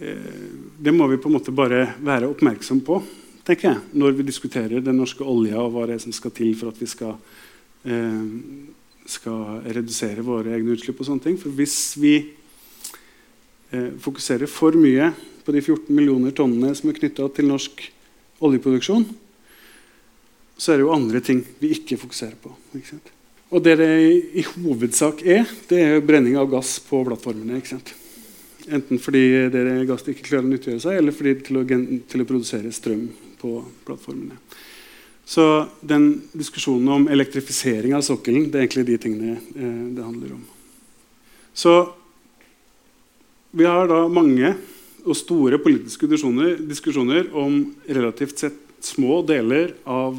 det 0.00 0.92
må 0.96 1.06
vi 1.10 1.18
på 1.20 1.28
en 1.28 1.34
måte 1.36 1.52
bare 1.52 1.82
være 2.00 2.28
oppmerksom 2.30 2.78
på 2.86 3.02
tenker 3.50 3.70
jeg, 3.70 3.80
når 3.98 4.18
vi 4.18 4.26
diskuterer 4.28 4.82
den 4.84 5.00
norske 5.00 5.24
olja 5.26 5.60
og 5.62 5.74
hva 5.74 5.86
det 5.88 5.96
er 5.96 6.04
som 6.04 6.14
skal 6.14 6.34
til 6.34 6.52
for 6.58 6.72
at 6.72 6.80
vi 6.80 6.88
skal, 6.90 7.16
eh, 7.84 8.20
skal 9.10 9.62
redusere 9.66 10.24
våre 10.26 10.54
egne 10.56 10.76
utslipp. 10.76 11.00
og 11.00 11.06
sånne 11.06 11.22
ting. 11.22 11.38
For 11.38 11.50
hvis 11.50 11.96
vi 11.96 12.16
eh, 13.72 13.90
fokuserer 13.98 14.46
for 14.46 14.72
mye 14.72 15.12
på 15.44 15.52
de 15.52 15.60
14 15.60 15.94
millioner 15.94 16.30
tonnene 16.32 16.74
som 16.74 16.90
er 16.90 16.98
knytta 16.98 17.28
til 17.34 17.48
norsk 17.48 17.90
oljeproduksjon, 18.40 19.06
så 20.60 20.72
er 20.72 20.76
det 20.76 20.84
jo 20.84 20.92
andre 20.94 21.20
ting 21.20 21.44
vi 21.58 21.72
ikke 21.72 21.98
fokuserer 21.98 22.36
på. 22.36 22.52
Ikke 22.76 23.00
og 23.50 23.64
det 23.64 23.78
det 23.78 23.90
i 24.38 24.42
hovedsak 24.46 25.24
er, 25.26 25.48
det 25.68 25.80
er 25.82 26.04
brenning 26.06 26.36
av 26.38 26.46
gass 26.50 26.78
på 26.78 27.02
plattformene. 27.02 27.56
ikke 27.56 27.74
sant? 27.74 27.99
Enten 28.68 29.00
fordi 29.00 29.22
dere 29.52 29.86
gass 29.88 30.04
ikke 30.04 30.26
klarer 30.26 30.48
å 30.48 30.50
nyttiggjøre 30.50 30.82
seg, 30.82 30.98
eller 31.00 31.14
fordi 31.16 31.36
til 31.46 31.60
å, 31.60 31.64
til 31.64 32.24
å 32.24 32.28
produsere 32.28 32.72
strøm 32.74 33.06
på 33.40 33.54
plattformene. 33.86 34.36
Så 35.30 35.44
den 35.86 36.24
diskusjonen 36.34 36.90
om 36.90 37.06
elektrifisering 37.08 37.94
av 37.94 38.02
sokkelen 38.02 38.48
det 38.50 38.58
er 38.58 38.66
egentlig 38.66 38.86
de 38.88 38.98
tingene 38.98 39.36
eh, 39.38 39.80
det 39.94 40.02
handler 40.02 40.34
om. 40.34 40.42
Så 41.54 41.74
vi 43.54 43.66
har 43.66 43.86
da 43.90 44.02
mange 44.10 44.52
og 45.00 45.16
store 45.16 45.58
politiske 45.62 46.08
diskusjoner, 46.10 46.58
diskusjoner 46.66 47.30
om 47.38 47.62
relativt 47.88 48.42
sett 48.42 48.58
små 48.84 49.20
deler 49.26 49.72
av 49.88 50.18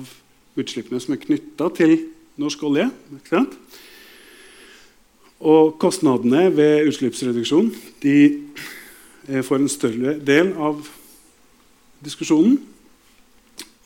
utslippene 0.59 0.99
som 1.03 1.15
er 1.15 1.21
knytta 1.21 1.69
til 1.75 1.95
norsk 2.41 2.63
olje. 2.67 2.87
Ikke 3.19 3.35
sant? 3.35 3.55
Og 5.41 5.77
kostnadene 5.81 6.49
ved 6.53 6.87
utslippsreduksjon 6.91 7.71
de 8.03 8.17
eh, 9.27 9.41
får 9.41 9.57
en 9.57 9.71
større 9.71 10.17
del 10.21 10.51
av 10.53 10.83
diskusjonen. 12.05 12.59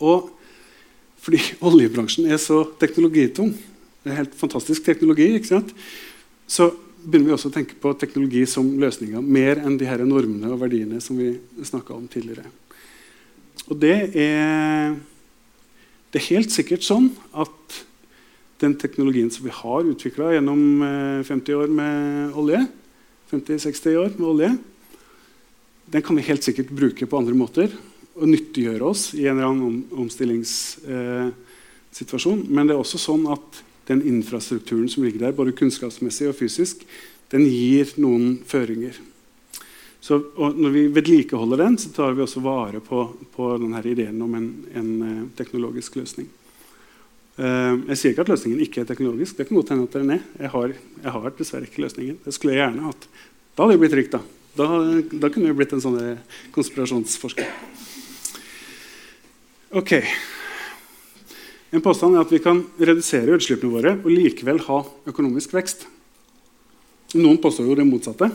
Og 0.03 0.31
fordi 1.23 1.39
oljebransjen 1.69 2.27
er 2.29 2.41
så 2.41 2.61
teknologitung, 2.81 3.53
det 4.03 4.11
er 4.11 4.21
helt 4.21 4.35
fantastisk 4.37 4.85
teknologi, 4.85 5.31
så 6.45 6.67
begynner 7.05 7.31
vi 7.31 7.35
også 7.37 7.49
å 7.49 7.55
tenke 7.55 7.77
på 7.81 7.93
teknologi 8.01 8.43
som 8.49 8.67
løsninger 8.81 9.23
mer 9.23 9.61
enn 9.63 9.79
de 9.79 9.87
her 9.87 10.03
normene 10.05 10.51
og 10.51 10.61
verdiene 10.61 11.01
som 11.01 11.17
vi 11.17 11.35
snakka 11.65 11.95
om 11.95 12.05
tidligere. 12.11 12.49
Og 13.69 13.77
det 13.81 13.95
er, 14.21 14.95
det 16.13 16.21
er 16.21 16.29
helt 16.29 16.53
sikkert 16.53 16.85
sånn 16.85 17.09
at 17.33 17.79
den 18.63 18.75
teknologien 18.79 19.31
som 19.31 19.45
vi 19.45 19.53
har 19.53 19.89
utvikla 19.91 20.33
gjennom 20.35 20.61
50 21.27 21.51
eh, 21.51 21.59
år 21.59 21.73
med 21.75 22.37
olje, 22.39 22.61
50-60 23.31 23.97
år 23.99 24.15
med 24.15 24.27
olje, 24.29 24.51
den 25.91 26.01
kan 26.01 26.17
vi 26.17 26.25
helt 26.25 26.45
sikkert 26.45 26.71
bruke 26.73 27.05
på 27.05 27.17
andre 27.19 27.35
måter 27.37 27.73
og 28.15 28.29
nyttiggjøre 28.31 28.87
oss 28.87 29.09
i 29.17 29.25
en 29.27 29.37
eller 29.37 29.51
annen 29.51 29.81
omstillingssituasjon. 29.91 31.33
situasjon. 31.95 32.45
Men 32.49 32.67
det 32.67 32.75
er 32.75 32.81
også 32.81 32.99
sånn 32.99 33.27
at 33.31 33.59
den 33.87 34.01
infrastrukturen 34.07 34.87
som 34.89 35.03
ligger 35.05 35.27
der, 35.27 35.35
både 35.35 35.53
kunnskapsmessig 35.55 36.29
og 36.31 36.37
fysisk, 36.39 36.81
den 37.31 37.45
gir 37.45 37.91
noen 38.01 38.39
føringer. 38.47 38.97
Så, 40.05 40.19
når 40.37 40.73
vi 40.73 40.87
vedlikeholder 40.93 41.63
den, 41.63 41.77
så 41.81 41.89
tar 41.93 42.13
vi 42.13 42.21
også 42.25 42.43
vare 42.45 42.81
på, 42.83 43.07
på 43.33 43.51
denne 43.61 43.81
ideen 43.89 44.19
om 44.21 44.35
en, 44.37 44.49
en 44.77 44.89
uh, 45.01 45.21
teknologisk 45.37 45.97
løsning. 45.97 46.27
Uh, 47.35 47.83
jeg 47.91 47.99
sier 47.99 48.13
ikke 48.13 48.23
at 48.23 48.31
løsningen 48.31 48.63
ikke 48.63 48.83
er 48.83 48.89
teknologisk. 48.89 49.35
Det 49.37 49.47
kan 49.49 49.59
godt 49.59 49.73
hende 49.73 49.87
at 49.89 49.97
den 49.97 50.13
er. 50.15 50.23
Jeg 50.39 50.53
har, 50.53 50.75
jeg 51.03 51.15
har 51.17 51.35
dessverre 51.35 51.67
ikke 51.67 51.83
løsningen. 51.83 52.21
Det 52.23 52.33
skulle 52.35 52.55
jeg 52.55 52.63
gjerne 52.63 52.87
hatt. 52.87 53.09
Da 53.55 53.65
hadde 53.65 53.75
jeg 53.75 53.83
blitt 53.83 53.99
rik. 53.99 54.11
Da 54.15 54.23
Da, 54.55 54.67
da 55.11 55.27
kunne 55.27 55.49
jeg 55.49 55.55
blitt 55.59 55.73
en 55.75 55.81
sånn 55.83 55.97
konspirasjonsforsker. 56.55 57.49
Ok. 59.75 59.91
En 61.75 61.83
påstand 61.83 62.15
er 62.15 62.23
at 62.23 62.31
vi 62.31 62.39
kan 62.39 62.61
redusere 62.79 63.35
utslippene 63.35 63.73
våre 63.73 63.91
og 63.97 64.07
likevel 64.07 64.61
ha 64.69 64.77
økonomisk 65.11 65.57
vekst. 65.57 65.83
Noen 67.19 67.41
påstår 67.43 67.67
jo 67.67 67.75
det 67.75 67.87
motsatte. 67.89 68.29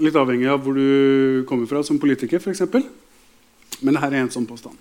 Litt 0.00 0.16
avhengig 0.16 0.48
av 0.48 0.62
hvor 0.64 0.80
du 0.80 1.44
kommer 1.48 1.68
fra 1.68 1.82
som 1.84 2.00
politiker, 2.00 2.40
f.eks. 2.40 2.64
Men 3.84 3.98
dette 3.98 4.08
er 4.08 4.22
en 4.22 4.32
sånn 4.32 4.48
påstand. 4.48 4.80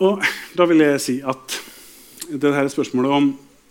Og 0.00 0.22
da 0.56 0.64
vil 0.64 0.80
jeg 0.80 1.00
si 1.04 1.14
at 1.20 1.58
det 2.30 2.54
her 2.56 2.68
spørsmålet 2.72 3.12
om 3.12 3.26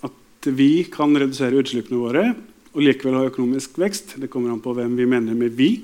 at 0.06 0.50
vi 0.54 0.86
kan 0.92 1.16
redusere 1.18 1.58
utslippene 1.58 1.98
våre 1.98 2.26
og 2.70 2.84
likevel 2.86 3.18
ha 3.18 3.30
økonomisk 3.32 3.80
vekst, 3.82 4.14
det 4.22 4.30
kommer 4.30 4.54
an 4.54 4.62
på 4.62 4.76
hvem 4.78 4.94
vi 4.98 5.08
mener 5.10 5.34
med 5.34 5.58
'vi'. 5.58 5.82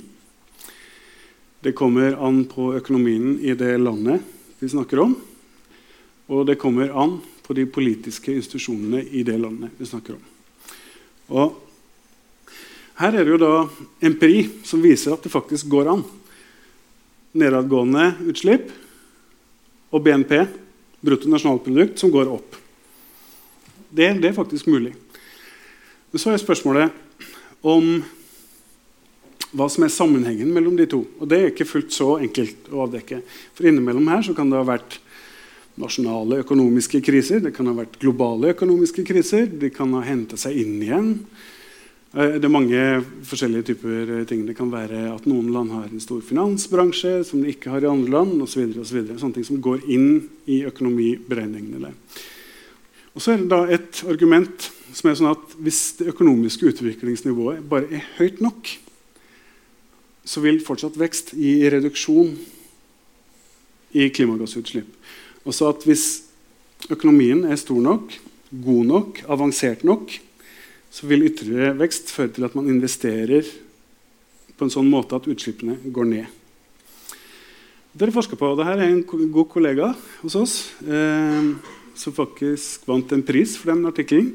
Det 1.64 1.74
kommer 1.74 2.14
an 2.22 2.46
på 2.46 2.76
økonomien 2.78 3.39
i 3.41 3.56
det 3.58 3.80
landet 3.82 4.22
vi 4.60 4.70
snakker 4.70 5.00
om. 5.00 5.18
Og 6.30 6.46
det 6.46 6.60
kommer 6.60 6.93
an 6.93 7.22
på 7.41 7.54
de 7.54 7.66
politiske 7.66 8.34
institusjonene 8.34 9.02
i 9.02 9.24
det 9.24 9.41
landet 9.41 9.72
vi 9.78 9.86
snakker 9.86 10.14
om. 10.14 10.24
Og 11.30 11.56
her 12.96 13.16
er 13.16 13.24
det 13.26 13.32
jo 13.32 13.38
da 13.38 13.68
empiri 14.02 14.50
som 14.64 14.82
viser 14.82 15.14
at 15.14 15.24
det 15.24 15.32
faktisk 15.32 15.68
går 15.68 15.89
an. 15.89 16.04
Nedadgående 17.34 18.14
utslipp 18.30 18.85
og 19.96 20.04
BNP, 20.04 20.34
brutto 21.06 21.32
nasjonalprodukt, 21.32 22.00
som 22.02 22.12
går 22.12 22.32
opp. 22.34 22.58
Det, 23.96 24.10
det, 24.20 24.30
er 24.30 24.36
faktisk 24.36 24.68
mulig. 24.68 24.91
Men 26.12 26.22
så 26.22 26.34
er 26.34 26.41
spørsmålet 26.41 26.91
om 27.66 28.02
hva 29.56 29.70
som 29.72 29.86
er 29.86 29.93
sammenhengen 29.93 30.52
mellom 30.52 30.76
de 30.76 30.88
to. 30.91 31.06
Og 31.22 31.30
det 31.32 31.39
er 31.39 31.54
ikke 31.54 31.68
fullt 31.70 31.96
så 31.96 32.18
enkelt 32.20 32.68
å 32.74 32.84
avdekke. 32.89 33.22
For 33.56 33.70
innimellom 33.70 34.10
her 34.12 34.28
kan 34.36 34.52
det 34.52 34.60
ha 34.60 34.68
vært 34.68 35.00
nasjonale 35.80 36.41
økonomiske 36.43 37.02
kriser, 37.04 37.41
det 37.43 37.54
kan 37.56 37.68
ha 37.68 37.76
vært 37.76 37.98
globale 38.00 38.54
økonomiske 38.54 39.04
kriser, 39.08 39.48
de 39.48 39.72
kan 39.76 39.91
ha 39.96 40.04
henta 40.08 40.39
seg 40.39 40.60
inn 40.60 40.76
igjen. 40.84 41.10
Eh, 42.16 42.38
det 42.39 42.47
er 42.47 42.53
mange 42.53 42.82
forskjellige 43.28 43.74
typer 43.74 44.11
eh, 44.20 44.24
ting. 44.28 44.45
Det 44.47 44.55
kan 44.55 44.72
være 44.72 45.09
at 45.11 45.26
noen 45.28 45.49
land 45.51 45.74
har 45.76 45.89
en 45.89 46.03
stor 46.03 46.22
finansbransje 46.24 47.18
som 47.28 47.41
de 47.43 47.51
ikke 47.51 47.74
har 47.74 47.84
i 47.84 47.91
andre 47.91 48.13
land. 48.13 48.38
Og 48.39 48.47
så 48.47 48.61
videre, 48.61 48.86
og 48.86 48.88
så 48.88 48.95
videre. 48.95 49.20
Sånne 49.20 49.36
ting 49.36 49.47
som 49.47 49.59
går 49.63 49.84
inn 49.91 50.07
i 50.47 50.61
økonomiberegningene. 50.70 51.91
Og 53.16 53.24
så 53.24 53.34
er 53.34 53.43
det 53.43 53.51
da 53.51 53.61
et 53.72 54.01
argument 54.07 54.70
som 54.95 55.09
er 55.11 55.20
sånn 55.20 55.34
at 55.34 55.55
hvis 55.59 55.82
det 55.99 56.09
økonomiske 56.13 56.72
utviklingsnivået 56.72 57.63
bare 57.68 57.89
er 57.91 58.07
høyt 58.16 58.39
nok, 58.43 58.70
så 60.26 60.41
vil 60.43 60.63
fortsatt 60.63 60.95
vekst 60.99 61.34
gi 61.36 61.57
reduksjon 61.70 62.32
i 63.95 64.07
klimagassutslipp. 64.11 64.88
Og 65.43 65.55
så 65.55 65.68
at 65.72 65.84
hvis 65.88 66.05
økonomien 66.91 67.43
er 67.47 67.59
stor 67.59 67.80
nok, 67.84 68.16
god 68.63 68.88
nok, 68.88 69.22
avansert 69.32 69.84
nok, 69.88 70.16
så 70.96 71.10
vil 71.10 71.26
ytterligere 71.28 71.76
vekst 71.76 72.14
føre 72.16 72.32
til 72.38 72.48
at 72.48 72.56
man 72.56 72.70
investerer 72.72 73.48
på 74.56 74.64
en 74.64 74.72
sånn 74.72 74.88
måte 74.88 75.18
at 75.18 75.28
utslippene 75.28 75.91
går 75.91 76.08
ned. 76.08 76.30
Dere 77.96 78.14
forsker 78.16 78.39
på, 78.39 78.54
det 78.56 78.68
her 78.68 78.80
er 78.80 78.91
en 78.91 79.04
god 79.04 79.48
kollega 79.52 79.91
hos 80.22 80.36
oss 80.39 80.56
eh, 80.84 81.52
som 81.96 82.16
faktisk 82.16 82.88
vant 82.88 83.12
en 83.16 83.24
pris 83.28 83.56
for 83.60 83.72
den 83.72 83.88
artikkelen. 83.88 84.34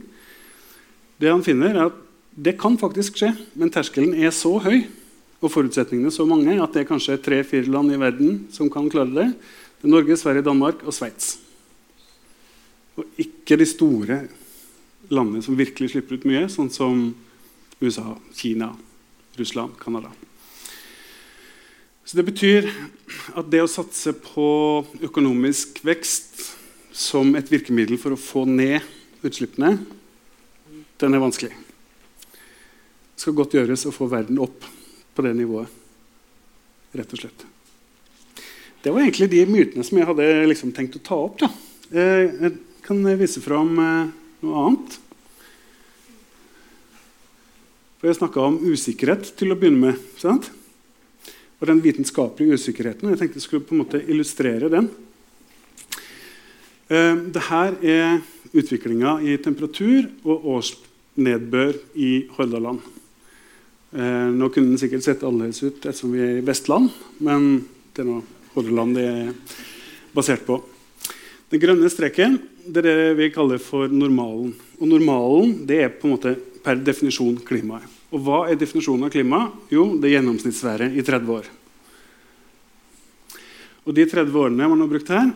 Det 1.20 1.28
han 1.32 1.44
finner, 1.44 1.74
er 1.76 1.90
at 1.90 1.98
det 2.40 2.56
kan 2.60 2.76
faktisk 2.80 3.20
skje, 3.20 3.34
men 3.58 3.72
terskelen 3.72 4.14
er 4.16 4.32
så 4.32 4.54
høy 4.64 4.82
og 5.40 5.52
forutsetningene 5.52 6.12
så 6.12 6.26
mange 6.28 6.56
at 6.60 6.72
det 6.76 6.84
er 6.84 6.88
kanskje 6.88 7.20
tre-fire 7.24 7.72
land 7.72 7.92
i 7.92 8.00
verden 8.00 8.36
som 8.52 8.68
kan 8.72 8.88
klare 8.92 9.12
det. 9.16 9.28
Det 9.80 9.88
er 9.88 9.94
Norge, 9.96 10.16
Sverige, 10.20 10.44
Danmark 10.44 10.84
og 10.84 10.96
Sveits. 10.96 11.38
Og 13.00 13.08
ikke 13.20 13.56
de 13.60 13.68
store 13.68 14.20
landene 15.10 15.42
som 15.42 15.58
virkelig 15.58 15.92
slipper 15.92 16.18
ut 16.18 16.26
mye, 16.28 16.46
sånn 16.50 16.70
som 16.72 17.10
USA, 17.80 18.14
Kina, 18.36 18.72
Russland, 19.38 19.76
Canada. 19.80 20.12
Så 22.04 22.16
Det 22.16 22.26
betyr 22.26 22.66
at 23.38 23.50
det 23.50 23.62
å 23.62 23.70
satse 23.70 24.12
på 24.18 24.46
økonomisk 25.06 25.78
vekst 25.86 26.40
som 26.90 27.36
et 27.38 27.50
virkemiddel 27.50 28.00
for 28.02 28.16
å 28.16 28.18
få 28.18 28.42
ned 28.50 28.82
utslippene, 29.22 29.76
den 31.00 31.14
er 31.14 31.22
vanskelig. 31.22 31.52
Det 31.54 33.22
skal 33.22 33.36
godt 33.38 33.54
gjøres 33.54 33.86
å 33.86 33.94
få 33.94 34.08
verden 34.10 34.40
opp 34.42 34.66
på 35.14 35.24
det 35.24 35.36
nivået. 35.38 35.70
Rett 36.96 37.14
og 37.14 37.22
slett. 37.22 37.46
Det 38.82 38.90
var 38.90 39.04
egentlig 39.04 39.30
de 39.30 39.44
mytene 39.46 39.84
som 39.86 39.98
jeg 40.00 40.08
hadde 40.08 40.28
liksom 40.48 40.72
tenkt 40.74 40.96
å 40.98 41.04
ta 41.04 41.18
opp. 41.28 41.38
Da. 41.42 41.50
Eh, 41.92 42.26
jeg 42.26 42.52
kan 42.82 43.04
vise 43.20 43.42
fram 43.44 43.76
eh, 43.78 44.12
noe 44.44 44.64
annet. 44.64 44.96
For 48.00 48.08
Jeg 48.08 48.16
snakka 48.16 48.40
om 48.46 48.58
usikkerhet 48.64 49.34
til 49.36 49.52
å 49.52 49.58
begynne 49.60 49.90
med. 49.90 50.04
Sant? 50.16 50.48
Og 51.60 51.68
den 51.68 51.82
vitenskapelige 51.84 52.56
usikkerheten. 52.56 53.10
Jeg 53.12 53.20
tenkte 53.20 53.36
jeg 53.36 53.44
skulle 53.44 53.66
på 53.68 53.76
en 53.76 53.82
måte 53.82 54.00
illustrere 54.00 54.70
den. 54.72 54.88
Uh, 56.88 57.28
Dette 57.28 57.60
er 57.84 58.22
utviklinga 58.56 59.18
i 59.20 59.36
temperatur 59.44 60.08
og 60.24 60.48
årsnedbør 60.56 61.76
i 62.00 62.10
Hordaland. 62.38 62.80
Uh, 63.92 64.32
nå 64.32 64.48
kunne 64.48 64.72
den 64.72 64.80
sikkert 64.80 65.04
sett 65.04 65.26
annerledes 65.26 65.60
ut 65.60 65.84
ettersom 65.84 66.16
vi 66.16 66.24
er 66.24 66.40
i 66.40 66.46
Vestland, 66.46 66.88
men 67.20 67.66
det 67.92 68.02
er 68.02 68.08
noe 68.08 68.24
Hordaland 68.54 68.96
det 68.96 69.06
er 69.06 69.30
basert 70.16 70.48
på. 70.48 70.56
Den 71.50 71.60
grønne 71.62 71.90
streken 71.92 72.40
det 72.70 72.82
er 72.82 72.88
det 72.88 73.14
vi 73.18 73.30
kaller 73.34 73.60
for 73.62 73.90
normalen. 73.90 74.52
Og 74.78 74.88
normalen 74.88 75.56
det 75.66 75.80
er 75.84 75.92
på 75.94 76.08
en 76.08 76.14
måte 76.14 76.34
per 76.64 76.80
definisjon 76.84 77.38
klimaet. 77.46 77.86
Og 78.10 78.22
hva 78.26 78.40
er 78.50 78.58
definisjonen 78.58 79.06
av 79.06 79.12
klima? 79.14 79.44
Jo, 79.70 79.92
det 79.98 80.08
er 80.08 80.16
gjennomsnittsværet 80.18 80.96
i 80.98 81.04
30 81.06 81.34
år. 81.36 81.50
Og 83.86 83.94
de 83.96 84.06
30 84.06 84.34
årene 84.36 84.68
man 84.70 84.82
har 84.82 84.90
brukt 84.90 85.12
her, 85.14 85.30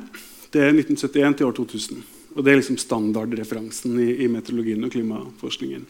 det 0.55 0.63
er 0.63 0.75
1971 0.75 1.39
til 1.39 1.49
år 1.49 1.55
2000. 1.57 2.03
Og 2.35 2.43
det 2.43 2.51
er 2.51 2.59
liksom 2.59 2.81
standardreferansen 2.83 3.95
i, 4.03 4.11
i 4.27 4.31
meteorologien 4.31 4.83
og 4.87 4.93
klimaforskningen. 4.95 5.87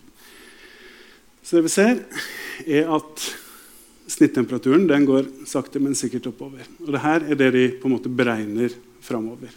Så 1.45 1.57
det 1.59 1.65
vi 1.67 1.73
ser, 1.73 1.99
er 2.69 2.93
at 2.93 3.27
snittemperaturen 4.13 4.87
den 4.89 5.09
går 5.09 5.29
sakte, 5.49 5.81
men 5.81 5.97
sikkert 5.97 6.29
oppover. 6.31 6.69
Og 6.85 6.93
det 6.93 7.05
her 7.05 7.25
er 7.25 7.41
det 7.41 7.51
de 7.57 7.67
på 7.81 7.89
en 7.89 7.97
måte 7.97 8.13
beregner 8.13 8.77
framover. 9.05 9.53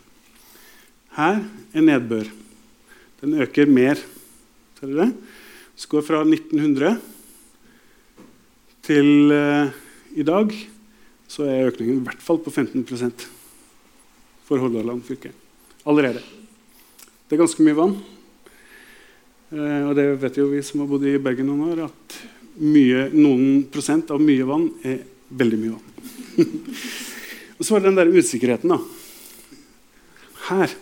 Her 1.17 1.41
er 1.73 1.81
nedbør. 1.81 2.27
Den 3.21 3.39
øker 3.41 3.65
mer. 3.65 3.97
Ser 4.77 4.91
dere 4.91 5.07
det? 5.07 5.37
Så 5.77 5.89
går 5.89 6.05
fra 6.05 6.21
1900 6.21 6.99
til 8.85 9.33
uh, 9.33 9.73
i 10.17 10.25
dag 10.25 10.53
så 11.27 11.43
er 11.43 11.67
økningen 11.71 11.99
i 11.99 12.05
hvert 12.05 12.21
fall 12.23 12.39
på 12.39 12.53
15% 12.53 13.25
for 14.47 14.61
Hordaland 14.61 15.03
fylke. 15.03 15.33
Allerede. 15.89 16.21
Det 17.27 17.35
er 17.35 17.41
ganske 17.41 17.65
mye 17.65 17.77
vann. 17.77 17.97
Uh, 19.51 19.89
og 19.89 19.93
det 19.97 20.07
vet 20.21 20.39
jo 20.39 20.47
vi 20.53 20.63
som 20.65 20.85
har 20.85 20.91
bodd 20.93 21.05
i 21.09 21.17
Bergen 21.17 21.49
noen 21.49 21.73
år, 21.73 21.85
at 21.89 22.19
mye, 22.61 23.09
noen 23.13 23.65
prosent 23.73 24.13
av 24.13 24.21
mye 24.23 24.45
vann 24.47 24.69
er 24.87 25.01
veldig 25.29 25.61
mye 25.65 25.75
vann. 25.75 26.57
og 27.57 27.61
så 27.65 27.73
var 27.73 27.83
det 27.83 27.89
den 27.89 28.01
der 28.03 28.13
usikkerheten. 28.13 28.77
da. 28.77 28.79
Her 30.47 30.77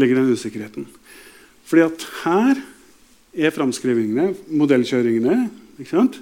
ligger 0.00 0.20
den 0.20 0.32
usikkerheten. 0.34 0.86
Fordi 1.64 1.84
at 1.86 2.06
her 2.24 2.60
er 3.34 3.54
framskrivingene, 3.54 4.34
modellkjøringene. 4.54 5.50
ikke 5.78 5.90
sant? 5.90 6.20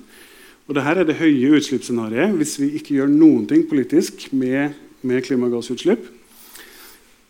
Og 0.68 0.76
det 0.76 0.84
her 0.86 1.00
er 1.02 1.08
det 1.08 1.18
høye 1.18 1.58
utslippsscenarioet 1.58 2.36
hvis 2.38 2.56
vi 2.62 2.72
ikke 2.78 2.96
gjør 2.96 3.10
noen 3.12 3.46
ting 3.50 3.64
politisk 3.68 4.28
med, 4.32 4.76
med 5.02 5.24
klimagassutslipp. 5.26 6.04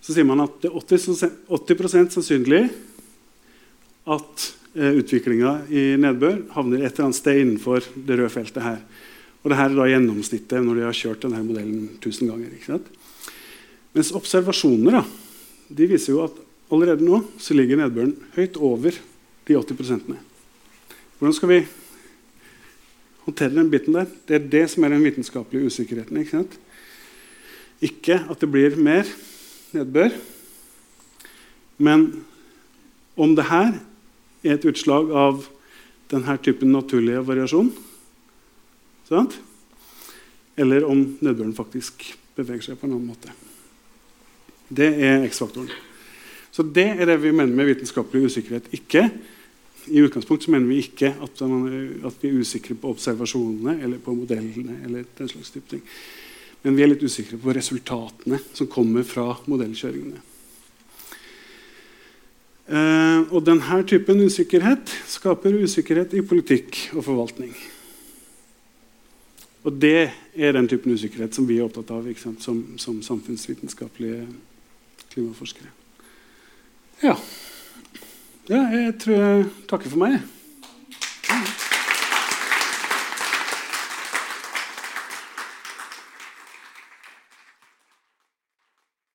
Så 0.02 0.14
sier 0.14 0.26
man 0.26 0.42
at 0.44 0.58
det 0.62 0.70
er 0.70 0.78
80, 0.78 1.22
80 1.48 2.12
sannsynlig 2.16 2.64
at 4.12 4.46
eh, 4.74 4.98
utviklinga 4.98 5.54
i 5.70 5.84
nedbør 6.00 6.40
havner 6.56 6.82
et 6.82 6.92
eller 6.92 7.08
annet 7.08 7.18
sted 7.20 7.38
innenfor 7.38 7.86
det 7.94 8.18
røde 8.18 8.32
feltet 8.34 8.66
her. 8.66 8.80
Og 9.42 9.50
det 9.50 9.58
her 9.58 9.70
er 9.70 9.78
da 9.78 9.88
gjennomsnittet 9.90 10.62
når 10.62 10.78
de 10.78 10.86
har 10.86 10.98
kjørt 10.98 11.24
denne 11.24 11.42
modellen 11.46 11.86
1000 11.98 12.30
ganger. 12.30 12.50
ikke 12.54 12.70
sant? 12.74 12.90
Mens 13.94 14.12
observasjoner 14.16 15.00
da, 15.00 15.04
de 15.76 15.88
viser 15.88 16.14
jo 16.14 16.24
at 16.26 16.36
allerede 16.72 17.04
nå 17.04 17.22
så 17.40 17.56
ligger 17.56 17.80
nedbøren 17.80 18.14
høyt 18.36 18.58
over 18.60 18.96
de 19.48 19.56
80 19.56 19.78
prosentene. 19.78 20.18
Hvordan 21.18 21.36
skal 21.36 21.52
vi 21.52 21.60
håndtere 23.26 23.54
den 23.54 23.70
biten 23.70 23.94
der? 23.94 24.10
Det 24.28 24.36
er 24.36 24.50
det 24.54 24.64
som 24.70 24.84
er 24.84 24.94
den 24.94 25.04
vitenskapelige 25.04 25.70
usikkerheten. 25.70 26.18
Ikke, 26.18 26.30
sant? 26.30 26.58
ikke 27.82 28.18
at 28.30 28.40
det 28.40 28.50
blir 28.50 28.76
mer 28.78 29.08
nedbør, 29.72 30.14
men 31.82 32.24
om 33.16 33.34
det 33.36 33.48
her 33.48 33.72
er 34.42 34.56
et 34.56 34.66
utslag 34.68 35.10
av 35.10 35.46
denne 36.12 36.36
typen 36.44 36.74
naturlige 36.74 37.24
variasjon, 37.26 37.72
sant? 39.08 39.38
eller 40.56 40.84
om 40.86 41.06
nedbøren 41.24 41.56
faktisk 41.56 42.12
beveger 42.36 42.70
seg 42.70 42.78
på 42.78 42.86
en 42.86 42.96
annen 42.96 43.08
måte. 43.14 43.41
Det 44.76 44.88
er 45.04 45.26
X-faktoren. 45.28 45.70
Så 46.52 46.64
det 46.64 46.88
er 46.94 47.08
det 47.08 47.18
vi 47.22 47.32
mener 47.32 47.54
med 47.56 47.70
vitenskapelig 47.70 48.28
usikkerhet. 48.28 48.68
Ikke, 48.76 49.06
I 49.86 50.02
utgangspunktet 50.04 50.52
mener 50.52 50.68
vi 50.68 50.82
ikke 50.84 51.14
at, 51.22 51.40
man, 51.48 51.64
at 52.06 52.18
vi 52.22 52.28
er 52.28 52.42
usikre 52.44 52.76
på 52.78 52.92
observasjonene 52.92 53.80
eller 53.82 53.98
på 53.98 54.14
modellene. 54.14 54.80
eller 54.84 55.04
den 55.18 55.28
slags 55.28 55.50
type 55.50 55.68
ting. 55.70 55.82
Men 56.62 56.76
vi 56.76 56.84
er 56.84 56.92
litt 56.92 57.02
usikre 57.02 57.40
på 57.40 57.54
resultatene 57.56 58.38
som 58.54 58.68
kommer 58.70 59.02
fra 59.02 59.32
modellkjøringene. 59.50 60.20
Uh, 62.72 63.26
og 63.34 63.42
denne 63.44 63.80
typen 63.90 64.22
usikkerhet 64.22 64.92
skaper 65.10 65.56
usikkerhet 65.64 66.14
i 66.14 66.22
politikk 66.22 66.78
og 66.94 67.02
forvaltning. 67.08 67.50
Og 69.66 69.74
det 69.82 70.12
er 70.34 70.54
den 70.54 70.68
typen 70.70 70.94
usikkerhet 70.94 71.34
som 71.34 71.46
vi 71.48 71.58
er 71.58 71.66
opptatt 71.66 71.90
av 71.94 72.06
som, 72.38 72.62
som 72.78 73.02
samfunnsvitenskapelige 73.02 74.26
klimaforskere. 75.12 75.70
Ja. 77.02 77.16
ja. 78.48 78.62
Jeg 78.72 78.94
tror 79.02 79.18
jeg 79.18 79.50
takker 79.68 79.92
for 79.92 80.02
meg. 80.04 80.20